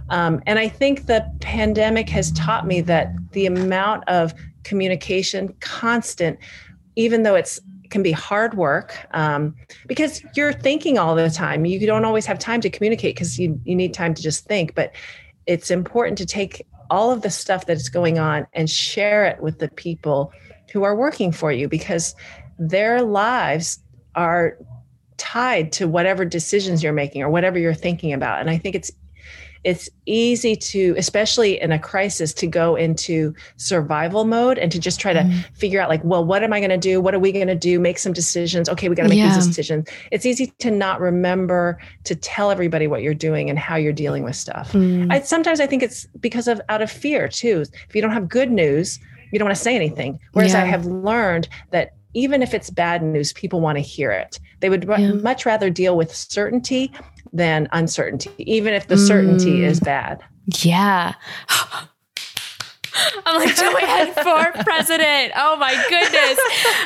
Um, 0.10 0.42
and 0.46 0.58
I 0.58 0.70
think 0.70 1.08
the 1.08 1.30
pandemic 1.42 2.08
has 2.10 2.32
taught 2.38 2.66
me 2.66 2.82
that 2.82 3.12
the 3.32 3.46
amount 3.46 4.08
of 4.08 4.34
communication, 4.64 5.54
constant, 5.60 6.40
even 6.96 7.24
though 7.24 7.36
it's 7.36 7.60
can 7.90 8.04
be 8.04 8.12
hard 8.12 8.56
work 8.56 8.98
um, 9.12 9.56
because 9.88 10.24
you're 10.36 10.54
thinking 10.54 10.98
all 10.98 11.16
the 11.16 11.30
time. 11.30 11.66
You 11.66 11.86
don't 11.86 12.06
always 12.06 12.26
have 12.26 12.38
time 12.38 12.62
to 12.62 12.70
communicate 12.70 13.16
because 13.16 13.40
you, 13.40 13.60
you 13.64 13.76
need 13.76 13.94
time 13.94 14.14
to 14.14 14.22
just 14.22 14.46
think. 14.46 14.76
But 14.76 14.94
it's 15.46 15.72
important 15.72 16.18
to 16.18 16.26
take 16.26 16.66
all 16.90 17.12
of 17.12 17.22
the 17.22 17.30
stuff 17.30 17.66
that's 17.66 17.90
going 17.90 18.20
on 18.20 18.48
and 18.54 18.70
share 18.70 19.26
it 19.26 19.42
with 19.42 19.60
the 19.60 19.70
people 19.70 20.32
who 20.72 20.84
are 20.84 20.96
working 20.96 21.32
for 21.32 21.52
you 21.52 21.68
because 21.68 22.16
their 22.60 23.02
lives 23.02 23.80
are 24.16 24.58
tied 25.18 25.72
to 25.74 25.88
whatever 25.88 26.26
decisions 26.26 26.84
you're 26.84 26.94
making 26.94 27.22
or 27.22 27.30
whatever 27.30 27.58
you're 27.58 27.74
thinking 27.74 28.14
about. 28.14 28.40
And 28.40 28.50
I 28.50 28.58
think 28.58 28.76
it's 28.76 28.92
it's 29.68 29.90
easy 30.06 30.56
to 30.56 30.96
especially 30.98 31.60
in 31.60 31.74
a 31.74 31.78
crisis 31.78 32.34
to 32.34 32.48
go 32.48 32.78
into 32.78 33.36
survival 33.58 34.24
mode 34.24 34.58
and 34.58 34.72
to 34.72 34.80
just 34.80 34.98
try 34.98 35.12
to 35.12 35.20
mm. 35.20 35.44
figure 35.58 35.82
out 35.82 35.90
like 35.90 36.02
well 36.06 36.24
what 36.24 36.42
am 36.42 36.54
i 36.54 36.60
going 36.62 36.70
to 36.70 36.78
do 36.78 37.02
what 37.02 37.14
are 37.14 37.20
we 37.20 37.34
going 37.34 37.48
to 37.48 37.56
do 37.56 37.78
make 37.78 38.00
some 38.00 38.14
decisions 38.14 38.70
okay 38.70 38.88
we 38.88 38.96
got 38.96 39.04
to 39.04 39.10
make 39.10 39.18
yeah. 39.18 39.36
these 39.36 39.46
decisions 39.46 39.86
it's 40.10 40.26
easy 40.26 40.48
to 40.60 40.72
not 40.72 41.02
remember 41.02 41.78
to 42.06 42.16
tell 42.16 42.50
everybody 42.50 42.88
what 42.88 43.02
you're 43.02 43.14
doing 43.14 43.50
and 43.50 43.60
how 43.60 43.76
you're 43.76 43.92
dealing 43.92 44.24
with 44.24 44.38
stuff 44.38 44.72
mm. 44.72 45.12
I, 45.12 45.20
sometimes 45.20 45.60
i 45.60 45.68
think 45.68 45.84
it's 45.84 46.06
because 46.22 46.48
of 46.48 46.62
out 46.70 46.82
of 46.82 46.90
fear 46.90 47.28
too 47.28 47.66
if 47.90 47.94
you 47.94 48.02
don't 48.02 48.12
have 48.12 48.30
good 48.30 48.50
news 48.50 49.00
you 49.34 49.40
don't 49.40 49.48
want 49.48 49.58
to 49.58 49.62
say 49.62 49.76
anything 49.76 50.18
whereas 50.32 50.54
yeah. 50.54 50.64
i 50.64 50.66
have 50.66 50.86
learned 50.86 51.50
that 51.72 51.94
even 52.14 52.42
if 52.42 52.54
it's 52.54 52.70
bad 52.70 53.04
news 53.04 53.34
people 53.34 53.60
want 53.60 53.78
to 53.78 53.82
hear 53.82 54.12
it 54.12 54.40
they 54.62 54.70
would 54.70 54.86
yeah. 54.88 55.12
much 55.12 55.46
rather 55.46 55.70
deal 55.70 55.98
with 55.98 56.16
certainty 56.16 56.90
than 57.34 57.68
uncertainty, 57.72 58.32
even 58.38 58.74
if 58.74 58.88
the 58.88 58.96
mm. 58.96 59.08
certainty 59.08 59.64
is 59.64 59.80
bad. 59.80 60.24
Yeah. 60.62 61.14
I'm 63.26 63.40
like 63.40 63.56
Joey 63.56 63.82
Head 63.82 64.14
for 64.16 64.64
president. 64.64 65.34
Oh 65.36 65.56
my 65.58 65.74
goodness. 65.90 66.40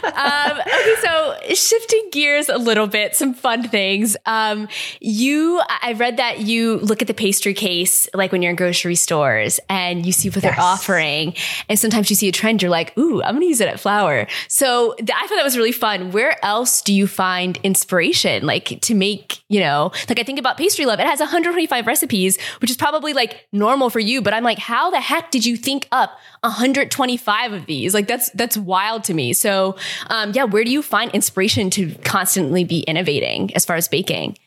Um, 0.03 0.59
okay, 0.59 0.95
so 1.01 1.55
shifting 1.55 2.09
gears 2.11 2.49
a 2.49 2.57
little 2.57 2.87
bit, 2.87 3.15
some 3.15 3.33
fun 3.33 3.67
things. 3.67 4.17
Um, 4.25 4.67
you, 4.99 5.61
I 5.81 5.93
read 5.93 6.17
that 6.17 6.41
you 6.41 6.77
look 6.77 7.01
at 7.01 7.07
the 7.07 7.13
pastry 7.13 7.53
case 7.53 8.07
like 8.13 8.31
when 8.31 8.41
you're 8.41 8.49
in 8.49 8.55
grocery 8.55 8.95
stores 8.95 9.59
and 9.69 10.05
you 10.05 10.11
see 10.11 10.29
what 10.29 10.43
yes. 10.43 10.43
they're 10.43 10.59
offering, 10.59 11.35
and 11.69 11.79
sometimes 11.79 12.09
you 12.09 12.15
see 12.15 12.27
a 12.27 12.31
trend. 12.31 12.61
You're 12.61 12.71
like, 12.71 12.97
"Ooh, 12.97 13.21
I'm 13.23 13.35
going 13.35 13.41
to 13.41 13.47
use 13.47 13.61
it 13.61 13.67
at 13.67 13.79
Flour." 13.79 14.27
So 14.47 14.93
th- 14.97 15.09
I 15.13 15.27
thought 15.27 15.35
that 15.35 15.43
was 15.43 15.57
really 15.57 15.71
fun. 15.71 16.11
Where 16.11 16.43
else 16.43 16.81
do 16.81 16.93
you 16.93 17.07
find 17.07 17.57
inspiration, 17.63 18.45
like 18.45 18.81
to 18.81 18.93
make? 18.93 19.39
You 19.47 19.59
know, 19.59 19.91
like 20.09 20.19
I 20.19 20.23
think 20.23 20.39
about 20.39 20.57
Pastry 20.57 20.85
Love. 20.85 20.99
It 20.99 21.05
has 21.05 21.19
125 21.19 21.87
recipes, 21.87 22.37
which 22.59 22.69
is 22.69 22.77
probably 22.77 23.13
like 23.13 23.47
normal 23.51 23.89
for 23.89 23.99
you, 23.99 24.21
but 24.21 24.33
I'm 24.33 24.43
like, 24.43 24.59
how 24.59 24.89
the 24.89 25.01
heck 25.01 25.31
did 25.31 25.45
you 25.45 25.57
think 25.57 25.87
up 26.01 26.17
125 26.41 27.53
of 27.53 27.65
these. 27.65 27.93
Like 27.93 28.07
that's 28.07 28.29
that's 28.31 28.57
wild 28.57 29.03
to 29.05 29.13
me. 29.13 29.33
So, 29.33 29.75
um, 30.07 30.31
yeah, 30.33 30.43
where 30.43 30.63
do 30.63 30.71
you 30.71 30.81
find 30.81 31.11
inspiration 31.11 31.69
to 31.71 31.93
constantly 32.03 32.63
be 32.63 32.79
innovating 32.81 33.55
as 33.55 33.65
far 33.65 33.75
as 33.75 33.87
baking? 33.87 34.37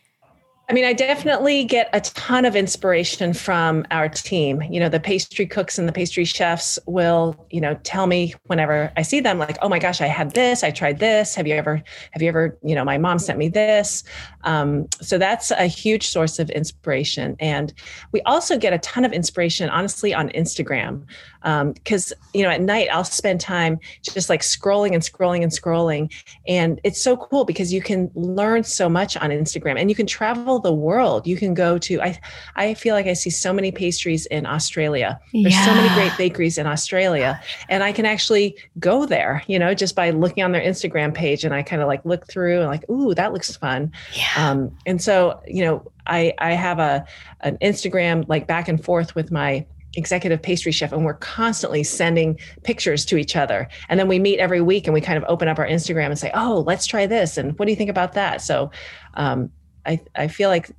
I 0.67 0.73
mean, 0.73 0.87
I 0.87 0.95
definitely 0.95 1.65
get 1.65 1.91
a 1.93 2.01
ton 2.01 2.47
of 2.47 2.57
inspiration 2.57 3.35
from 3.35 3.85
our 3.91 4.09
team. 4.09 4.63
You 4.63 4.81
know, 4.81 4.89
the 4.89 4.99
pastry 4.99 5.45
cooks 5.45 5.79
and 5.79 5.87
the 5.87 5.93
pastry 5.93 6.25
chefs 6.25 6.79
will, 6.87 7.37
you 7.51 7.61
know, 7.61 7.75
tell 7.83 8.07
me 8.07 8.33
whenever 8.47 8.91
I 8.97 9.03
see 9.03 9.21
them, 9.21 9.39
like, 9.39 9.59
"Oh 9.61 9.69
my 9.69 9.79
gosh, 9.79 10.01
I 10.01 10.07
had 10.07 10.31
this. 10.33 10.65
I 10.65 10.71
tried 10.71 11.01
this. 11.01 11.35
Have 11.35 11.47
you 11.47 11.55
ever? 11.55 11.83
Have 12.13 12.23
you 12.23 12.29
ever? 12.29 12.59
You 12.63 12.75
know, 12.75 12.85
my 12.85 12.97
mom 12.97 13.19
sent 13.19 13.39
me 13.39 13.49
this." 13.49 14.05
Um, 14.45 14.89
so 15.03 15.19
that's 15.19 15.51
a 15.51 15.67
huge 15.67 16.09
source 16.09 16.39
of 16.39 16.49
inspiration, 16.49 17.37
and 17.41 17.75
we 18.13 18.23
also 18.23 18.57
get 18.57 18.73
a 18.73 18.79
ton 18.79 19.05
of 19.05 19.13
inspiration, 19.13 19.69
honestly, 19.69 20.15
on 20.15 20.31
Instagram 20.31 21.05
because 21.45 22.13
um, 22.13 22.19
you 22.33 22.43
know 22.43 22.49
at 22.49 22.61
night 22.61 22.89
I'll 22.91 23.05
spend 23.05 23.41
time 23.41 23.79
just 24.03 24.31
like 24.31 24.41
scrolling 24.41 24.95
and 24.95 25.03
scrolling 25.03 25.43
and 25.43 25.53
scrolling, 25.53 26.13
and 26.49 26.81
it's 26.85 27.01
so 27.01 27.17
cool 27.17 27.45
because 27.45 27.73
you 27.73 27.83
can 27.83 28.11
learn 28.15 28.65
so 28.65 28.89
much 28.89 29.17
on 29.19 29.31
Instagram, 29.31 29.79
and 29.79 29.91
you 29.91 29.95
can 29.95 30.07
travel 30.07 30.59
the 30.59 30.73
world. 30.73 31.27
You 31.27 31.37
can 31.37 31.53
go 31.53 31.77
to 31.79 32.01
I 32.01 32.19
I 32.57 32.75
feel 32.75 32.95
like 32.95 33.07
I 33.07 33.13
see 33.13 33.31
so 33.31 33.53
many 33.53 33.71
pastries 33.71 34.27
in 34.27 34.47
Australia. 34.47 35.21
There's 35.33 35.55
yeah. 35.55 35.65
so 35.67 35.75
many 35.75 35.95
great 35.95 36.17
bakeries 36.17 36.57
in 36.57 36.67
Australia, 36.67 37.41
and 37.69 37.85
I 37.85 37.93
can 37.93 38.07
actually 38.07 38.57
go 38.79 39.05
there, 39.05 39.43
you 39.47 39.59
know, 39.59 39.75
just 39.75 39.95
by 39.95 40.11
looking 40.11 40.43
on 40.43 40.53
their 40.53 40.63
Instagram 40.63 41.13
page, 41.13 41.45
and 41.45 41.55
I 41.55 41.63
kind 41.63 41.83
of 41.83 41.89
like 41.89 42.05
look 42.07 42.27
through 42.27 42.61
and 42.61 42.69
like, 42.69 42.89
ooh, 42.89 43.15
that 43.15 43.33
looks 43.35 43.55
fun. 43.55 43.93
Yeah. 44.15 44.31
Um, 44.37 44.75
and 44.87 45.01
so 45.03 45.41
you 45.47 45.63
know, 45.63 45.93
I 46.07 46.33
I 46.39 46.53
have 46.53 46.79
a 46.79 47.05
an 47.41 47.59
Instagram 47.59 48.27
like 48.29 48.47
back 48.47 48.69
and 48.69 48.83
forth 48.83 49.15
with 49.15 49.31
my 49.31 49.67
executive 49.97 50.43
pastry 50.43 50.73
chef 50.73 50.93
and 50.93 51.05
we're 51.05 51.15
constantly 51.15 51.83
sending 51.83 52.39
pictures 52.63 53.05
to 53.07 53.17
each 53.17 53.37
other. 53.37 53.69
And 53.89 53.99
then 53.99 54.09
we 54.09 54.19
meet 54.19 54.39
every 54.39 54.61
week 54.61 54.87
and 54.87 54.95
we 54.95 55.01
kind 55.01 55.17
of 55.17 55.25
open 55.29 55.49
up 55.49 55.59
our 55.59 55.67
instagram 55.67 56.07
and 56.07 56.19
say 56.19 56.31
oh 56.35 56.65
let's 56.67 56.87
try 56.87 57.07
this. 57.07 57.37
And 57.37 57.59
what 57.59 57.67
do 57.67 57.73
you 57.73 57.77
think 57.77 57.91
about 57.91 58.13
that? 58.15 58.41
So 58.43 58.71
um, 59.15 59.51
I, 59.87 60.01
I 60.17 60.29
feel 60.29 60.49
like 60.49 60.71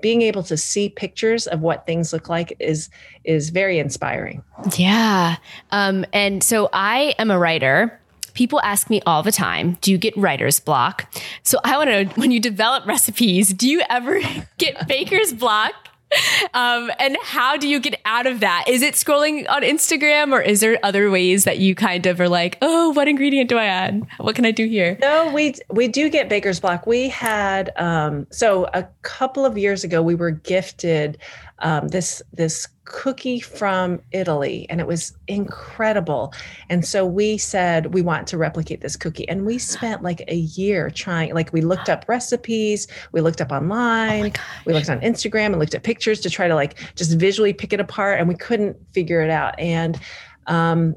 being 0.00 0.22
able 0.22 0.42
to 0.42 0.56
see 0.56 0.90
pictures 0.90 1.46
of 1.46 1.60
what 1.60 1.86
things 1.86 2.12
look 2.12 2.28
like 2.28 2.54
is 2.60 2.90
is 3.24 3.50
very 3.50 3.78
inspiring. 3.78 4.42
Yeah. 4.76 5.36
Um, 5.70 6.04
and 6.12 6.42
so 6.42 6.68
i 6.72 7.14
am 7.18 7.30
a 7.30 7.38
writer. 7.38 7.98
People 8.34 8.60
ask 8.62 8.90
me 8.90 9.00
all 9.06 9.22
the 9.22 9.32
time, 9.32 9.78
do 9.80 9.92
you 9.92 9.96
get 9.96 10.14
writer's 10.16 10.58
block? 10.58 11.10
So 11.44 11.58
I 11.64 11.78
want 11.78 11.88
to 11.88 12.04
know 12.04 12.10
when 12.16 12.32
you 12.32 12.40
develop 12.40 12.84
recipes, 12.84 13.54
do 13.54 13.68
you 13.68 13.80
ever 13.88 14.20
get 14.58 14.88
baker's 14.88 15.32
block? 15.32 15.72
Um, 16.54 16.90
and 16.98 17.16
how 17.22 17.56
do 17.56 17.68
you 17.68 17.80
get 17.80 18.00
out 18.04 18.26
of 18.26 18.40
that? 18.40 18.64
Is 18.68 18.82
it 18.82 18.94
scrolling 18.94 19.48
on 19.48 19.62
Instagram 19.62 20.32
or 20.32 20.40
is 20.40 20.60
there 20.60 20.78
other 20.82 21.10
ways 21.10 21.44
that 21.44 21.58
you 21.58 21.74
kind 21.74 22.06
of 22.06 22.20
are 22.20 22.28
like, 22.28 22.58
oh, 22.62 22.90
what 22.90 23.08
ingredient 23.08 23.48
do 23.48 23.58
I 23.58 23.64
add? 23.64 24.06
What 24.18 24.36
can 24.36 24.44
I 24.44 24.50
do 24.50 24.66
here? 24.66 24.96
No, 25.00 25.32
we 25.32 25.54
we 25.70 25.88
do 25.88 26.08
get 26.08 26.28
baker's 26.28 26.60
block. 26.60 26.86
We 26.86 27.08
had 27.08 27.72
um, 27.76 28.26
so 28.30 28.66
a 28.72 28.86
couple 29.02 29.44
of 29.44 29.58
years 29.58 29.84
ago 29.84 30.02
we 30.02 30.14
were 30.14 30.30
gifted 30.30 31.18
um, 31.60 31.88
this 31.88 32.22
this 32.32 32.68
cookie 32.84 33.40
from 33.40 34.00
Italy 34.12 34.66
and 34.68 34.80
it 34.80 34.86
was 34.86 35.16
incredible. 35.28 36.34
And 36.68 36.84
so 36.84 37.06
we 37.06 37.38
said 37.38 37.94
we 37.94 38.02
want 38.02 38.26
to 38.28 38.38
replicate 38.38 38.80
this 38.80 38.96
cookie 38.96 39.26
and 39.28 39.46
we 39.46 39.58
spent 39.58 40.02
like 40.02 40.22
a 40.28 40.36
year 40.36 40.90
trying 40.90 41.32
like 41.32 41.52
we 41.52 41.60
looked 41.60 41.88
up 41.88 42.04
recipes, 42.08 42.86
we 43.12 43.20
looked 43.20 43.40
up 43.40 43.52
online, 43.52 44.32
oh 44.36 44.40
we 44.66 44.72
looked 44.74 44.90
on 44.90 45.00
Instagram 45.00 45.46
and 45.46 45.58
looked 45.58 45.74
at 45.74 45.82
pictures 45.82 46.20
to 46.20 46.30
try 46.30 46.48
to 46.48 46.54
like 46.54 46.78
just 46.96 47.12
visually 47.18 47.52
pick 47.52 47.72
it 47.72 47.80
apart 47.80 48.18
and 48.18 48.28
we 48.28 48.34
couldn't 48.34 48.76
figure 48.92 49.22
it 49.22 49.30
out. 49.30 49.58
And 49.58 49.98
um, 50.46 50.96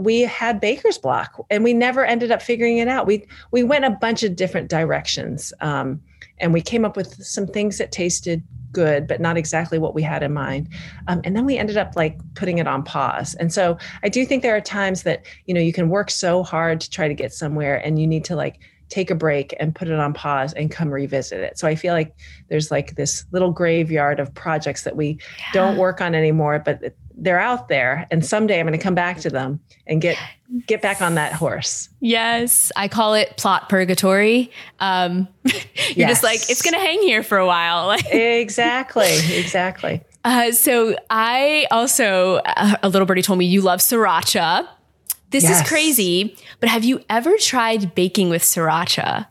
we 0.00 0.22
had 0.22 0.60
baker's 0.60 0.98
block 0.98 1.44
and 1.50 1.62
we 1.62 1.74
never 1.74 2.04
ended 2.04 2.32
up 2.32 2.42
figuring 2.42 2.78
it 2.78 2.88
out. 2.88 3.06
We 3.06 3.26
we 3.52 3.62
went 3.62 3.84
a 3.84 3.90
bunch 3.90 4.22
of 4.22 4.34
different 4.34 4.68
directions. 4.68 5.52
Um, 5.60 6.00
and 6.38 6.54
we 6.54 6.62
came 6.62 6.84
up 6.84 6.96
with 6.96 7.22
some 7.22 7.46
things 7.46 7.78
that 7.78 7.92
tasted 7.92 8.42
good, 8.72 9.06
but 9.06 9.20
not 9.20 9.36
exactly 9.36 9.78
what 9.78 9.94
we 9.94 10.02
had 10.02 10.22
in 10.22 10.32
mind. 10.32 10.68
Um, 11.08 11.20
and 11.24 11.36
then 11.36 11.44
we 11.44 11.58
ended 11.58 11.76
up 11.76 11.92
like 11.96 12.18
putting 12.34 12.58
it 12.58 12.66
on 12.66 12.82
pause. 12.82 13.34
And 13.34 13.52
so 13.52 13.78
I 14.02 14.08
do 14.08 14.24
think 14.24 14.42
there 14.42 14.56
are 14.56 14.60
times 14.60 15.02
that, 15.04 15.24
you 15.46 15.54
know, 15.54 15.60
you 15.60 15.72
can 15.72 15.88
work 15.88 16.10
so 16.10 16.42
hard 16.42 16.80
to 16.80 16.90
try 16.90 17.08
to 17.08 17.14
get 17.14 17.32
somewhere 17.32 17.76
and 17.84 18.00
you 18.00 18.06
need 18.06 18.24
to 18.26 18.36
like 18.36 18.60
take 18.90 19.10
a 19.10 19.14
break 19.14 19.54
and 19.58 19.74
put 19.74 19.88
it 19.88 19.98
on 19.98 20.12
pause 20.12 20.52
and 20.52 20.70
come 20.70 20.90
revisit 20.90 21.40
it. 21.40 21.58
So 21.58 21.66
I 21.66 21.74
feel 21.74 21.94
like 21.94 22.14
there's 22.48 22.70
like 22.70 22.96
this 22.96 23.24
little 23.32 23.52
graveyard 23.52 24.20
of 24.20 24.34
projects 24.34 24.82
that 24.82 24.96
we 24.96 25.18
yeah. 25.38 25.52
don't 25.52 25.76
work 25.76 26.00
on 26.00 26.14
anymore, 26.14 26.58
but 26.58 26.94
they're 27.16 27.40
out 27.40 27.68
there 27.68 28.06
and 28.10 28.24
someday 28.24 28.58
I'm 28.58 28.66
going 28.66 28.78
to 28.78 28.82
come 28.82 28.94
back 28.94 29.18
to 29.20 29.30
them 29.30 29.60
and 29.86 30.00
get 30.00 30.18
get 30.66 30.82
back 30.82 31.00
on 31.00 31.14
that 31.14 31.32
horse. 31.32 31.88
Yes, 32.00 32.72
I 32.74 32.88
call 32.88 33.14
it 33.14 33.36
plot 33.36 33.68
purgatory. 33.68 34.50
Um, 34.80 35.28
you're 35.44 35.54
yes. 35.94 36.10
just 36.10 36.22
like 36.22 36.50
it's 36.50 36.62
going 36.62 36.74
to 36.74 36.80
hang 36.80 37.00
here 37.02 37.22
for 37.22 37.38
a 37.38 37.46
while. 37.46 37.90
exactly, 38.10 39.12
exactly. 39.32 40.02
Uh, 40.24 40.52
so 40.52 40.96
I 41.08 41.66
also 41.70 42.40
uh, 42.44 42.76
a 42.82 42.88
little 42.88 43.06
birdie 43.06 43.22
told 43.22 43.38
me 43.38 43.46
you 43.46 43.60
love 43.60 43.80
sriracha. 43.80 44.66
This 45.30 45.44
Yes. 45.44 45.62
is 45.62 45.68
crazy, 45.68 46.36
but 46.58 46.68
have 46.68 46.84
you 46.84 47.00
ever 47.08 47.36
tried 47.38 47.94
baking 47.94 48.30
with 48.30 48.42
sriracha? 48.42 49.26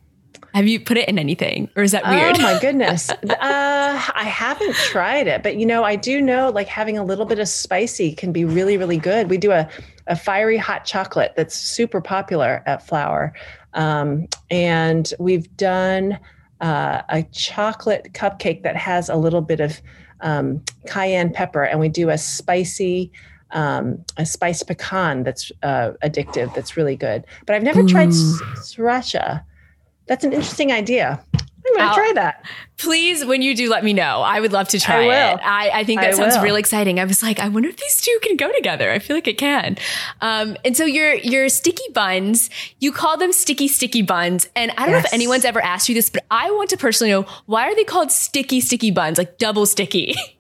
Have 0.56 0.68
you 0.68 0.80
put 0.80 0.98
it 0.98 1.08
in 1.08 1.20
anything 1.20 1.70
or 1.76 1.84
is 1.84 1.92
that 1.92 2.08
weird? 2.08 2.38
Oh 2.40 2.42
my 2.42 2.58
goodness. 2.62 3.10
uh, 3.12 3.16
I 3.40 4.24
haven't 4.24 4.74
tried 4.76 5.28
it, 5.28 5.44
but 5.44 5.58
you 5.58 5.66
know, 5.66 5.84
I 5.84 5.96
do 5.96 6.22
know 6.22 6.50
like 6.50 6.68
having 6.68 6.98
a 6.98 7.04
little 7.04 7.26
bit 7.26 7.38
of 7.40 7.48
spicy 7.48 8.14
can 8.14 8.32
be 8.32 8.46
really, 8.46 8.76
really 8.78 8.98
good. 8.98 9.30
We 9.30 9.38
do 9.38 9.52
a, 9.52 9.70
a 10.08 10.16
fiery 10.16 10.58
hot 10.58 10.86
chocolate 10.86 11.34
that's 11.36 11.54
super 11.56 12.02
popular 12.02 12.64
at 12.66 12.86
Flour. 12.86 13.34
Um, 13.76 14.28
and 14.50 15.14
we've 15.20 15.56
done 15.56 16.18
uh, 16.62 17.04
a 17.10 17.24
chocolate 17.32 18.10
cupcake 18.14 18.64
that 18.64 18.76
has 18.76 19.08
a 19.10 19.16
little 19.16 19.42
bit 19.42 19.60
of 19.60 19.80
um, 20.22 20.64
cayenne 20.88 21.32
pepper, 21.32 21.64
and 21.64 21.80
we 21.80 21.90
do 21.90 22.10
a 22.10 22.18
spicy. 22.18 23.12
Um, 23.52 24.04
a 24.18 24.26
spiced 24.26 24.68
pecan 24.68 25.24
that's 25.24 25.52
uh, 25.64 25.92
addictive. 26.04 26.54
That's 26.54 26.78
really 26.78 26.96
good. 26.96 27.26
But 27.46 27.56
I've 27.56 27.64
never 27.64 27.84
tried 27.84 28.10
s- 28.10 28.40
sriracha. 28.58 29.44
That's 30.08 30.24
an 30.24 30.34
interesting 30.34 30.72
idea. 30.72 31.20
I'm 31.34 31.76
going 31.76 31.88
I'll- 31.90 31.96
try 31.96 32.12
that. 32.16 32.46
Please, 32.78 33.26
when 33.26 33.42
you 33.42 33.54
do, 33.56 33.70
let 33.70 33.84
me 33.84 33.92
know. 33.92 34.22
I 34.22 34.40
would 34.40 34.54
love 34.54 34.70
to 34.70 34.80
try 34.80 35.04
I 35.04 35.08
will. 35.08 35.38
it. 35.38 35.42
I, 35.44 35.70
I 35.82 35.84
think 35.84 36.00
that 36.02 36.12
I 36.12 36.14
sounds 36.14 36.36
will. 36.36 36.44
really 36.44 36.60
exciting. 36.62 36.98
I 37.00 37.04
was 37.06 37.22
like, 37.22 37.40
I 37.40 37.50
wonder 37.50 37.68
if 37.70 37.76
these 37.78 38.00
two 38.02 38.18
can 38.24 38.38
go 38.38 38.50
together. 38.54 38.90
I 38.90 39.00
feel 39.00 39.16
like 39.18 39.28
it 39.28 39.38
can. 39.38 39.78
Um, 40.22 40.56
and 40.64 40.78
so 40.78 40.86
your 40.86 41.16
your 41.16 41.50
sticky 41.50 41.92
buns, 41.94 42.50
you 42.80 42.92
call 42.94 43.18
them 43.18 43.34
sticky 43.34 43.68
sticky 43.68 44.02
buns. 44.04 44.48
And 44.56 44.72
I 44.78 44.86
don't 44.86 44.94
know 44.94 45.00
if 45.00 45.14
anyone's 45.14 45.44
ever 45.44 45.62
asked 45.62 45.90
you 45.90 45.96
this, 45.96 46.10
but 46.10 46.24
I 46.32 46.50
want 46.52 46.70
to 46.70 46.78
personally 46.78 47.12
know 47.12 47.24
why 47.48 47.68
are 47.68 47.76
they 47.76 47.84
called 47.84 48.12
sticky 48.12 48.62
sticky 48.62 48.92
buns, 48.92 49.18
like 49.18 49.38
double 49.38 49.66
sticky? 49.66 50.16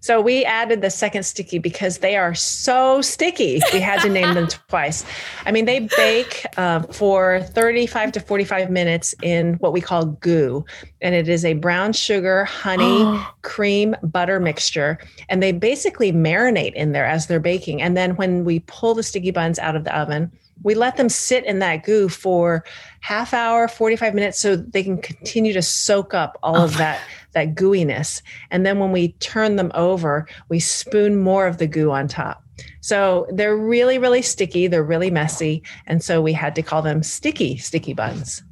So 0.00 0.20
we 0.20 0.44
added 0.44 0.82
the 0.82 0.90
second 0.90 1.24
sticky 1.24 1.58
because 1.58 1.98
they 1.98 2.16
are 2.16 2.34
so 2.34 3.00
sticky. 3.00 3.60
We 3.72 3.80
had 3.80 4.00
to 4.02 4.08
name 4.08 4.34
them 4.34 4.46
twice. 4.68 5.04
I 5.44 5.52
mean, 5.52 5.64
they 5.64 5.88
bake 5.96 6.46
uh, 6.56 6.82
for 6.82 7.40
35 7.42 8.12
to 8.12 8.20
45 8.20 8.70
minutes 8.70 9.14
in 9.22 9.54
what 9.54 9.72
we 9.72 9.80
call 9.80 10.06
goo. 10.06 10.64
And 11.00 11.14
it 11.14 11.28
is 11.28 11.44
a 11.44 11.54
brown 11.54 11.92
sugar, 11.92 12.44
honey, 12.44 13.20
cream, 13.42 13.96
butter 14.02 14.40
mixture. 14.40 14.98
And 15.28 15.42
they 15.42 15.52
basically 15.52 16.12
marinate 16.12 16.74
in 16.74 16.92
there 16.92 17.06
as 17.06 17.26
they're 17.26 17.40
baking. 17.40 17.82
And 17.82 17.96
then 17.96 18.16
when 18.16 18.44
we 18.44 18.60
pull 18.60 18.94
the 18.94 19.02
sticky 19.02 19.30
buns 19.30 19.58
out 19.58 19.76
of 19.76 19.84
the 19.84 19.98
oven, 19.98 20.30
we 20.62 20.74
let 20.74 20.96
them 20.96 21.08
sit 21.08 21.44
in 21.44 21.58
that 21.58 21.84
goo 21.84 22.08
for 22.08 22.64
half 23.00 23.34
hour 23.34 23.68
45 23.68 24.14
minutes 24.14 24.40
so 24.40 24.56
they 24.56 24.82
can 24.82 24.98
continue 24.98 25.52
to 25.52 25.62
soak 25.62 26.14
up 26.14 26.38
all 26.42 26.56
of 26.56 26.76
that 26.78 27.00
that 27.36 27.54
gooiness. 27.54 28.22
And 28.50 28.66
then 28.66 28.78
when 28.78 28.90
we 28.90 29.12
turn 29.20 29.56
them 29.56 29.70
over 29.74 30.26
we 30.48 30.58
spoon 30.58 31.20
more 31.20 31.46
of 31.46 31.58
the 31.58 31.66
goo 31.66 31.92
on 31.92 32.08
top. 32.08 32.42
So 32.80 33.26
they're 33.30 33.56
really 33.56 33.98
really 33.98 34.22
sticky. 34.22 34.66
They're 34.66 34.82
really 34.82 35.10
messy. 35.10 35.62
And 35.86 36.02
so 36.02 36.20
we 36.20 36.32
had 36.32 36.54
to 36.54 36.62
call 36.62 36.82
them 36.82 37.02
sticky 37.02 37.58
sticky 37.58 37.94
buns 37.94 38.42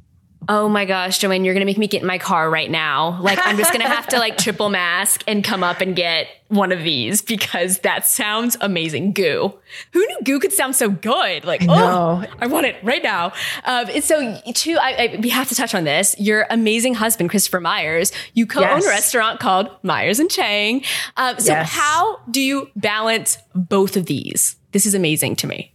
Oh 0.47 0.69
my 0.69 0.85
gosh, 0.85 1.17
Joanne, 1.19 1.43
you're 1.45 1.53
gonna 1.53 1.65
make 1.65 1.77
me 1.77 1.87
get 1.87 2.01
in 2.01 2.07
my 2.07 2.17
car 2.17 2.49
right 2.49 2.69
now. 2.69 3.19
Like 3.21 3.39
I'm 3.41 3.57
just 3.57 3.71
gonna 3.71 3.87
have 3.87 4.07
to 4.09 4.19
like 4.19 4.37
triple 4.45 4.69
mask 4.69 5.23
and 5.27 5.43
come 5.43 5.63
up 5.63 5.81
and 5.81 5.95
get 5.95 6.27
one 6.49 6.71
of 6.71 6.83
these 6.83 7.21
because 7.21 7.79
that 7.79 8.05
sounds 8.05 8.55
amazing. 8.61 9.13
Goo. 9.13 9.53
Who 9.93 9.99
knew 9.99 10.17
goo 10.23 10.39
could 10.39 10.53
sound 10.53 10.75
so 10.75 10.89
good? 10.89 11.43
Like, 11.43 11.63
I 11.63 11.67
oh. 11.69 12.23
I 12.39 12.47
want 12.47 12.67
it 12.67 12.75
right 12.83 13.01
now. 13.01 13.33
Um, 13.63 13.87
and 13.89 14.03
so, 14.03 14.39
too, 14.53 14.77
I, 14.79 14.91
I, 15.15 15.19
we 15.21 15.29
have 15.29 15.49
to 15.49 15.55
touch 15.55 15.73
on 15.73 15.83
this. 15.85 16.15
Your 16.19 16.45
amazing 16.51 16.93
husband, 16.93 17.31
Christopher 17.31 17.59
Myers, 17.59 18.11
you 18.33 18.45
co-own 18.45 18.65
Yes. 18.67 18.85
a 18.85 18.89
restaurant 18.89 19.39
called 19.39 19.69
Myers 19.83 20.19
and 20.19 20.29
Chang. 20.29 20.83
Um, 21.17 21.39
so, 21.39 21.53
Yes. 21.53 21.69
how 21.71 22.19
do 22.29 22.39
you 22.39 22.69
balance 22.75 23.37
both 23.55 23.97
of 23.97 24.05
these? 24.05 24.55
This 24.71 24.85
is 24.85 24.93
amazing 24.93 25.37
to 25.37 25.47
me. 25.47 25.73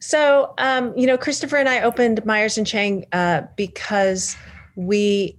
So, 0.00 0.54
um, 0.58 0.96
you 0.96 1.06
know, 1.06 1.18
Christopher 1.18 1.56
and 1.56 1.68
I 1.68 1.80
opened 1.80 2.24
Myers 2.24 2.56
and 2.56 2.66
Chang 2.66 3.04
uh, 3.12 3.42
because 3.56 4.36
we 4.76 5.36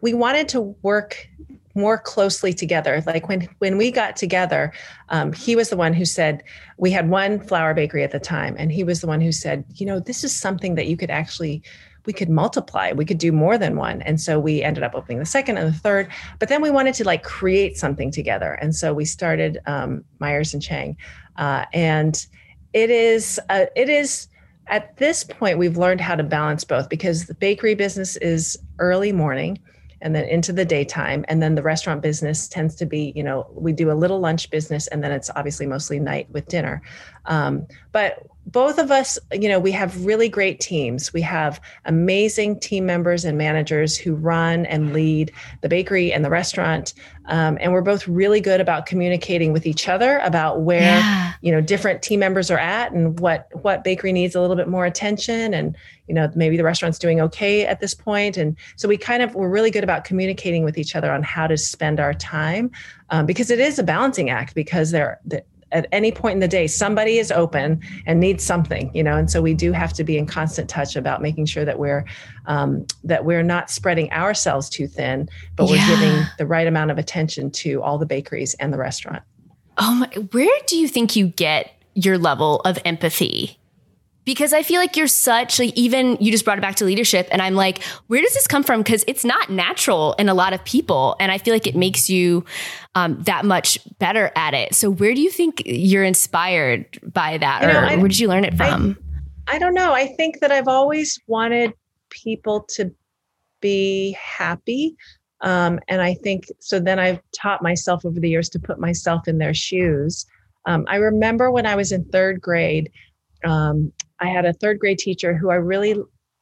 we 0.00 0.14
wanted 0.14 0.48
to 0.50 0.60
work 0.82 1.28
more 1.74 1.98
closely 1.98 2.52
together. 2.52 3.02
Like 3.06 3.28
when 3.28 3.48
when 3.58 3.78
we 3.78 3.90
got 3.90 4.16
together, 4.16 4.72
um, 5.10 5.32
he 5.32 5.54
was 5.56 5.70
the 5.70 5.76
one 5.76 5.92
who 5.92 6.04
said 6.04 6.42
we 6.76 6.90
had 6.90 7.08
one 7.08 7.40
flour 7.40 7.74
bakery 7.74 8.02
at 8.02 8.10
the 8.10 8.20
time, 8.20 8.56
and 8.58 8.72
he 8.72 8.84
was 8.84 9.00
the 9.00 9.06
one 9.06 9.20
who 9.20 9.32
said, 9.32 9.64
you 9.74 9.86
know, 9.86 10.00
this 10.00 10.24
is 10.24 10.34
something 10.34 10.74
that 10.74 10.86
you 10.86 10.96
could 10.96 11.10
actually 11.10 11.62
we 12.06 12.12
could 12.14 12.30
multiply. 12.30 12.92
We 12.92 13.04
could 13.04 13.18
do 13.18 13.32
more 13.32 13.58
than 13.58 13.76
one. 13.76 14.00
And 14.02 14.18
so 14.18 14.40
we 14.40 14.62
ended 14.62 14.82
up 14.82 14.94
opening 14.94 15.18
the 15.18 15.26
second 15.26 15.58
and 15.58 15.68
the 15.68 15.78
third 15.78 16.08
but 16.38 16.48
then 16.48 16.62
we 16.62 16.70
wanted 16.70 16.94
to 16.94 17.04
like 17.04 17.22
create 17.22 17.76
something 17.76 18.10
together. 18.10 18.52
And 18.54 18.74
so 18.74 18.94
we 18.94 19.04
started 19.04 19.58
um, 19.66 20.04
myers 20.18 20.54
and 20.54 20.62
chang 20.62 20.96
uh, 21.36 21.66
and 21.74 22.26
it 22.72 22.90
is 22.90 23.40
uh, 23.48 23.66
it 23.74 23.88
is 23.88 24.28
at 24.66 24.96
this 24.96 25.24
point 25.24 25.58
we've 25.58 25.76
learned 25.76 26.00
how 26.00 26.14
to 26.14 26.22
balance 26.22 26.64
both 26.64 26.88
because 26.88 27.26
the 27.26 27.34
bakery 27.34 27.74
business 27.74 28.16
is 28.16 28.58
early 28.78 29.12
morning 29.12 29.58
and 30.00 30.14
then 30.14 30.24
into 30.24 30.52
the 30.52 30.64
daytime 30.64 31.24
and 31.28 31.42
then 31.42 31.54
the 31.54 31.62
restaurant 31.62 32.02
business 32.02 32.48
tends 32.48 32.74
to 32.76 32.86
be 32.86 33.12
you 33.16 33.22
know 33.22 33.46
we 33.52 33.72
do 33.72 33.90
a 33.90 33.94
little 33.94 34.20
lunch 34.20 34.50
business 34.50 34.86
and 34.88 35.02
then 35.02 35.10
it's 35.10 35.30
obviously 35.34 35.66
mostly 35.66 35.98
night 35.98 36.28
with 36.30 36.46
dinner. 36.46 36.82
Um, 37.26 37.66
but 37.92 38.26
both 38.46 38.78
of 38.78 38.90
us 38.90 39.18
you 39.32 39.48
know 39.48 39.58
we 39.58 39.72
have 39.72 40.04
really 40.04 40.28
great 40.28 40.60
teams. 40.60 41.12
We 41.12 41.22
have 41.22 41.60
amazing 41.84 42.60
team 42.60 42.86
members 42.86 43.24
and 43.24 43.36
managers 43.36 43.96
who 43.96 44.14
run 44.14 44.66
and 44.66 44.92
lead 44.92 45.32
the 45.62 45.68
bakery 45.68 46.12
and 46.12 46.24
the 46.24 46.30
restaurant 46.30 46.94
um, 47.28 47.56
and 47.60 47.72
we're 47.72 47.82
both 47.82 48.08
really 48.08 48.40
good 48.40 48.60
about 48.60 48.86
communicating 48.86 49.52
with 49.52 49.66
each 49.66 49.88
other 49.88 50.18
about 50.18 50.60
where 50.62 50.80
Yeah. 50.80 51.32
you 51.40 51.52
know 51.52 51.60
different 51.60 52.02
team 52.02 52.20
members 52.20 52.50
are 52.50 52.58
at 52.58 52.92
and 52.92 53.20
what 53.20 53.48
what 53.62 53.84
bakery 53.84 54.12
needs 54.12 54.34
a 54.34 54.40
little 54.40 54.56
bit 54.56 54.68
more 54.68 54.84
attention 54.86 55.54
and 55.54 55.76
you 56.08 56.14
know 56.14 56.30
maybe 56.34 56.56
the 56.56 56.64
restaurant's 56.64 56.98
doing 56.98 57.20
okay 57.20 57.64
at 57.66 57.80
this 57.80 57.94
point 57.94 58.36
and 58.36 58.56
so 58.76 58.88
we 58.88 58.96
kind 58.96 59.22
of 59.22 59.34
we're 59.34 59.48
really 59.48 59.70
good 59.70 59.84
about 59.84 60.04
communicating 60.04 60.64
with 60.64 60.76
each 60.78 60.96
other 60.96 61.12
on 61.12 61.22
how 61.22 61.46
to 61.46 61.56
spend 61.56 62.00
our 62.00 62.14
time 62.14 62.70
um, 63.10 63.26
because 63.26 63.50
it 63.50 63.60
is 63.60 63.78
a 63.78 63.82
balancing 63.82 64.30
act 64.30 64.54
because 64.54 64.90
there 64.90 65.20
the, 65.24 65.42
at 65.72 65.86
any 65.92 66.12
point 66.12 66.34
in 66.34 66.40
the 66.40 66.48
day 66.48 66.66
somebody 66.66 67.18
is 67.18 67.30
open 67.30 67.80
and 68.06 68.20
needs 68.20 68.44
something 68.44 68.90
you 68.94 69.02
know 69.02 69.16
and 69.16 69.30
so 69.30 69.42
we 69.42 69.54
do 69.54 69.72
have 69.72 69.92
to 69.92 70.04
be 70.04 70.16
in 70.16 70.26
constant 70.26 70.68
touch 70.68 70.96
about 70.96 71.20
making 71.22 71.46
sure 71.46 71.64
that 71.64 71.78
we're 71.78 72.04
um, 72.46 72.86
that 73.04 73.24
we're 73.24 73.42
not 73.42 73.70
spreading 73.70 74.10
ourselves 74.12 74.68
too 74.68 74.86
thin 74.86 75.28
but 75.56 75.68
we're 75.68 75.86
giving 75.86 76.24
the 76.38 76.46
right 76.46 76.66
amount 76.66 76.90
of 76.90 76.98
attention 76.98 77.50
to 77.50 77.82
all 77.82 77.98
the 77.98 78.06
bakeries 78.06 78.54
and 78.54 78.72
the 78.72 78.78
restaurant 78.78 79.22
Oh 79.78 79.94
my, 79.94 80.08
where 80.32 80.58
do 80.66 80.76
you 80.76 80.88
think 80.88 81.14
you 81.14 81.28
get 81.28 81.72
your 81.94 82.18
level 82.18 82.60
of 82.60 82.78
empathy? 82.84 83.58
Because 84.28 84.52
I 84.52 84.62
feel 84.62 84.78
like 84.78 84.94
you're 84.94 85.06
such 85.06 85.58
like 85.58 85.72
even 85.74 86.18
you 86.20 86.30
just 86.30 86.44
brought 86.44 86.58
it 86.58 86.60
back 86.60 86.74
to 86.76 86.84
leadership 86.84 87.28
and 87.30 87.40
I'm 87.40 87.54
like, 87.54 87.82
where 88.08 88.20
does 88.20 88.34
this 88.34 88.46
come 88.46 88.62
from? 88.62 88.82
Because 88.82 89.02
it's 89.06 89.24
not 89.24 89.48
natural 89.48 90.12
in 90.18 90.28
a 90.28 90.34
lot 90.34 90.52
of 90.52 90.62
people. 90.66 91.16
And 91.18 91.32
I 91.32 91.38
feel 91.38 91.54
like 91.54 91.66
it 91.66 91.74
makes 91.74 92.10
you 92.10 92.44
um, 92.94 93.22
that 93.22 93.46
much 93.46 93.78
better 93.98 94.30
at 94.36 94.52
it. 94.52 94.74
So 94.74 94.90
where 94.90 95.14
do 95.14 95.22
you 95.22 95.30
think 95.30 95.62
you're 95.64 96.04
inspired 96.04 97.00
by 97.10 97.38
that? 97.38 97.62
You 97.62 97.68
know, 97.68 97.78
or 97.78 97.84
I- 97.86 97.96
where 97.96 98.08
did 98.08 98.20
you 98.20 98.28
learn 98.28 98.44
it 98.44 98.52
I- 98.60 98.68
from? 98.68 98.98
I 99.46 99.58
don't 99.58 99.72
know. 99.72 99.94
I 99.94 100.08
think 100.08 100.40
that 100.40 100.52
I've 100.52 100.68
always 100.68 101.18
wanted 101.26 101.72
people 102.10 102.66
to 102.76 102.94
be 103.62 104.14
happy. 104.20 104.94
Um, 105.40 105.80
and 105.88 106.02
I 106.02 106.12
think 106.12 106.48
so. 106.58 106.78
Then 106.78 106.98
I've 106.98 107.22
taught 107.34 107.62
myself 107.62 108.04
over 108.04 108.20
the 108.20 108.28
years 108.28 108.50
to 108.50 108.58
put 108.58 108.78
myself 108.78 109.26
in 109.26 109.38
their 109.38 109.54
shoes. 109.54 110.26
Um, 110.66 110.84
I 110.86 110.96
remember 110.96 111.50
when 111.50 111.64
I 111.64 111.76
was 111.76 111.92
in 111.92 112.04
third 112.10 112.42
grade, 112.42 112.90
um, 113.42 113.90
I 114.20 114.28
had 114.28 114.44
a 114.44 114.52
third 114.52 114.78
grade 114.78 114.98
teacher 114.98 115.34
who 115.34 115.50
I 115.50 115.56
really, 115.56 115.96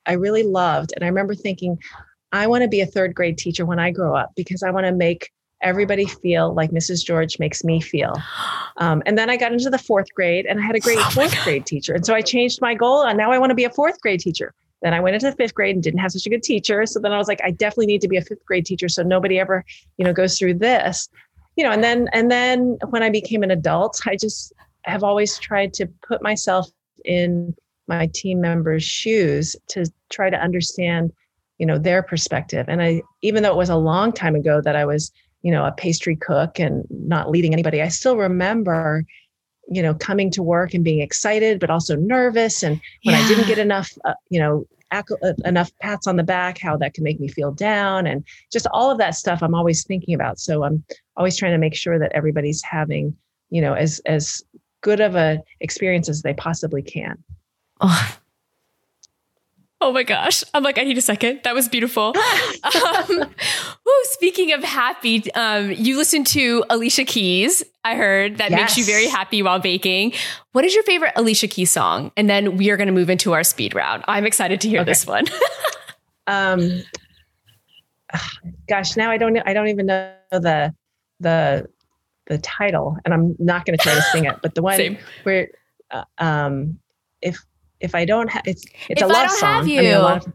I 0.06 0.12
really 0.12 0.42
loved, 0.42 0.92
and 0.94 1.04
I 1.04 1.08
remember 1.08 1.34
thinking, 1.34 1.78
I 2.32 2.46
want 2.46 2.62
to 2.62 2.68
be 2.68 2.80
a 2.80 2.86
third 2.86 3.14
grade 3.14 3.38
teacher 3.38 3.64
when 3.64 3.78
I 3.78 3.90
grow 3.90 4.14
up 4.16 4.32
because 4.36 4.62
I 4.62 4.70
want 4.70 4.86
to 4.86 4.92
make 4.92 5.30
everybody 5.62 6.06
feel 6.06 6.52
like 6.52 6.70
Mrs. 6.70 7.04
George 7.04 7.38
makes 7.38 7.64
me 7.64 7.80
feel. 7.80 8.14
Um, 8.78 9.02
and 9.06 9.16
then 9.16 9.30
I 9.30 9.38
got 9.38 9.52
into 9.52 9.70
the 9.70 9.78
fourth 9.78 10.12
grade, 10.14 10.44
and 10.44 10.60
I 10.60 10.62
had 10.62 10.76
a 10.76 10.80
great 10.80 10.98
Oh 11.00 11.08
fourth 11.08 11.32
God. 11.32 11.44
grade 11.44 11.64
teacher, 11.64 11.94
and 11.94 12.04
so 12.04 12.14
I 12.14 12.20
changed 12.20 12.60
my 12.60 12.74
goal, 12.74 13.04
and 13.04 13.16
now 13.16 13.32
I 13.32 13.38
want 13.38 13.48
to 13.48 13.54
be 13.54 13.64
a 13.64 13.70
fourth 13.70 13.98
grade 14.02 14.20
teacher. 14.20 14.52
Then 14.82 14.92
I 14.92 15.00
went 15.00 15.14
into 15.14 15.30
the 15.30 15.36
fifth 15.36 15.54
grade 15.54 15.74
and 15.74 15.82
didn't 15.82 16.00
have 16.00 16.12
such 16.12 16.26
a 16.26 16.28
good 16.28 16.42
teacher. 16.42 16.84
So 16.84 17.00
then 17.00 17.10
I 17.10 17.16
was 17.16 17.26
like, 17.26 17.40
I 17.42 17.50
definitely 17.50 17.86
need 17.86 18.02
to 18.02 18.08
be 18.08 18.18
a 18.18 18.22
fifth 18.22 18.44
grade 18.44 18.66
teacher 18.66 18.88
so 18.90 19.02
nobody 19.02 19.38
ever, 19.38 19.64
you 19.96 20.04
know, 20.04 20.12
goes 20.12 20.38
through 20.38 20.54
this. 20.54 21.08
You 21.56 21.64
know, 21.64 21.70
and 21.70 21.82
then 21.82 22.08
and 22.12 22.30
then 22.30 22.76
when 22.90 23.02
I 23.02 23.08
became 23.08 23.42
an 23.42 23.50
adult, 23.50 24.02
I 24.06 24.16
just 24.16 24.52
have 24.82 25.02
always 25.02 25.38
tried 25.38 25.72
to 25.74 25.86
put 26.06 26.22
myself 26.22 26.68
in 27.06 27.54
my 27.88 28.08
team 28.12 28.40
members' 28.40 28.84
shoes 28.84 29.56
to 29.68 29.86
try 30.10 30.30
to 30.30 30.36
understand, 30.36 31.12
you 31.58 31.66
know, 31.66 31.78
their 31.78 32.02
perspective. 32.02 32.66
And 32.68 32.82
I 32.82 33.02
even 33.22 33.42
though 33.42 33.52
it 33.52 33.56
was 33.56 33.70
a 33.70 33.76
long 33.76 34.12
time 34.12 34.34
ago 34.34 34.60
that 34.60 34.76
I 34.76 34.84
was, 34.84 35.12
you 35.42 35.52
know, 35.52 35.64
a 35.64 35.72
pastry 35.72 36.16
cook 36.16 36.58
and 36.58 36.84
not 36.90 37.30
leading 37.30 37.52
anybody, 37.52 37.82
I 37.82 37.88
still 37.88 38.16
remember 38.16 39.04
you 39.68 39.82
know 39.82 39.94
coming 39.94 40.30
to 40.30 40.44
work 40.44 40.74
and 40.74 40.84
being 40.84 41.00
excited 41.00 41.58
but 41.58 41.70
also 41.70 41.96
nervous 41.96 42.62
and 42.62 42.80
when 43.02 43.16
i 43.16 43.26
didn't 43.26 43.48
get 43.48 43.58
enough 43.58 43.90
uh, 44.04 44.14
you 44.30 44.38
know 44.38 44.64
uh, 44.92 45.02
enough 45.44 45.72
pats 45.80 46.06
on 46.06 46.14
the 46.14 46.22
back 46.22 46.56
how 46.56 46.76
that 46.76 46.94
can 46.94 47.02
make 47.02 47.18
me 47.18 47.26
feel 47.26 47.50
down 47.50 48.06
and 48.06 48.24
just 48.52 48.68
all 48.70 48.92
of 48.92 48.98
that 48.98 49.16
stuff 49.16 49.42
i'm 49.42 49.56
always 49.56 49.82
thinking 49.82 50.14
about 50.14 50.38
so 50.38 50.62
i'm 50.62 50.84
always 51.16 51.36
trying 51.36 51.50
to 51.50 51.58
make 51.58 51.74
sure 51.74 51.98
that 51.98 52.12
everybody's 52.12 52.62
having 52.62 53.12
you 53.50 53.60
know 53.60 53.72
as 53.72 54.00
as 54.06 54.40
good 54.86 55.00
of 55.00 55.16
a 55.16 55.42
experience 55.60 56.08
as 56.08 56.22
they 56.22 56.32
possibly 56.34 56.80
can. 56.80 57.22
Oh. 57.80 58.18
Oh 59.80 59.92
my 59.92 60.04
gosh. 60.04 60.42
I'm 60.54 60.62
like, 60.62 60.78
I 60.78 60.84
need 60.84 60.96
a 60.96 61.02
second. 61.02 61.40
That 61.44 61.54
was 61.54 61.68
beautiful. 61.68 62.14
um, 62.64 63.18
woo, 63.18 63.92
speaking 64.04 64.52
of 64.52 64.64
happy, 64.64 65.30
um, 65.32 65.70
you 65.70 65.96
listened 65.96 66.26
to 66.28 66.64
Alicia 66.70 67.04
Keys. 67.04 67.62
I 67.84 67.94
heard 67.94 68.38
that 68.38 68.50
yes. 68.50 68.58
makes 68.58 68.78
you 68.78 68.84
very 68.84 69.06
happy 69.06 69.42
while 69.42 69.60
baking. 69.60 70.14
What 70.52 70.64
is 70.64 70.74
your 70.74 70.82
favorite 70.84 71.12
Alicia 71.14 71.48
Keys 71.48 71.70
song? 71.70 72.10
And 72.16 72.28
then 72.28 72.56
we 72.56 72.70
are 72.70 72.78
going 72.78 72.86
to 72.88 72.92
move 72.92 73.10
into 73.10 73.32
our 73.32 73.44
speed 73.44 73.74
round. 73.74 74.02
I'm 74.08 74.24
excited 74.24 74.62
to 74.62 74.68
hear 74.68 74.80
okay. 74.80 74.90
this 74.90 75.06
one. 75.06 75.26
um, 76.26 76.82
gosh, 78.68 78.96
now 78.96 79.10
I 79.10 79.18
don't, 79.18 79.36
I 79.46 79.52
don't 79.52 79.68
even 79.68 79.86
know 79.86 80.14
the, 80.30 80.74
the, 81.20 81.68
the 82.28 82.38
title 82.38 82.96
and 83.04 83.12
I'm 83.12 83.36
not 83.38 83.66
going 83.66 83.76
to 83.76 83.82
try 83.82 83.94
to 83.94 84.02
sing 84.02 84.24
it, 84.24 84.36
but 84.42 84.54
the 84.54 84.62
one 84.62 84.76
Same. 84.78 84.98
where, 85.22 85.48
uh, 85.90 86.04
um, 86.16 86.78
if 87.20 87.44
if 87.80 87.94
I 87.94 88.04
don't 88.04 88.28
have 88.28 88.42
it's 88.46 88.64
it's 88.88 89.02
if 89.02 89.08
a 89.08 89.10
love 89.10 89.30
song. 89.30 89.62
I 89.62 89.62
mean, 89.62 89.92
a 89.92 90.00
lot 90.00 90.26
of, 90.26 90.32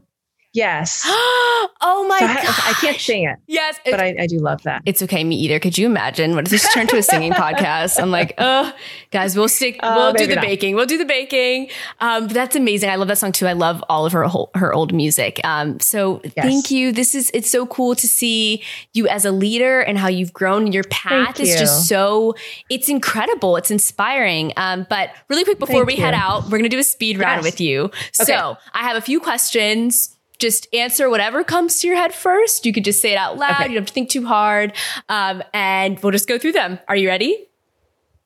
yes. 0.52 1.02
oh 1.06 2.06
my 2.08 2.20
god! 2.20 2.38
I, 2.38 2.70
I, 2.70 2.72
can't 2.80 2.98
sing 2.98 3.24
it. 3.24 3.38
Yes, 3.46 3.78
but 3.84 4.00
I, 4.00 4.14
I, 4.20 4.26
do 4.26 4.38
love 4.38 4.62
that. 4.62 4.82
It's 4.86 5.02
okay, 5.02 5.24
me 5.24 5.36
either. 5.36 5.58
Could 5.58 5.78
you 5.78 5.86
imagine? 5.86 6.34
What 6.34 6.46
if 6.46 6.50
this 6.50 6.72
turned 6.72 6.88
to 6.90 6.96
a 6.96 7.02
singing 7.02 7.32
podcast? 7.32 8.00
I'm 8.00 8.10
like, 8.10 8.34
oh, 8.38 8.72
guys, 9.10 9.36
we'll 9.36 9.48
stick. 9.48 9.78
Uh, 9.80 9.94
we'll 9.96 10.12
do 10.12 10.26
the 10.26 10.36
not. 10.36 10.44
baking. 10.44 10.74
We'll 10.74 10.86
do 10.86 10.98
the 10.98 11.04
baking. 11.04 11.68
Um, 12.00 12.28
that's 12.28 12.56
amazing. 12.56 12.90
I 12.90 12.96
love 12.96 13.08
that 13.08 13.18
song 13.18 13.32
too. 13.32 13.46
I 13.46 13.52
love 13.52 13.82
all 13.88 14.06
of 14.06 14.12
her 14.12 14.24
whole, 14.24 14.50
her 14.54 14.72
old 14.72 14.94
music. 14.94 15.40
Um, 15.44 15.80
so 15.80 16.20
yes. 16.24 16.32
thank 16.36 16.70
you. 16.70 16.92
This 16.92 17.14
is 17.14 17.30
it's 17.34 17.50
so 17.50 17.66
cool 17.66 17.94
to 17.94 18.08
see 18.08 18.62
you 18.92 19.08
as 19.08 19.24
a 19.24 19.32
leader 19.32 19.80
and 19.80 19.98
how 19.98 20.08
you've 20.08 20.32
grown. 20.32 20.72
Your 20.72 20.84
path 20.84 21.40
is 21.40 21.58
just 21.58 21.88
so 21.88 22.34
it's 22.68 22.88
incredible. 22.88 23.56
It's 23.56 23.70
inspiring. 23.70 24.52
Um, 24.56 24.86
but 24.88 25.10
really 25.28 25.44
quick 25.44 25.58
before 25.58 25.76
thank 25.76 25.86
we 25.86 25.94
you. 25.96 26.02
head 26.02 26.14
out, 26.14 26.44
we're 26.44 26.58
gonna 26.58 26.68
do 26.68 26.78
a 26.78 26.84
speed 26.84 27.18
round 27.18 27.44
yes. 27.44 27.52
with 27.52 27.60
you. 27.60 27.84
Okay. 27.84 27.92
So 28.12 28.56
I 28.72 28.82
have 28.82 28.96
a 28.96 29.00
few 29.00 29.20
questions 29.20 30.11
just 30.42 30.66
answer 30.74 31.08
whatever 31.08 31.44
comes 31.44 31.80
to 31.80 31.86
your 31.86 31.96
head 31.96 32.12
first. 32.12 32.66
You 32.66 32.72
could 32.72 32.84
just 32.84 33.00
say 33.00 33.12
it 33.12 33.16
out 33.16 33.38
loud. 33.38 33.52
Okay. 33.52 33.62
You 33.62 33.68
don't 33.68 33.76
have 33.82 33.86
to 33.86 33.92
think 33.94 34.10
too 34.10 34.26
hard. 34.26 34.74
Um, 35.08 35.42
and 35.54 35.98
we'll 36.00 36.10
just 36.12 36.28
go 36.28 36.36
through 36.36 36.52
them. 36.52 36.80
Are 36.88 36.96
you 36.96 37.08
ready? 37.08 37.48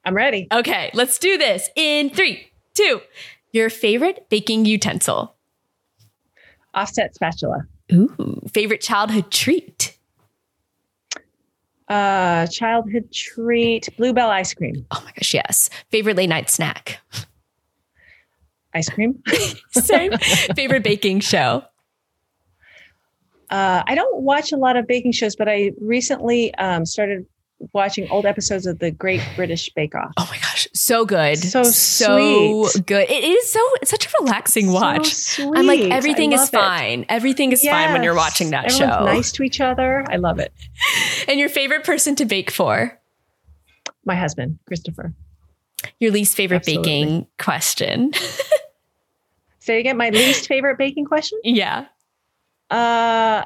I'm 0.04 0.14
ready. 0.14 0.48
Okay, 0.50 0.90
let's 0.94 1.18
do 1.18 1.36
this 1.36 1.68
in 1.76 2.10
three, 2.10 2.48
two. 2.74 3.00
Your 3.52 3.68
favorite 3.68 4.28
baking 4.30 4.64
utensil? 4.64 5.34
Offset 6.74 7.14
spatula. 7.14 7.66
Ooh, 7.92 8.42
favorite 8.52 8.80
childhood 8.80 9.30
treat? 9.30 9.96
Uh, 11.88 12.46
childhood 12.46 13.12
treat, 13.12 13.88
Blue 13.96 14.12
Bell 14.12 14.30
ice 14.30 14.54
cream. 14.54 14.86
Oh 14.90 15.02
my 15.04 15.12
gosh, 15.12 15.34
yes. 15.34 15.70
Favorite 15.90 16.16
late 16.16 16.28
night 16.28 16.50
snack? 16.50 16.98
Ice 18.74 18.88
cream. 18.88 19.22
Same. 19.70 20.12
favorite 20.54 20.82
baking 20.82 21.20
show? 21.20 21.64
Uh, 23.50 23.82
I 23.86 23.94
don't 23.94 24.22
watch 24.22 24.52
a 24.52 24.56
lot 24.56 24.76
of 24.76 24.86
baking 24.86 25.12
shows, 25.12 25.36
but 25.36 25.48
I 25.48 25.72
recently 25.80 26.54
um, 26.56 26.86
started 26.86 27.26
watching 27.72 28.08
old 28.10 28.26
episodes 28.26 28.66
of 28.66 28.78
the 28.78 28.90
Great 28.90 29.22
British 29.34 29.70
Bake 29.70 29.94
Off. 29.94 30.12
Oh 30.16 30.28
my 30.30 30.36
gosh, 30.38 30.68
so 30.72 31.04
good, 31.04 31.38
so 31.38 31.62
so 31.62 32.64
sweet. 32.66 32.86
good. 32.86 33.10
It 33.10 33.24
is 33.24 33.50
so 33.50 33.60
it's 33.80 33.90
such 33.90 34.06
a 34.06 34.10
relaxing 34.20 34.72
watch. 34.72 35.14
So 35.14 35.54
I'm 35.54 35.66
like 35.66 35.80
everything 35.80 36.32
is 36.32 36.48
fine. 36.50 37.00
It. 37.00 37.06
Everything 37.08 37.52
is 37.52 37.64
yes. 37.64 37.72
fine 37.72 37.92
when 37.92 38.02
you're 38.02 38.14
watching 38.14 38.50
that 38.50 38.66
Everyone's 38.72 38.94
show. 38.94 39.04
Nice 39.04 39.32
to 39.32 39.42
each 39.42 39.60
other. 39.60 40.04
I 40.08 40.16
love 40.16 40.38
it. 40.38 40.52
and 41.28 41.38
your 41.38 41.48
favorite 41.48 41.84
person 41.84 42.14
to 42.16 42.24
bake 42.24 42.50
for? 42.50 42.98
My 44.04 44.14
husband, 44.14 44.58
Christopher. 44.66 45.14
Your 45.98 46.10
least 46.10 46.36
favorite 46.36 46.58
Absolutely. 46.58 47.04
baking 47.04 47.26
question. 47.38 48.12
Say 49.58 49.80
again, 49.80 49.96
my 49.96 50.10
least 50.10 50.46
favorite 50.46 50.78
baking 50.78 51.06
question? 51.06 51.40
Yeah. 51.42 51.86
Uh, 52.70 53.42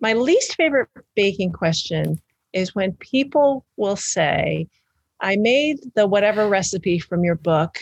my 0.00 0.12
least 0.14 0.56
favorite 0.56 0.88
baking 1.14 1.52
question 1.52 2.20
is 2.52 2.74
when 2.74 2.92
people 2.94 3.64
will 3.76 3.96
say, 3.96 4.66
I 5.20 5.36
made 5.36 5.78
the 5.94 6.06
whatever 6.06 6.48
recipe 6.48 6.98
from 6.98 7.24
your 7.24 7.36
book, 7.36 7.78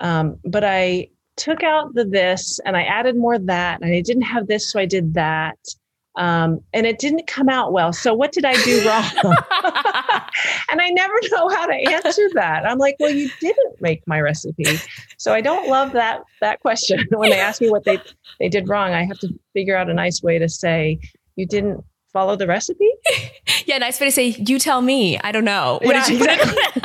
um, 0.00 0.38
but 0.44 0.64
I 0.64 1.08
took 1.36 1.62
out 1.62 1.94
the 1.94 2.04
this 2.04 2.60
and 2.64 2.76
I 2.76 2.82
added 2.82 3.16
more 3.16 3.38
that, 3.38 3.80
and 3.82 3.92
I 3.92 4.00
didn't 4.00 4.22
have 4.22 4.46
this, 4.46 4.70
so 4.70 4.78
I 4.78 4.86
did 4.86 5.14
that. 5.14 5.58
Um, 6.16 6.60
and 6.72 6.86
it 6.86 6.98
didn't 6.98 7.26
come 7.26 7.48
out 7.48 7.72
well. 7.72 7.92
So 7.92 8.14
what 8.14 8.32
did 8.32 8.44
I 8.44 8.54
do 8.62 8.78
wrong? 8.88 9.04
and 10.70 10.80
I 10.80 10.90
never 10.90 11.14
know 11.30 11.48
how 11.48 11.66
to 11.66 11.74
answer 11.74 12.28
that. 12.34 12.66
I'm 12.66 12.78
like, 12.78 12.96
well, 12.98 13.10
you 13.10 13.30
didn't 13.40 13.80
make 13.80 14.06
my 14.06 14.20
recipe, 14.20 14.78
so 15.18 15.32
I 15.32 15.40
don't 15.40 15.68
love 15.68 15.92
that 15.92 16.22
that 16.40 16.60
question. 16.60 17.04
when 17.10 17.30
they 17.30 17.38
ask 17.38 17.60
me 17.60 17.70
what 17.70 17.84
they 17.84 18.00
they 18.40 18.48
did 18.48 18.68
wrong, 18.68 18.92
I 18.92 19.04
have 19.04 19.18
to 19.20 19.28
figure 19.52 19.76
out 19.76 19.90
a 19.90 19.94
nice 19.94 20.22
way 20.22 20.38
to 20.38 20.48
say 20.48 20.98
you 21.36 21.46
didn't 21.46 21.84
follow 22.12 22.34
the 22.34 22.46
recipe. 22.46 22.90
yeah, 23.66 23.76
nice 23.76 24.00
way 24.00 24.06
to 24.06 24.12
say 24.12 24.28
you 24.28 24.58
tell 24.58 24.80
me. 24.80 25.18
I 25.18 25.32
don't 25.32 25.44
know. 25.44 25.80
What 25.82 25.94
yeah, 25.94 26.06
did 26.06 26.18
you 26.18 26.24
exactly. 26.24 26.82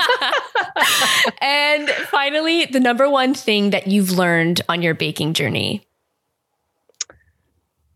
and 1.42 1.90
finally, 2.10 2.66
the 2.66 2.82
number 2.82 3.10
one 3.10 3.34
thing 3.34 3.70
that 3.70 3.88
you've 3.88 4.12
learned 4.12 4.62
on 4.68 4.82
your 4.82 4.94
baking 4.94 5.34
journey 5.34 5.86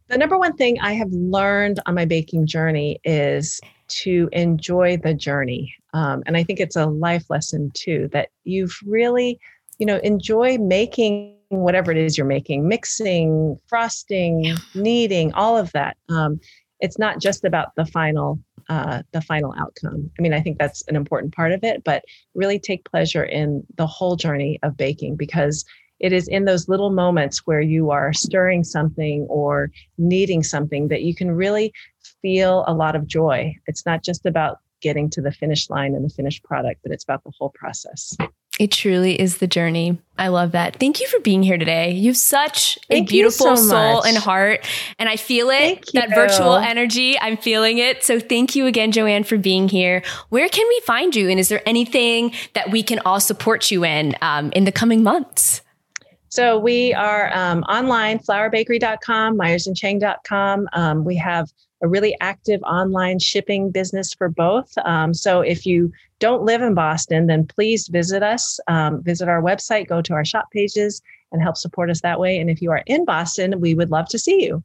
the 0.10 0.18
number 0.18 0.38
one 0.38 0.56
thing 0.56 0.80
I 0.82 0.94
have 0.94 1.12
learned 1.12 1.80
on 1.86 1.96
my 1.96 2.06
baking 2.06 2.46
journey 2.46 3.00
is 3.04 3.60
to 3.88 4.30
enjoy 4.32 4.98
the 4.98 5.14
journey. 5.14 5.74
Um, 5.94 6.24
and 6.26 6.38
I 6.38 6.44
think 6.44 6.60
it's 6.60 6.76
a 6.76 6.86
life 6.86 7.30
lesson 7.30 7.72
too 7.74 8.10
that 8.12 8.30
you've 8.44 8.78
really, 8.86 9.40
you 9.80 9.86
know, 9.86 9.98
enjoy 9.98 10.58
making 10.58 11.36
whatever 11.50 11.92
it 11.92 11.98
is 11.98 12.18
you're 12.18 12.28
making, 12.28 12.68
mixing, 12.68 13.60
frosting, 13.68 14.56
kneading, 14.74 15.34
all 15.34 15.58
of 15.58 15.72
that. 15.74 15.98
Um, 16.10 16.40
it's 16.80 17.00
not 17.00 17.20
just 17.20 17.44
about 17.46 17.70
the 17.76 17.86
final 17.86 18.40
uh, 18.68 19.04
the 19.12 19.22
final 19.22 19.54
outcome. 19.60 20.10
I 20.18 20.22
mean, 20.24 20.34
I 20.34 20.42
think 20.42 20.58
that's 20.58 20.82
an 20.88 20.96
important 20.96 21.36
part 21.36 21.52
of 21.52 21.64
it, 21.64 21.84
but 21.84 22.04
really 22.34 22.58
take 22.58 22.90
pleasure 22.90 23.24
in 23.24 23.64
the 23.78 23.86
whole 23.86 24.16
journey 24.16 24.60
of 24.64 24.76
baking 24.76 25.18
because 25.18 25.64
it 26.00 26.12
is 26.12 26.28
in 26.28 26.46
those 26.46 26.68
little 26.68 26.92
moments 26.92 27.40
where 27.46 27.62
you 27.62 27.92
are 27.92 28.14
stirring 28.14 28.64
something 28.64 29.26
or 29.30 29.72
kneading 29.98 30.44
something 30.44 30.88
that 30.90 31.04
you 31.04 31.16
can 31.16 31.32
really 31.32 31.74
feel 32.22 32.64
a 32.68 32.74
lot 32.74 32.96
of 32.96 33.08
joy. 33.08 33.56
It's 33.68 33.86
not 33.86 34.04
just 34.04 34.26
about 34.26 34.58
getting 34.82 35.10
to 35.10 35.22
the 35.22 35.32
finish 35.32 35.70
line 35.70 35.96
and 35.96 36.06
the 36.06 36.14
finished 36.14 36.44
product, 36.44 36.82
but 36.84 36.92
it's 36.92 37.04
about 37.04 37.24
the 37.24 37.32
whole 37.40 37.52
process. 37.56 38.16
It 38.58 38.72
truly 38.72 39.20
is 39.20 39.40
the 39.40 39.48
journey. 39.48 39.98
I 40.18 40.30
love 40.30 40.54
that. 40.54 40.78
Thank 40.78 41.02
you 41.02 41.08
for 41.08 41.20
being 41.20 41.44
here 41.44 41.58
today. 41.58 41.92
You 41.92 42.12
have 42.12 42.18
such 42.18 42.80
Thank 42.88 43.10
a 43.10 43.12
beautiful 43.12 43.58
so 43.58 43.70
soul 43.70 44.06
and 44.06 44.16
heart, 44.16 44.66
and 44.98 45.10
I 45.10 45.18
feel 45.18 45.50
it. 45.50 45.90
That 45.94 46.10
virtual 46.16 46.56
energy, 46.56 47.20
I'm 47.20 47.36
feeling 47.36 47.80
it. 47.80 48.04
So 48.04 48.20
thank 48.20 48.56
you 48.56 48.66
again, 48.66 48.94
Joanne, 48.94 49.26
for 49.26 49.38
being 49.38 49.68
here. 49.68 50.04
Where 50.30 50.48
can 50.48 50.66
we 50.70 50.80
find 50.86 51.14
you, 51.14 51.30
and 51.30 51.38
is 51.38 51.50
there 51.50 51.62
anything 51.66 52.32
that 52.54 52.72
we 52.72 52.82
can 52.82 53.00
all 53.00 53.20
support 53.20 53.72
you 53.72 53.84
in 53.84 54.16
um, 54.22 54.54
in 54.54 54.64
the 54.64 54.72
coming 54.72 55.04
months? 55.04 55.62
So 56.36 56.60
we 56.60 56.94
are 56.94 57.34
um, 57.34 57.64
online, 57.64 58.20
flourbakery.com, 58.20 59.38
myersandchang.com. 59.38 60.68
Um, 60.74 61.06
we 61.06 61.16
have 61.16 61.50
a 61.82 61.88
really 61.88 62.14
active 62.20 62.62
online 62.64 63.20
shipping 63.20 63.72
business 63.72 64.14
for 64.14 64.28
both. 64.28 64.70
Um, 64.84 65.14
so 65.14 65.40
if 65.40 65.66
you 65.66 65.94
don't 66.20 66.44
live 66.44 66.62
in 66.62 66.74
Boston, 66.74 67.28
then 67.28 67.48
please 67.48 67.88
visit 67.88 68.22
us, 68.22 68.60
um, 68.68 69.02
visit 69.02 69.30
our 69.30 69.42
website, 69.42 69.88
go 69.88 70.02
to 70.02 70.14
our 70.14 70.26
shop 70.26 70.52
pages, 70.52 71.02
and 71.32 71.42
help 71.42 71.56
support 71.56 71.90
us 71.90 72.02
that 72.02 72.20
way. 72.20 72.38
And 72.38 72.50
if 72.50 72.62
you 72.62 72.70
are 72.72 72.84
in 72.86 73.06
Boston, 73.06 73.62
we 73.62 73.74
would 73.74 73.90
love 73.90 74.10
to 74.10 74.20
see 74.20 74.44
you. 74.44 74.62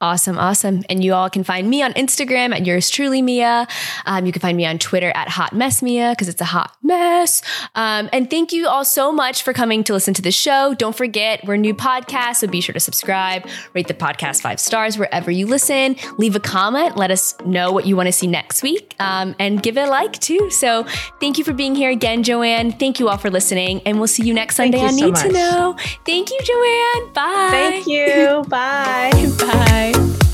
Awesome, 0.00 0.38
awesome. 0.38 0.84
And 0.88 1.02
you 1.02 1.12
all 1.12 1.28
can 1.28 1.42
find 1.42 1.68
me 1.68 1.82
on 1.82 1.92
Instagram 1.94 2.54
at 2.54 2.64
yours 2.64 2.88
truly, 2.88 3.20
Mia. 3.20 3.66
Um, 4.06 4.26
you 4.26 4.32
can 4.32 4.40
find 4.40 4.56
me 4.56 4.64
on 4.64 4.78
Twitter 4.78 5.10
at 5.12 5.28
Hot 5.28 5.52
Mess 5.52 5.82
Mia 5.82 6.10
because 6.10 6.28
it's 6.28 6.40
a 6.40 6.44
hot 6.44 6.72
mess. 6.84 7.42
Um, 7.74 8.08
and 8.12 8.30
thank 8.30 8.52
you 8.52 8.68
all 8.68 8.84
so 8.84 9.10
much 9.10 9.42
for 9.42 9.52
coming 9.52 9.82
to 9.84 9.92
listen 9.92 10.14
to 10.14 10.22
the 10.22 10.30
show. 10.30 10.72
Don't 10.74 10.94
forget, 10.96 11.44
we're 11.44 11.54
a 11.54 11.58
new 11.58 11.74
podcast, 11.74 12.36
so 12.36 12.46
be 12.46 12.60
sure 12.60 12.74
to 12.74 12.78
subscribe, 12.80 13.44
rate 13.74 13.88
the 13.88 13.94
podcast 13.94 14.40
five 14.40 14.60
stars 14.60 14.96
wherever 14.96 15.32
you 15.32 15.48
listen, 15.48 15.96
leave 16.16 16.36
a 16.36 16.40
comment, 16.40 16.96
let 16.96 17.10
us 17.10 17.34
know 17.44 17.72
what 17.72 17.84
you 17.84 17.96
want 17.96 18.06
to 18.06 18.12
see 18.12 18.28
next 18.28 18.62
week, 18.62 18.94
um, 19.00 19.34
and 19.40 19.64
give 19.64 19.76
it 19.76 19.80
a 19.80 19.90
like 19.90 20.12
too. 20.20 20.48
So 20.50 20.84
thank 21.18 21.38
you 21.38 21.44
for 21.44 21.52
being 21.52 21.74
here 21.74 21.90
again, 21.90 22.22
Joanne. 22.22 22.70
Thank 22.70 23.00
you 23.00 23.08
all 23.08 23.18
for 23.18 23.30
listening, 23.30 23.82
and 23.84 23.98
we'll 23.98 24.06
see 24.06 24.24
you 24.24 24.32
next 24.32 24.54
Sunday 24.54 24.78
on 24.80 24.92
so 24.92 25.06
Need 25.06 25.10
much. 25.10 25.22
to 25.24 25.32
Know. 25.32 25.76
Thank 26.06 26.30
you, 26.30 26.38
Joanne. 26.44 27.12
Bye. 27.14 27.48
Thank 27.50 27.86
you. 27.88 28.44
Bye. 28.48 29.10
Bye. 29.40 29.64
Bye. 29.68 30.27